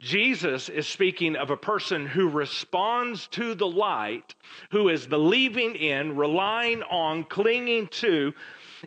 Jesus 0.00 0.70
is 0.70 0.86
speaking 0.86 1.36
of 1.36 1.50
a 1.50 1.58
person 1.58 2.06
who 2.06 2.28
responds 2.28 3.26
to 3.28 3.54
the 3.54 3.66
light, 3.66 4.34
who 4.70 4.88
is 4.88 5.06
believing 5.06 5.74
in, 5.74 6.16
relying 6.16 6.82
on, 6.84 7.24
clinging 7.24 7.86
to, 7.88 8.32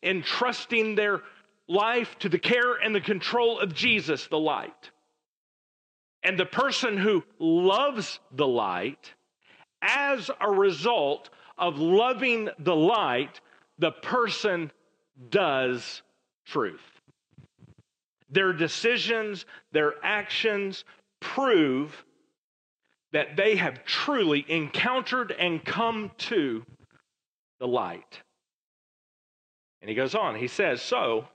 entrusting 0.02 0.96
their 0.96 1.22
life 1.68 2.18
to 2.20 2.30
the 2.30 2.40
care 2.40 2.74
and 2.74 2.96
the 2.96 3.02
control 3.02 3.60
of 3.60 3.76
Jesus, 3.76 4.26
the 4.26 4.40
light. 4.40 4.90
And 6.24 6.40
the 6.40 6.46
person 6.46 6.98
who 6.98 7.24
loves 7.40 8.20
the 8.32 8.48
light, 8.48 9.14
as 9.82 10.32
a 10.40 10.50
result 10.50 11.30
of 11.58 11.78
loving 11.80 12.50
the 12.60 12.76
light, 12.76 13.42
the 13.78 13.92
person 13.92 14.72
does 15.30 16.02
truth. 16.46 16.82
Their 18.30 18.54
decisions, 18.54 19.46
their 19.72 19.94
actions 20.04 20.86
prove 21.20 22.06
that 23.12 23.36
they 23.36 23.56
have 23.58 23.86
truly 23.86 24.44
encountered 24.48 25.32
and 25.32 25.64
come 25.64 26.12
to 26.18 26.66
the 27.60 27.68
light. 27.68 28.22
And 29.82 29.90
he 29.90 29.96
goes 29.96 30.16
on, 30.16 30.36
he 30.36 30.48
says, 30.48 30.82
So 30.82 31.28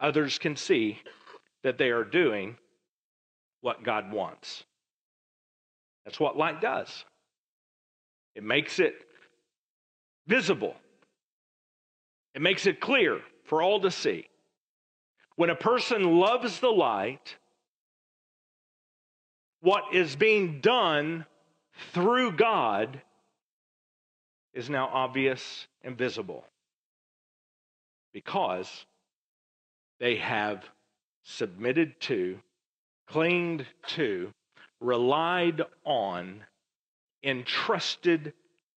others 0.00 0.38
can 0.38 0.56
see 0.56 1.00
that 1.62 1.78
they 1.78 1.90
are 1.90 2.04
doing 2.04 2.56
what 3.60 3.82
God 3.82 4.12
wants. 4.12 4.64
That's 6.04 6.20
what 6.20 6.36
light 6.36 6.60
does. 6.60 7.04
It 8.34 8.44
makes 8.44 8.78
it 8.78 8.94
visible, 10.26 10.76
it 12.34 12.42
makes 12.42 12.66
it 12.66 12.80
clear 12.80 13.20
for 13.44 13.62
all 13.62 13.80
to 13.80 13.90
see. 13.90 14.28
When 15.36 15.50
a 15.50 15.54
person 15.54 16.18
loves 16.18 16.58
the 16.60 16.68
light, 16.68 17.36
what 19.60 19.94
is 19.94 20.16
being 20.16 20.60
done 20.60 21.26
through 21.92 22.32
God 22.32 23.00
is 24.52 24.68
now 24.68 24.88
obvious 24.92 25.66
and 25.82 25.96
visible 25.96 26.44
because 28.12 28.86
they 30.00 30.16
have 30.16 30.64
submitted 31.22 32.00
to 32.00 32.38
clinged 33.08 33.66
to, 33.86 34.32
relied 34.80 35.62
on, 35.84 36.44
entrusted 37.22 38.32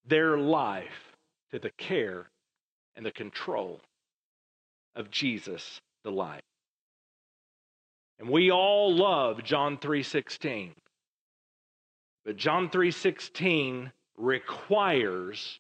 their 0.06 0.38
life 0.38 1.16
to 1.52 1.60
the 1.60 1.70
care 1.72 2.30
and 2.96 3.06
the 3.06 3.12
control 3.12 3.80
of 4.96 5.12
Jesus 5.12 5.82
the 6.04 6.12
light. 6.12 6.44
And 8.20 8.30
we 8.30 8.52
all 8.52 8.94
love 8.94 9.44
John 9.44 9.78
3:16. 9.78 10.76
But 12.24 12.38
John 12.38 12.70
3:16 12.70 13.92
requires 14.16 15.60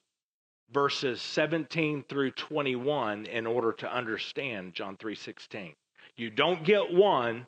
verses 0.69 1.21
17 1.21 2.03
through 2.03 2.31
21 2.31 3.25
in 3.25 3.47
order 3.47 3.73
to 3.73 3.91
understand 3.91 4.73
John 4.73 4.95
3:16. 4.97 5.75
You 6.15 6.29
don't 6.29 6.63
get 6.63 6.93
one 6.93 7.47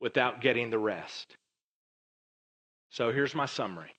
without 0.00 0.40
getting 0.40 0.70
the 0.70 0.78
rest. 0.78 1.36
So 2.90 3.12
here's 3.12 3.34
my 3.34 3.46
summary. 3.46 3.94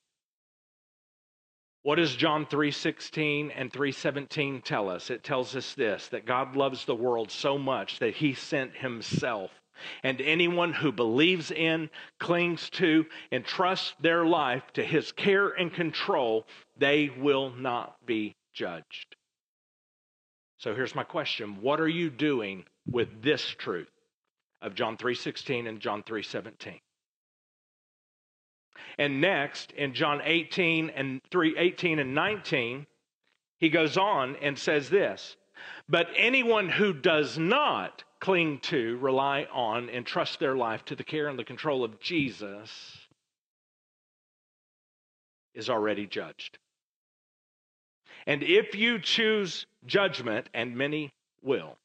What 1.84 1.96
does 1.96 2.16
John 2.16 2.46
3:16 2.46 3.52
and 3.52 3.72
3:17 3.72 4.62
tell 4.62 4.90
us? 4.90 5.10
It 5.10 5.24
tells 5.24 5.56
us 5.56 5.74
this 5.76 6.08
that 6.10 6.26
God 6.26 6.56
loves 6.56 6.86
the 6.86 6.96
world 6.96 7.32
so 7.32 7.58
much 7.58 8.00
that 8.00 8.16
he 8.16 8.34
sent 8.34 8.76
himself 8.76 9.52
and 10.04 10.22
anyone 10.22 10.74
who 10.74 10.92
believes 10.92 11.52
in, 11.52 11.90
clings 12.20 12.70
to, 12.72 13.06
and 13.32 13.46
trusts 13.46 13.94
their 14.00 14.26
life 14.26 14.64
to 14.74 14.84
his 14.84 15.12
care 15.12 15.50
and 15.50 15.74
control, 15.74 16.46
they 16.78 17.10
will 17.10 17.52
not 17.52 17.96
be 18.06 18.36
judged. 18.54 19.16
So 20.58 20.76
here's 20.76 20.96
my 20.96 21.04
question 21.04 21.62
What 21.62 21.80
are 21.80 21.88
you 21.88 22.10
doing 22.10 22.66
with 22.86 23.22
this 23.22 23.44
truth? 23.44 23.90
Of 24.62 24.76
John 24.76 24.98
3:16 24.98 25.68
and 25.68 25.80
John 25.80 26.04
3:17. 26.04 26.82
And 28.98 29.22
next 29.22 29.72
in 29.72 29.94
John 29.94 30.22
18 30.24 30.90
and 30.90 31.22
3:18 31.32 32.00
and 32.00 32.14
19, 32.14 32.88
he 33.60 33.70
goes 33.70 33.98
on 33.98 34.36
and 34.38 34.58
says 34.58 34.90
this, 34.90 35.36
but 35.88 36.08
anyone 36.16 36.70
who 36.70 36.94
does 36.94 37.38
not 37.38 38.04
cling 38.20 38.60
to, 38.60 38.98
rely 38.98 39.48
on 39.52 39.90
and 39.90 40.06
trust 40.06 40.40
their 40.40 40.56
life 40.56 40.84
to 40.86 40.96
the 40.96 41.04
care 41.04 41.28
and 41.28 41.40
the 41.40 41.44
control 41.44 41.84
of 41.84 42.00
Jesus 42.00 42.98
is 45.54 45.70
already 45.70 46.06
judged. 46.06 46.58
And 48.28 48.44
if 48.44 48.76
you 48.76 49.00
choose 49.00 49.66
judgment, 49.86 50.50
and 50.54 50.76
many 50.76 51.14
will, 51.42 51.78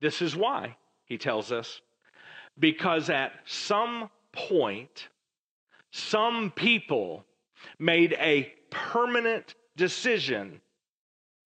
this 0.00 0.20
is 0.20 0.36
why 0.36 0.76
he 1.12 1.18
tells 1.18 1.52
us, 1.52 1.82
because 2.58 3.10
at 3.10 3.32
some 3.44 4.08
point, 4.32 5.08
some 5.90 6.50
people 6.50 7.22
made 7.78 8.14
a 8.14 8.50
permanent 8.70 9.54
decision 9.76 10.62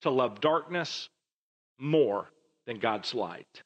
to 0.03 0.11
love 0.11 0.41
darkness 0.41 1.09
more 1.81 2.31
than 2.69 2.79
God's 2.79 3.13
light. 3.13 3.65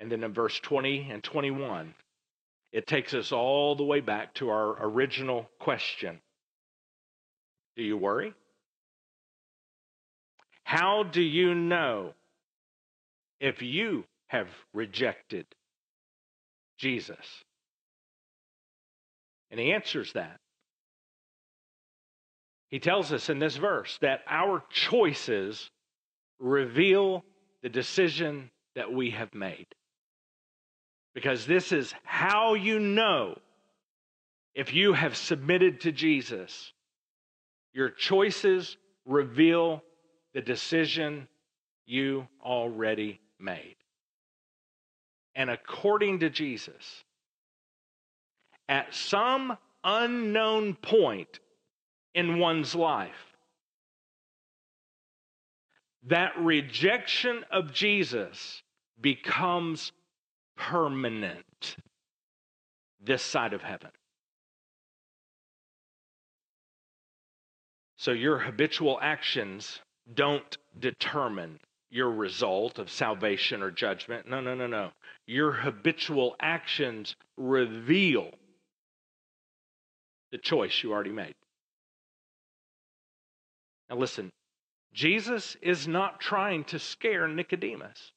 And 0.00 0.10
then 0.10 0.24
in 0.24 0.32
verse 0.32 0.58
20 0.58 1.08
and 1.08 1.22
21, 1.22 1.94
it 2.72 2.88
takes 2.88 3.14
us 3.14 3.30
all 3.30 3.76
the 3.76 3.84
way 3.84 4.00
back 4.00 4.34
to 4.34 4.48
our 4.48 4.76
original 4.84 5.48
question 5.60 6.18
Do 7.76 7.84
you 7.84 7.96
worry? 7.96 8.34
How 10.64 11.04
do 11.04 11.22
you 11.22 11.54
know 11.54 12.14
if 13.38 13.62
you 13.62 14.04
have 14.28 14.48
rejected 14.72 15.46
Jesus? 16.78 17.44
And 19.50 19.58
he 19.58 19.72
answers 19.72 20.12
that. 20.12 20.38
He 22.70 22.78
tells 22.78 23.12
us 23.12 23.30
in 23.30 23.38
this 23.38 23.56
verse 23.56 23.98
that 24.02 24.20
our 24.28 24.62
choices 24.70 25.70
reveal 26.38 27.24
the 27.62 27.70
decision 27.70 28.50
that 28.74 28.92
we 28.92 29.10
have 29.10 29.34
made. 29.34 29.66
Because 31.14 31.46
this 31.46 31.72
is 31.72 31.94
how 32.04 32.54
you 32.54 32.78
know 32.78 33.38
if 34.54 34.74
you 34.74 34.92
have 34.92 35.16
submitted 35.16 35.80
to 35.80 35.92
Jesus. 35.92 36.72
Your 37.72 37.90
choices 37.90 38.76
reveal 39.06 39.82
the 40.34 40.42
decision 40.42 41.26
you 41.86 42.28
already 42.44 43.20
made 43.40 43.76
and 45.38 45.50
according 45.50 46.18
to 46.18 46.30
Jesus, 46.30 47.04
at 48.68 48.92
some 48.92 49.56
unknown 49.84 50.74
point 50.74 51.38
in 52.12 52.40
one's 52.40 52.74
life, 52.74 53.36
that 56.08 56.32
rejection 56.40 57.44
of 57.52 57.72
Jesus 57.72 58.64
becomes 59.00 59.92
permanent 60.56 61.76
this 63.00 63.22
side 63.22 63.52
of 63.52 63.62
heaven. 63.62 63.92
So 67.96 68.10
your 68.10 68.38
habitual 68.38 68.98
actions 69.00 69.78
don't 70.12 70.58
determine 70.80 71.60
your 71.90 72.10
result 72.10 72.78
of 72.78 72.90
salvation 72.90 73.62
or 73.62 73.70
judgment. 73.70 74.28
No, 74.28 74.40
no, 74.40 74.54
no, 74.54 74.66
no. 74.66 74.90
Your 75.26 75.52
habitual 75.52 76.36
actions 76.40 77.16
reveal 77.36 78.30
the 80.30 80.38
choice 80.38 80.82
you 80.82 80.92
already 80.92 81.12
made. 81.12 81.34
Now, 83.88 83.96
listen, 83.96 84.30
Jesus 84.92 85.56
is 85.62 85.88
not 85.88 86.20
trying 86.20 86.64
to 86.64 86.78
scare 86.78 87.26
Nicodemus. 87.26 88.12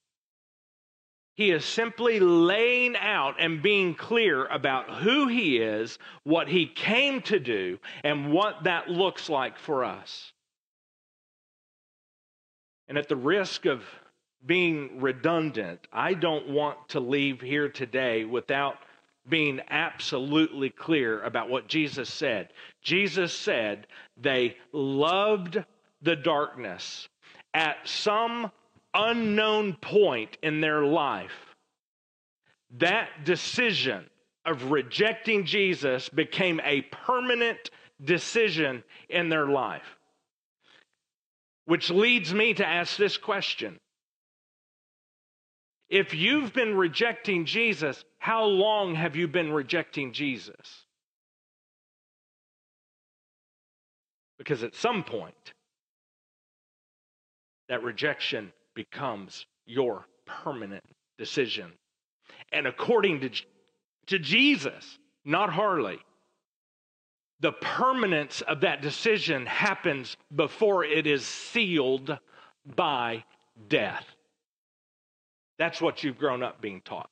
He 1.35 1.51
is 1.51 1.63
simply 1.63 2.19
laying 2.19 2.95
out 2.97 3.35
and 3.39 3.61
being 3.61 3.95
clear 3.95 4.45
about 4.47 4.89
who 4.89 5.27
he 5.27 5.57
is, 5.57 5.97
what 6.23 6.49
he 6.49 6.67
came 6.67 7.21
to 7.23 7.39
do, 7.39 7.79
and 8.03 8.33
what 8.33 8.65
that 8.65 8.89
looks 8.89 9.29
like 9.29 9.57
for 9.57 9.85
us. 9.85 10.33
And 12.91 12.97
at 12.97 13.07
the 13.07 13.15
risk 13.15 13.65
of 13.65 13.85
being 14.45 14.99
redundant, 14.99 15.87
I 15.93 16.13
don't 16.13 16.49
want 16.49 16.89
to 16.89 16.99
leave 16.99 17.39
here 17.39 17.69
today 17.69 18.25
without 18.25 18.79
being 19.29 19.61
absolutely 19.69 20.71
clear 20.71 21.23
about 21.23 21.49
what 21.49 21.69
Jesus 21.69 22.09
said. 22.09 22.49
Jesus 22.81 23.31
said 23.31 23.87
they 24.17 24.57
loved 24.73 25.63
the 26.01 26.17
darkness 26.17 27.07
at 27.53 27.77
some 27.85 28.51
unknown 28.93 29.75
point 29.75 30.37
in 30.43 30.59
their 30.59 30.83
life, 30.83 31.55
that 32.71 33.23
decision 33.23 34.09
of 34.43 34.69
rejecting 34.69 35.45
Jesus 35.45 36.09
became 36.09 36.59
a 36.65 36.81
permanent 36.81 37.69
decision 38.03 38.83
in 39.07 39.29
their 39.29 39.47
life. 39.47 39.95
Which 41.71 41.89
leads 41.89 42.33
me 42.33 42.53
to 42.55 42.67
ask 42.67 42.97
this 42.97 43.15
question 43.15 43.79
If 45.87 46.13
you've 46.13 46.51
been 46.51 46.75
rejecting 46.75 47.45
Jesus, 47.45 48.03
how 48.19 48.43
long 48.43 48.93
have 48.95 49.15
you 49.15 49.29
been 49.29 49.53
rejecting 49.53 50.11
Jesus? 50.11 50.85
Because 54.37 54.63
at 54.63 54.75
some 54.75 55.01
point, 55.05 55.53
that 57.69 57.83
rejection 57.83 58.51
becomes 58.75 59.45
your 59.65 60.07
permanent 60.25 60.83
decision. 61.17 61.71
And 62.51 62.67
according 62.67 63.21
to, 63.21 63.29
to 64.07 64.19
Jesus, 64.19 64.99
not 65.23 65.49
Harley, 65.49 65.99
the 67.41 67.51
permanence 67.53 68.41
of 68.41 68.61
that 68.61 68.81
decision 68.81 69.45
happens 69.45 70.15
before 70.35 70.85
it 70.85 71.07
is 71.07 71.25
sealed 71.25 72.17
by 72.75 73.23
death. 73.67 74.05
That's 75.57 75.81
what 75.81 76.03
you've 76.03 76.17
grown 76.17 76.43
up 76.43 76.61
being 76.61 76.81
taught. 76.81 77.09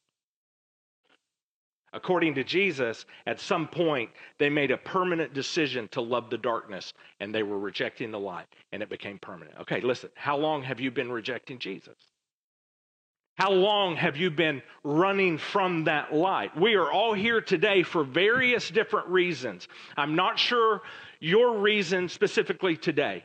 According 1.91 2.35
to 2.35 2.43
Jesus, 2.43 3.05
at 3.25 3.39
some 3.39 3.67
point, 3.67 4.11
they 4.37 4.49
made 4.49 4.69
a 4.69 4.77
permanent 4.77 5.33
decision 5.33 5.87
to 5.89 6.01
love 6.01 6.29
the 6.29 6.37
darkness 6.37 6.93
and 7.19 7.33
they 7.33 7.41
were 7.41 7.57
rejecting 7.57 8.11
the 8.11 8.19
light, 8.19 8.45
and 8.71 8.83
it 8.83 8.89
became 8.89 9.17
permanent. 9.17 9.57
Okay, 9.61 9.81
listen, 9.81 10.11
how 10.15 10.37
long 10.37 10.61
have 10.61 10.79
you 10.79 10.91
been 10.91 11.11
rejecting 11.11 11.57
Jesus? 11.57 11.97
How 13.39 13.51
long 13.51 13.95
have 13.95 14.17
you 14.17 14.29
been 14.29 14.61
running 14.83 15.37
from 15.37 15.85
that 15.85 16.13
light? 16.13 16.59
We 16.59 16.75
are 16.75 16.91
all 16.91 17.13
here 17.13 17.39
today 17.39 17.83
for 17.83 18.03
various 18.03 18.69
different 18.69 19.07
reasons. 19.07 19.69
I'm 19.95 20.13
not 20.13 20.37
sure 20.37 20.81
your 21.21 21.57
reason 21.59 22.09
specifically 22.09 22.75
today. 22.75 23.23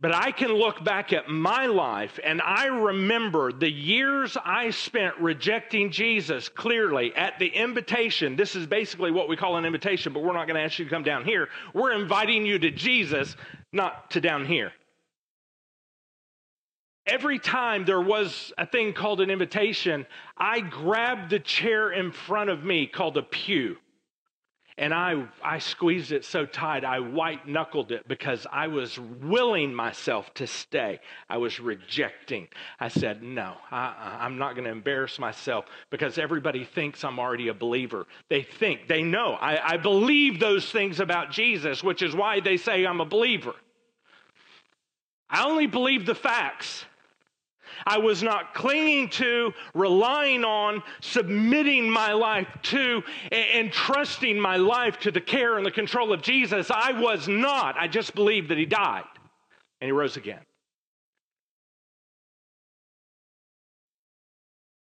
But 0.00 0.12
I 0.12 0.32
can 0.32 0.52
look 0.52 0.82
back 0.82 1.12
at 1.12 1.28
my 1.28 1.66
life 1.66 2.18
and 2.24 2.42
I 2.42 2.66
remember 2.66 3.52
the 3.52 3.70
years 3.70 4.36
I 4.44 4.70
spent 4.70 5.16
rejecting 5.20 5.92
Jesus 5.92 6.48
clearly 6.48 7.14
at 7.14 7.38
the 7.38 7.46
invitation. 7.46 8.34
This 8.34 8.56
is 8.56 8.66
basically 8.66 9.12
what 9.12 9.28
we 9.28 9.36
call 9.36 9.58
an 9.58 9.64
invitation, 9.64 10.12
but 10.12 10.24
we're 10.24 10.32
not 10.32 10.48
going 10.48 10.56
to 10.56 10.64
ask 10.64 10.80
you 10.80 10.86
to 10.86 10.90
come 10.90 11.04
down 11.04 11.24
here. 11.24 11.48
We're 11.72 11.92
inviting 11.92 12.44
you 12.44 12.58
to 12.58 12.72
Jesus, 12.72 13.36
not 13.70 14.10
to 14.10 14.20
down 14.20 14.44
here. 14.44 14.72
Every 17.06 17.38
time 17.38 17.84
there 17.84 18.00
was 18.00 18.52
a 18.56 18.66
thing 18.66 18.92
called 18.92 19.20
an 19.20 19.30
invitation, 19.30 20.06
I 20.36 20.60
grabbed 20.60 21.30
the 21.30 21.40
chair 21.40 21.90
in 21.90 22.12
front 22.12 22.48
of 22.48 22.64
me 22.64 22.86
called 22.86 23.16
a 23.16 23.22
pew. 23.22 23.76
And 24.78 24.94
I, 24.94 25.26
I 25.44 25.58
squeezed 25.58 26.12
it 26.12 26.24
so 26.24 26.46
tight, 26.46 26.82
I 26.82 27.00
white 27.00 27.46
knuckled 27.46 27.92
it 27.92 28.08
because 28.08 28.46
I 28.50 28.68
was 28.68 28.98
willing 28.98 29.74
myself 29.74 30.32
to 30.34 30.46
stay. 30.46 30.98
I 31.28 31.36
was 31.36 31.60
rejecting. 31.60 32.48
I 32.80 32.88
said, 32.88 33.22
No, 33.22 33.54
I, 33.70 34.18
I'm 34.20 34.38
not 34.38 34.54
going 34.54 34.64
to 34.64 34.70
embarrass 34.70 35.18
myself 35.18 35.66
because 35.90 36.16
everybody 36.16 36.64
thinks 36.64 37.04
I'm 37.04 37.18
already 37.18 37.48
a 37.48 37.54
believer. 37.54 38.06
They 38.30 38.42
think, 38.42 38.88
they 38.88 39.02
know. 39.02 39.34
I, 39.34 39.74
I 39.74 39.76
believe 39.76 40.40
those 40.40 40.70
things 40.70 41.00
about 41.00 41.32
Jesus, 41.32 41.84
which 41.84 42.00
is 42.00 42.14
why 42.14 42.40
they 42.40 42.56
say 42.56 42.86
I'm 42.86 43.00
a 43.02 43.06
believer. 43.06 43.54
I 45.28 45.44
only 45.44 45.66
believe 45.66 46.06
the 46.06 46.14
facts. 46.14 46.86
I 47.86 47.98
was 47.98 48.22
not 48.22 48.54
clinging 48.54 49.08
to, 49.10 49.52
relying 49.74 50.44
on, 50.44 50.82
submitting 51.00 51.90
my 51.90 52.12
life 52.12 52.48
to, 52.62 53.02
and, 53.30 53.72
trusting 53.72 54.38
my 54.38 54.56
life 54.56 54.98
to 55.00 55.10
the 55.10 55.20
care 55.20 55.56
and 55.56 55.64
the 55.64 55.70
control 55.70 56.12
of 56.12 56.22
Jesus. 56.22 56.70
I 56.70 56.92
was 56.92 57.28
not. 57.28 57.76
I 57.78 57.88
just 57.88 58.14
believed 58.14 58.50
that 58.50 58.58
He 58.58 58.66
died 58.66 59.04
and 59.80 59.88
He 59.88 59.92
rose 59.92 60.16
again. 60.16 60.40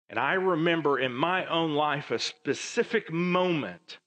And 0.10 0.20
I 0.20 0.34
remember 0.34 0.99
in 0.99 1.14
my 1.14 1.45
own 1.45 1.74
life 1.74 2.12
a 2.12 2.20
specific 2.20 3.12
moment. 3.12 3.97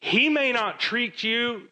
He 0.00 0.28
may 0.28 0.52
not 0.52 0.78
treat 0.78 1.22
you 1.22 1.68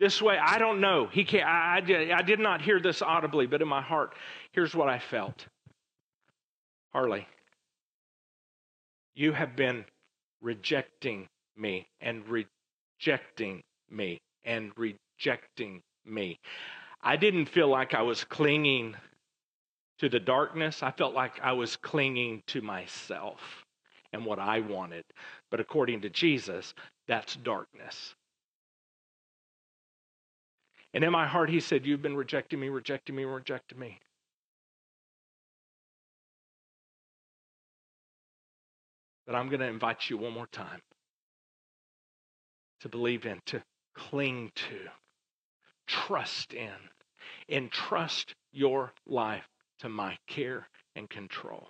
this 0.00 0.20
way. 0.20 0.38
I 0.42 0.58
don't 0.58 0.80
know. 0.80 1.06
He 1.06 1.24
can't, 1.24 1.46
I, 1.46 1.80
I, 1.86 2.18
I 2.18 2.22
did 2.22 2.40
not 2.40 2.62
hear 2.62 2.80
this 2.80 3.02
audibly, 3.02 3.46
but 3.46 3.62
in 3.62 3.68
my 3.68 3.82
heart, 3.82 4.14
here's 4.52 4.74
what 4.74 4.88
I 4.88 4.98
felt. 4.98 5.46
Harley, 6.92 7.28
you 9.14 9.32
have 9.32 9.54
been 9.54 9.84
rejecting 10.40 11.28
me 11.56 11.86
and 12.00 12.24
rejecting 12.26 13.62
me 13.90 14.20
and 14.44 14.72
rejecting 14.76 15.82
me. 16.04 16.38
I 17.02 17.16
didn't 17.16 17.46
feel 17.46 17.68
like 17.68 17.94
I 17.94 18.02
was 18.02 18.24
clinging 18.24 18.96
to 19.98 20.08
the 20.08 20.18
darkness. 20.18 20.82
I 20.82 20.90
felt 20.90 21.14
like 21.14 21.38
I 21.42 21.52
was 21.52 21.76
clinging 21.76 22.42
to 22.48 22.62
myself 22.62 23.40
and 24.12 24.24
what 24.24 24.38
I 24.38 24.60
wanted. 24.60 25.04
But 25.50 25.60
according 25.60 26.00
to 26.00 26.10
Jesus, 26.10 26.74
that's 27.06 27.36
darkness. 27.36 28.14
And 30.92 31.04
in 31.04 31.12
my 31.12 31.26
heart, 31.26 31.50
he 31.50 31.60
said, 31.60 31.86
You've 31.86 32.02
been 32.02 32.16
rejecting 32.16 32.60
me, 32.60 32.68
rejecting 32.68 33.14
me, 33.14 33.24
rejecting 33.24 33.78
me. 33.78 33.98
But 39.26 39.36
I'm 39.36 39.48
going 39.48 39.60
to 39.60 39.66
invite 39.66 40.10
you 40.10 40.18
one 40.18 40.32
more 40.32 40.48
time 40.48 40.80
to 42.80 42.88
believe 42.88 43.26
in, 43.26 43.40
to 43.46 43.62
cling 43.94 44.50
to, 44.56 44.88
trust 45.86 46.52
in, 46.52 46.72
entrust 47.48 48.34
your 48.52 48.92
life 49.06 49.46
to 49.78 49.88
my 49.88 50.16
care 50.26 50.68
and 50.96 51.08
control. 51.08 51.68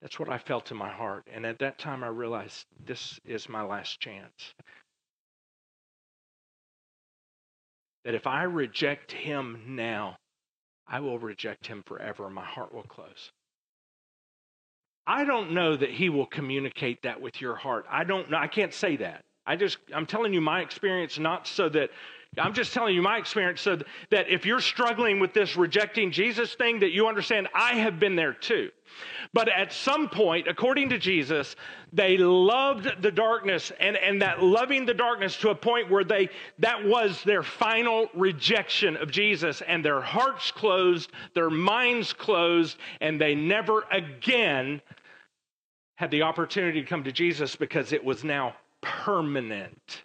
That's 0.00 0.18
what 0.18 0.30
I 0.30 0.38
felt 0.38 0.70
in 0.70 0.78
my 0.78 0.90
heart. 0.90 1.26
And 1.30 1.44
at 1.44 1.58
that 1.58 1.78
time, 1.78 2.02
I 2.02 2.08
realized 2.08 2.64
this 2.86 3.20
is 3.24 3.48
my 3.48 3.62
last 3.62 4.00
chance. 4.00 4.54
That 8.04 8.14
if 8.14 8.26
I 8.26 8.44
reject 8.44 9.12
him 9.12 9.62
now, 9.66 10.16
I 10.86 11.00
will 11.00 11.18
reject 11.18 11.66
him 11.66 11.82
forever 11.86 12.28
my 12.30 12.44
heart 12.44 12.74
will 12.74 12.82
close. 12.82 13.30
I 15.06 15.24
don't 15.24 15.52
know 15.52 15.76
that 15.76 15.90
he 15.90 16.08
will 16.08 16.26
communicate 16.26 17.02
that 17.02 17.20
with 17.20 17.40
your 17.40 17.56
heart. 17.56 17.86
I 17.90 18.04
don't 18.04 18.30
know. 18.30 18.36
I 18.36 18.48
can't 18.48 18.74
say 18.74 18.96
that. 18.96 19.22
I 19.46 19.56
just, 19.56 19.78
I'm 19.94 20.06
telling 20.06 20.32
you 20.34 20.40
my 20.40 20.60
experience, 20.60 21.18
not 21.18 21.46
so 21.46 21.68
that 21.70 21.90
I'm 22.38 22.54
just 22.54 22.72
telling 22.72 22.94
you 22.94 23.02
my 23.02 23.18
experience 23.18 23.60
so 23.60 23.78
that 24.10 24.28
if 24.28 24.46
you're 24.46 24.60
struggling 24.60 25.18
with 25.18 25.34
this 25.34 25.56
rejecting 25.56 26.12
Jesus 26.12 26.54
thing, 26.54 26.78
that 26.80 26.92
you 26.92 27.08
understand 27.08 27.48
I 27.54 27.74
have 27.74 27.98
been 27.98 28.14
there 28.14 28.32
too. 28.32 28.70
But 29.32 29.48
at 29.48 29.72
some 29.72 30.08
point, 30.08 30.46
according 30.46 30.90
to 30.90 30.98
Jesus, 30.98 31.56
they 31.92 32.16
loved 32.16 33.02
the 33.02 33.10
darkness 33.10 33.72
and, 33.80 33.96
and 33.96 34.22
that 34.22 34.42
loving 34.42 34.86
the 34.86 34.94
darkness 34.94 35.36
to 35.38 35.50
a 35.50 35.54
point 35.54 35.90
where 35.90 36.04
they 36.04 36.28
that 36.60 36.84
was 36.84 37.22
their 37.24 37.42
final 37.42 38.08
rejection 38.14 38.96
of 38.96 39.10
Jesus, 39.10 39.62
and 39.66 39.84
their 39.84 40.00
hearts 40.00 40.52
closed, 40.52 41.10
their 41.34 41.50
minds 41.50 42.12
closed, 42.12 42.78
and 43.00 43.20
they 43.20 43.34
never 43.34 43.84
again 43.90 44.80
had 45.96 46.10
the 46.10 46.22
opportunity 46.22 46.80
to 46.80 46.86
come 46.86 47.04
to 47.04 47.12
Jesus 47.12 47.56
because 47.56 47.92
it 47.92 48.04
was 48.04 48.24
now 48.24 48.54
permanent. 48.82 50.04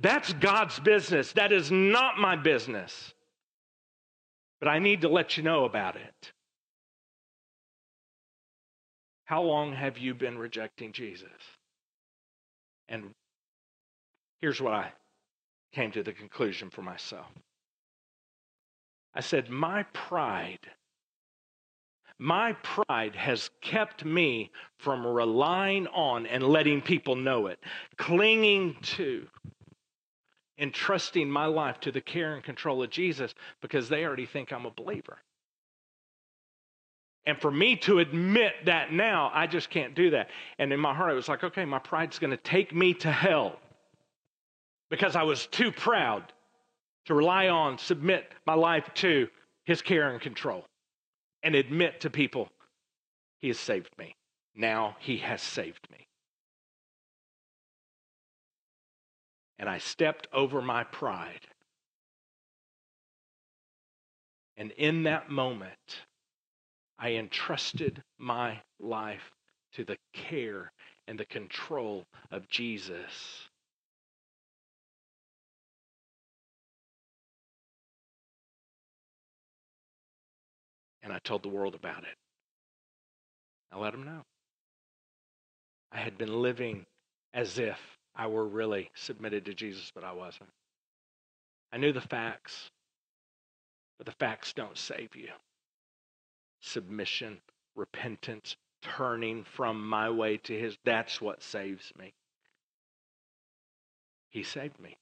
That's 0.00 0.32
God's 0.34 0.80
business. 0.80 1.32
That 1.32 1.52
is 1.52 1.70
not 1.70 2.18
my 2.18 2.36
business. 2.36 3.12
But 4.60 4.68
I 4.68 4.78
need 4.78 5.02
to 5.02 5.08
let 5.08 5.36
you 5.36 5.42
know 5.42 5.64
about 5.64 5.96
it. 5.96 6.32
How 9.24 9.42
long 9.42 9.72
have 9.72 9.98
you 9.98 10.14
been 10.14 10.38
rejecting 10.38 10.92
Jesus? 10.92 11.28
And 12.88 13.14
here's 14.40 14.60
what 14.60 14.74
I 14.74 14.92
came 15.72 15.90
to 15.92 16.02
the 16.02 16.12
conclusion 16.12 16.70
for 16.70 16.82
myself 16.82 17.26
I 19.14 19.20
said, 19.20 19.50
My 19.50 19.84
pride, 19.92 20.66
my 22.18 22.52
pride 22.62 23.16
has 23.16 23.50
kept 23.60 24.04
me 24.04 24.50
from 24.78 25.06
relying 25.06 25.86
on 25.88 26.26
and 26.26 26.44
letting 26.44 26.80
people 26.80 27.16
know 27.16 27.46
it, 27.46 27.58
clinging 27.96 28.76
to 28.82 29.26
entrusting 30.62 31.28
my 31.28 31.46
life 31.46 31.80
to 31.80 31.90
the 31.90 32.00
care 32.00 32.34
and 32.34 32.44
control 32.44 32.82
of 32.82 32.90
Jesus 32.90 33.34
because 33.60 33.88
they 33.88 34.04
already 34.04 34.26
think 34.26 34.52
I'm 34.52 34.64
a 34.64 34.70
believer. 34.70 35.18
And 37.26 37.40
for 37.40 37.50
me 37.50 37.76
to 37.76 37.98
admit 37.98 38.52
that 38.66 38.92
now, 38.92 39.30
I 39.34 39.46
just 39.46 39.70
can't 39.70 39.94
do 39.94 40.10
that. 40.10 40.28
And 40.58 40.72
in 40.72 40.80
my 40.80 40.94
heart, 40.94 41.10
I 41.10 41.14
was 41.14 41.28
like, 41.28 41.44
okay, 41.44 41.64
my 41.64 41.78
pride's 41.78 42.18
going 42.18 42.30
to 42.30 42.36
take 42.36 42.74
me 42.74 42.94
to 42.94 43.10
hell 43.10 43.58
because 44.88 45.16
I 45.16 45.24
was 45.24 45.46
too 45.46 45.72
proud 45.72 46.32
to 47.06 47.14
rely 47.14 47.48
on, 47.48 47.78
submit 47.78 48.32
my 48.46 48.54
life 48.54 48.88
to 48.94 49.28
his 49.64 49.82
care 49.82 50.10
and 50.10 50.20
control, 50.20 50.64
and 51.42 51.54
admit 51.54 52.00
to 52.00 52.10
people, 52.10 52.48
he 53.40 53.48
has 53.48 53.58
saved 53.58 53.90
me. 53.98 54.14
Now 54.54 54.96
he 55.00 55.18
has 55.18 55.42
saved 55.42 55.88
me. 55.90 56.06
And 59.62 59.70
I 59.70 59.78
stepped 59.78 60.26
over 60.32 60.60
my 60.60 60.82
pride. 60.82 61.46
And 64.56 64.72
in 64.72 65.04
that 65.04 65.30
moment, 65.30 66.00
I 66.98 67.12
entrusted 67.12 68.02
my 68.18 68.58
life 68.80 69.30
to 69.74 69.84
the 69.84 69.98
care 70.12 70.72
and 71.06 71.16
the 71.16 71.24
control 71.24 72.06
of 72.32 72.48
Jesus. 72.48 73.46
And 81.04 81.12
I 81.12 81.20
told 81.20 81.44
the 81.44 81.48
world 81.48 81.76
about 81.76 82.02
it. 82.02 82.16
I 83.70 83.78
let 83.78 83.92
them 83.92 84.02
know. 84.02 84.22
I 85.92 85.98
had 85.98 86.18
been 86.18 86.42
living 86.42 86.84
as 87.32 87.60
if 87.60 87.78
I 88.14 88.26
were 88.26 88.46
really 88.46 88.90
submitted 88.94 89.46
to 89.46 89.54
Jesus, 89.54 89.90
but 89.94 90.04
I 90.04 90.12
wasn't. 90.12 90.50
I 91.72 91.78
knew 91.78 91.92
the 91.92 92.00
facts, 92.00 92.70
but 93.98 94.06
the 94.06 94.12
facts 94.12 94.52
don't 94.52 94.76
save 94.76 95.16
you. 95.16 95.30
Submission, 96.60 97.40
repentance, 97.74 98.56
turning 98.82 99.44
from 99.44 99.88
my 99.88 100.10
way 100.10 100.36
to 100.38 100.58
his, 100.58 100.76
that's 100.84 101.20
what 101.20 101.42
saves 101.42 101.92
me. 101.98 102.12
He 104.30 104.42
saved 104.42 104.78
me. 104.80 104.96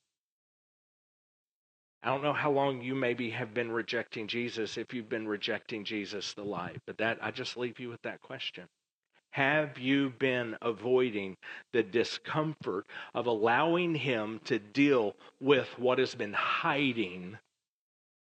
I 2.02 2.08
don't 2.08 2.22
know 2.22 2.32
how 2.32 2.50
long 2.50 2.80
you 2.80 2.94
maybe 2.94 3.30
have 3.30 3.52
been 3.52 3.70
rejecting 3.70 4.26
Jesus, 4.26 4.78
if 4.78 4.94
you've 4.94 5.08
been 5.08 5.28
rejecting 5.28 5.84
Jesus 5.84 6.32
the 6.32 6.44
light, 6.44 6.80
but 6.86 6.98
that 6.98 7.18
I 7.20 7.30
just 7.30 7.56
leave 7.56 7.78
you 7.78 7.90
with 7.90 8.00
that 8.02 8.22
question. 8.22 8.68
Have 9.30 9.78
you 9.78 10.10
been 10.18 10.56
avoiding 10.60 11.36
the 11.72 11.82
discomfort 11.82 12.86
of 13.14 13.26
allowing 13.26 13.94
Him 13.94 14.40
to 14.44 14.58
deal 14.58 15.14
with 15.40 15.68
what 15.78 15.98
has 15.98 16.14
been 16.14 16.32
hiding 16.32 17.38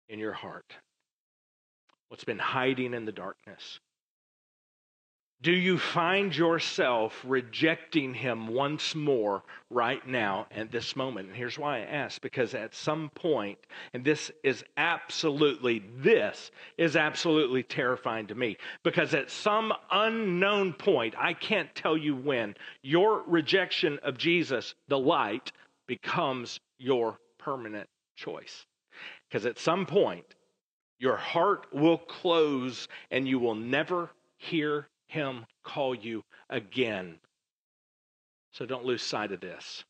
in 0.08 0.18
your 0.18 0.32
heart? 0.32 0.76
What's 2.08 2.24
been 2.24 2.38
hiding 2.38 2.94
in 2.94 3.04
the 3.04 3.12
darkness? 3.12 3.80
Do 5.42 5.52
you 5.52 5.78
find 5.78 6.34
yourself 6.34 7.20
rejecting 7.22 8.14
him 8.14 8.46
once 8.46 8.94
more 8.94 9.42
right 9.68 10.06
now 10.06 10.46
at 10.50 10.70
this 10.70 10.96
moment? 10.96 11.28
And 11.28 11.36
here's 11.36 11.58
why 11.58 11.78
I 11.78 11.82
ask 11.82 12.20
because 12.22 12.54
at 12.54 12.74
some 12.74 13.10
point, 13.10 13.58
and 13.92 14.02
this 14.02 14.30
is 14.42 14.64
absolutely, 14.78 15.84
this 15.98 16.50
is 16.78 16.96
absolutely 16.96 17.62
terrifying 17.62 18.26
to 18.28 18.34
me, 18.34 18.56
because 18.84 19.12
at 19.12 19.30
some 19.30 19.72
unknown 19.90 20.72
point, 20.72 21.14
I 21.18 21.34
can't 21.34 21.74
tell 21.74 21.96
you 21.96 22.16
when, 22.16 22.54
your 22.82 23.22
rejection 23.26 23.98
of 24.02 24.16
Jesus, 24.16 24.74
the 24.88 24.98
light, 24.98 25.52
becomes 25.86 26.58
your 26.78 27.18
permanent 27.38 27.88
choice. 28.16 28.64
Because 29.28 29.44
at 29.44 29.58
some 29.58 29.84
point, 29.84 30.24
your 30.98 31.16
heart 31.16 31.66
will 31.70 31.98
close 31.98 32.88
and 33.10 33.28
you 33.28 33.38
will 33.38 33.54
never 33.54 34.10
hear 34.38 34.88
him 35.14 35.46
call 35.62 35.94
you 35.94 36.22
again. 36.50 37.14
So 38.52 38.66
don't 38.66 38.84
lose 38.84 39.02
sight 39.02 39.32
of 39.32 39.40
this. 39.40 39.84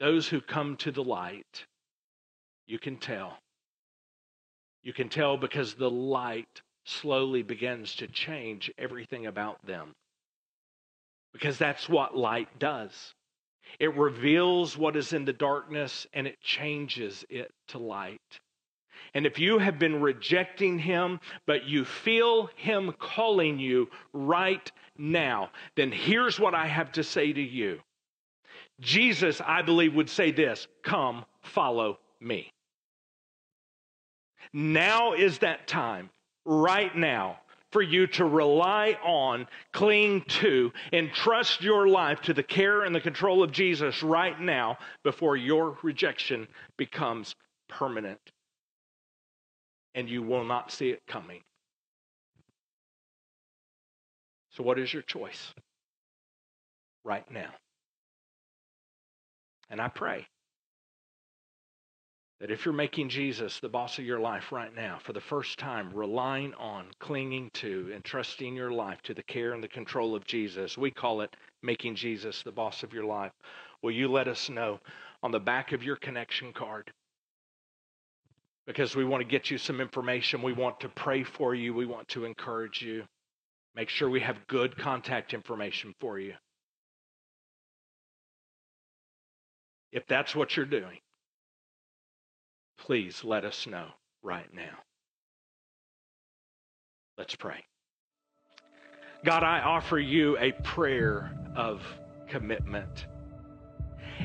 Those 0.00 0.28
who 0.28 0.40
come 0.40 0.76
to 0.78 0.92
the 0.92 1.02
light, 1.02 1.64
you 2.66 2.78
can 2.78 2.96
tell. 2.96 3.38
You 4.82 4.92
can 4.92 5.08
tell 5.08 5.36
because 5.36 5.74
the 5.74 5.90
light 5.90 6.62
slowly 6.84 7.42
begins 7.42 7.94
to 7.96 8.06
change 8.06 8.70
everything 8.78 9.26
about 9.26 9.64
them. 9.64 9.92
Because 11.32 11.58
that's 11.58 11.88
what 11.88 12.16
light 12.16 12.58
does. 12.58 13.14
It 13.78 13.94
reveals 13.96 14.76
what 14.76 14.96
is 14.96 15.12
in 15.12 15.24
the 15.24 15.32
darkness 15.32 16.06
and 16.12 16.26
it 16.26 16.40
changes 16.40 17.24
it 17.28 17.50
to 17.68 17.78
light. 17.78 18.40
And 19.14 19.26
if 19.26 19.38
you 19.38 19.58
have 19.58 19.78
been 19.78 20.00
rejecting 20.00 20.78
him, 20.78 21.20
but 21.46 21.64
you 21.64 21.84
feel 21.84 22.50
him 22.56 22.94
calling 22.98 23.58
you 23.58 23.88
right 24.12 24.70
now, 24.96 25.50
then 25.76 25.90
here's 25.90 26.38
what 26.38 26.54
I 26.54 26.66
have 26.66 26.92
to 26.92 27.04
say 27.04 27.32
to 27.32 27.42
you. 27.42 27.80
Jesus, 28.80 29.40
I 29.44 29.62
believe, 29.62 29.94
would 29.94 30.10
say 30.10 30.30
this 30.30 30.66
Come, 30.82 31.24
follow 31.42 31.98
me. 32.20 32.52
Now 34.52 35.12
is 35.12 35.38
that 35.38 35.66
time, 35.66 36.10
right 36.44 36.94
now, 36.96 37.38
for 37.70 37.82
you 37.82 38.06
to 38.06 38.24
rely 38.24 38.96
on, 39.04 39.46
cling 39.72 40.22
to, 40.22 40.72
and 40.92 41.12
trust 41.12 41.62
your 41.62 41.86
life 41.86 42.20
to 42.22 42.32
the 42.32 42.42
care 42.42 42.82
and 42.82 42.94
the 42.94 43.00
control 43.00 43.42
of 43.42 43.52
Jesus 43.52 44.02
right 44.02 44.40
now 44.40 44.78
before 45.02 45.36
your 45.36 45.76
rejection 45.82 46.48
becomes 46.78 47.34
permanent 47.68 48.20
and 49.98 50.08
you 50.08 50.22
will 50.22 50.44
not 50.44 50.70
see 50.70 50.90
it 50.90 51.02
coming. 51.08 51.40
So, 54.50 54.62
what 54.62 54.78
is 54.78 54.92
your 54.94 55.02
choice 55.02 55.52
right 57.02 57.28
now? 57.32 57.50
And 59.68 59.80
I 59.80 59.88
pray 59.88 60.28
that 62.38 62.52
if 62.52 62.64
you're 62.64 62.72
making 62.72 63.08
Jesus 63.08 63.58
the 63.58 63.68
boss 63.68 63.98
of 63.98 64.04
your 64.04 64.20
life 64.20 64.52
right 64.52 64.72
now, 64.72 65.00
for 65.02 65.12
the 65.12 65.20
first 65.20 65.58
time, 65.58 65.90
relying 65.92 66.54
on, 66.54 66.86
clinging 67.00 67.50
to, 67.54 67.90
and 67.92 68.04
trusting 68.04 68.54
your 68.54 68.70
life 68.70 69.02
to 69.02 69.14
the 69.14 69.24
care 69.24 69.52
and 69.52 69.64
the 69.64 69.66
control 69.66 70.14
of 70.14 70.24
Jesus, 70.24 70.78
we 70.78 70.92
call 70.92 71.22
it 71.22 71.34
making 71.64 71.96
Jesus 71.96 72.44
the 72.44 72.52
boss 72.52 72.84
of 72.84 72.92
your 72.92 73.04
life. 73.04 73.32
Will 73.82 73.90
you 73.90 74.06
let 74.06 74.28
us 74.28 74.48
know 74.48 74.78
on 75.24 75.32
the 75.32 75.40
back 75.40 75.72
of 75.72 75.82
your 75.82 75.96
connection 75.96 76.52
card? 76.52 76.92
Because 78.68 78.94
we 78.94 79.02
want 79.02 79.22
to 79.22 79.28
get 79.28 79.50
you 79.50 79.56
some 79.56 79.80
information. 79.80 80.42
We 80.42 80.52
want 80.52 80.80
to 80.80 80.90
pray 80.90 81.24
for 81.24 81.54
you. 81.54 81.72
We 81.72 81.86
want 81.86 82.06
to 82.08 82.26
encourage 82.26 82.82
you. 82.82 83.02
Make 83.74 83.88
sure 83.88 84.10
we 84.10 84.20
have 84.20 84.46
good 84.46 84.76
contact 84.76 85.32
information 85.32 85.94
for 86.00 86.18
you. 86.18 86.34
If 89.90 90.06
that's 90.06 90.36
what 90.36 90.54
you're 90.54 90.66
doing, 90.66 90.98
please 92.80 93.24
let 93.24 93.46
us 93.46 93.66
know 93.66 93.86
right 94.22 94.52
now. 94.52 94.76
Let's 97.16 97.36
pray. 97.36 97.64
God, 99.24 99.44
I 99.44 99.60
offer 99.60 99.98
you 99.98 100.36
a 100.36 100.52
prayer 100.52 101.32
of 101.56 101.80
commitment. 102.28 103.06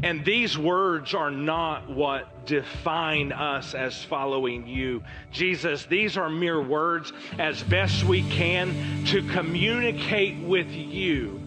And 0.02 0.26
these 0.26 0.58
words 0.58 1.14
are 1.14 1.30
not 1.32 1.90
what 1.90 2.46
define 2.46 3.32
us 3.32 3.76
as 3.76 4.04
following 4.04 4.68
you. 4.68 5.04
Jesus, 5.32 5.86
these 5.86 6.18
are 6.18 6.30
mere 6.30 6.62
words 6.62 7.14
as 7.38 7.62
best 7.64 8.04
we 8.04 8.24
can 8.30 9.06
to 9.06 9.22
communicate 9.30 10.40
with 10.40 10.72
you 10.72 11.43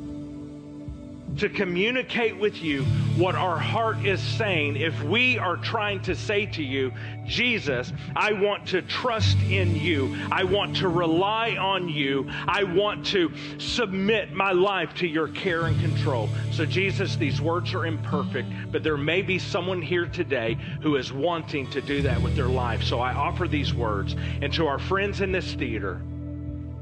to 1.38 1.48
communicate 1.48 2.36
with 2.36 2.62
you 2.62 2.84
what 3.16 3.34
our 3.34 3.58
heart 3.58 4.04
is 4.04 4.20
saying. 4.20 4.76
If 4.76 5.02
we 5.02 5.38
are 5.38 5.56
trying 5.56 6.02
to 6.02 6.14
say 6.14 6.46
to 6.46 6.62
you, 6.62 6.92
Jesus, 7.26 7.92
I 8.14 8.32
want 8.32 8.66
to 8.68 8.82
trust 8.82 9.38
in 9.42 9.74
you, 9.74 10.16
I 10.30 10.44
want 10.44 10.76
to 10.76 10.88
rely 10.88 11.56
on 11.56 11.88
you, 11.88 12.28
I 12.46 12.64
want 12.64 13.06
to 13.06 13.32
submit 13.58 14.32
my 14.32 14.52
life 14.52 14.94
to 14.94 15.06
your 15.06 15.28
care 15.28 15.66
and 15.66 15.78
control. 15.80 16.28
So, 16.52 16.64
Jesus, 16.64 17.16
these 17.16 17.40
words 17.40 17.74
are 17.74 17.86
imperfect, 17.86 18.48
but 18.70 18.82
there 18.82 18.96
may 18.96 19.22
be 19.22 19.38
someone 19.38 19.82
here 19.82 20.06
today 20.06 20.56
who 20.82 20.96
is 20.96 21.12
wanting 21.12 21.68
to 21.70 21.80
do 21.80 22.02
that 22.02 22.20
with 22.20 22.36
their 22.36 22.48
life. 22.48 22.82
So, 22.82 23.00
I 23.00 23.12
offer 23.14 23.48
these 23.48 23.74
words. 23.74 24.14
And 24.42 24.52
to 24.54 24.66
our 24.66 24.78
friends 24.78 25.20
in 25.20 25.32
this 25.32 25.54
theater, 25.54 26.00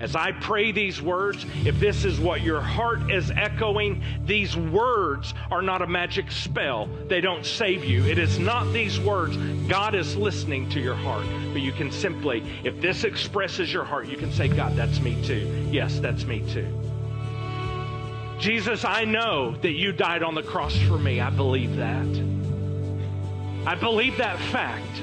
as 0.01 0.17
I 0.17 0.33
pray 0.33 0.73
these 0.73 1.01
words, 1.01 1.47
if 1.65 1.79
this 1.79 2.05
is 2.05 2.19
what 2.19 2.43
your 2.43 2.61
heart 2.61 3.11
is 3.13 3.31
echoing, 3.31 4.03
these 4.25 4.57
words 4.57 5.35
are 5.51 5.63
not 5.63 5.83
a 5.83 5.87
magic 5.87 6.33
spell. 6.33 6.89
They 7.07 7.21
don't 7.21 7.47
save 7.47 7.85
you. 7.85 8.05
It 8.05 8.19
is 8.19 8.39
not 8.39 8.73
these 8.73 8.99
words. 8.99 9.37
God 9.69 9.95
is 9.95 10.17
listening 10.17 10.69
to 10.71 10.81
your 10.81 10.97
heart. 10.97 11.27
But 11.53 11.63
you 11.63 11.73
can 11.73 11.93
simply, 11.93 12.43
if 12.65 12.81
this 12.81 13.05
expresses 13.05 13.73
your 13.73 13.85
heart, 13.85 14.09
you 14.09 14.17
can 14.17 14.33
say, 14.33 14.49
God, 14.49 14.77
that's 14.77 15.01
me 15.01 15.17
too. 15.25 15.69
Yes, 15.71 16.01
that's 16.01 16.25
me 16.25 16.41
too. 16.53 16.67
Jesus, 18.39 18.85
I 18.85 19.05
know 19.05 19.55
that 19.63 19.73
you 19.73 19.93
died 19.93 20.25
on 20.25 20.35
the 20.35 20.43
cross 20.43 20.77
for 20.77 20.99
me. 20.99 21.21
I 21.21 21.31
believe 21.31 21.77
that. 21.77 22.07
I 23.65 23.77
believe 23.77 24.19
that 24.19 24.39
fact 24.51 25.03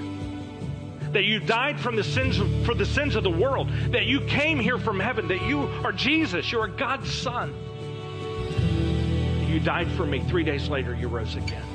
that 1.13 1.23
you 1.23 1.39
died 1.39 1.79
from 1.79 1.95
the 1.95 2.03
sins 2.03 2.39
of, 2.39 2.65
for 2.65 2.73
the 2.73 2.85
sins 2.85 3.15
of 3.15 3.23
the 3.23 3.29
world, 3.29 3.69
that 3.89 4.05
you 4.05 4.21
came 4.21 4.59
here 4.59 4.77
from 4.77 4.99
heaven, 4.99 5.27
that 5.27 5.41
you 5.43 5.63
are 5.83 5.91
Jesus, 5.91 6.51
you 6.51 6.59
are 6.59 6.67
God's 6.67 7.11
son. 7.11 7.53
You 9.47 9.59
died 9.59 9.91
for 9.91 10.05
me. 10.05 10.21
Three 10.21 10.43
days 10.43 10.69
later, 10.69 10.95
you 10.95 11.09
rose 11.09 11.35
again. 11.35 11.65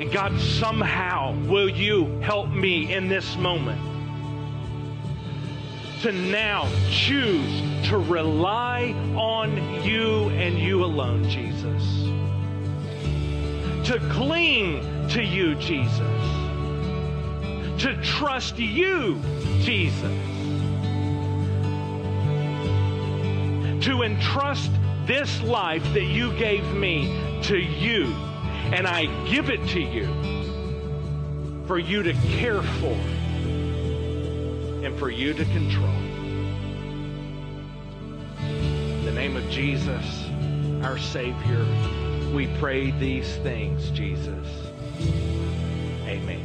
And 0.00 0.12
God, 0.12 0.38
somehow 0.40 1.34
will 1.46 1.68
you 1.68 2.06
help 2.20 2.50
me 2.50 2.92
in 2.92 3.08
this 3.08 3.36
moment 3.36 3.80
to 6.02 6.12
now 6.12 6.68
choose 6.90 7.88
to 7.88 7.96
rely 7.96 8.92
on 9.16 9.56
you 9.82 10.28
and 10.30 10.58
you 10.58 10.84
alone, 10.84 11.26
Jesus. 11.30 12.02
To 13.88 13.98
cling 14.10 14.93
to 15.10 15.22
you, 15.22 15.54
Jesus. 15.56 15.98
To 17.82 17.98
trust 18.02 18.58
you, 18.58 19.20
Jesus. 19.60 20.02
To 23.84 24.02
entrust 24.02 24.70
this 25.06 25.42
life 25.42 25.84
that 25.92 26.04
you 26.04 26.32
gave 26.38 26.64
me 26.72 27.40
to 27.42 27.58
you. 27.58 28.14
And 28.72 28.86
I 28.86 29.06
give 29.30 29.50
it 29.50 29.66
to 29.68 29.80
you 29.80 30.06
for 31.66 31.78
you 31.78 32.02
to 32.02 32.12
care 32.12 32.62
for 32.62 32.96
and 34.84 34.98
for 34.98 35.10
you 35.10 35.32
to 35.32 35.44
control. 35.46 35.88
In 38.38 39.04
the 39.04 39.12
name 39.12 39.36
of 39.36 39.48
Jesus, 39.50 40.28
our 40.82 40.98
Savior, 40.98 41.64
we 42.34 42.46
pray 42.58 42.90
these 42.92 43.36
things, 43.36 43.90
Jesus. 43.90 44.63
Amen. 45.00 46.43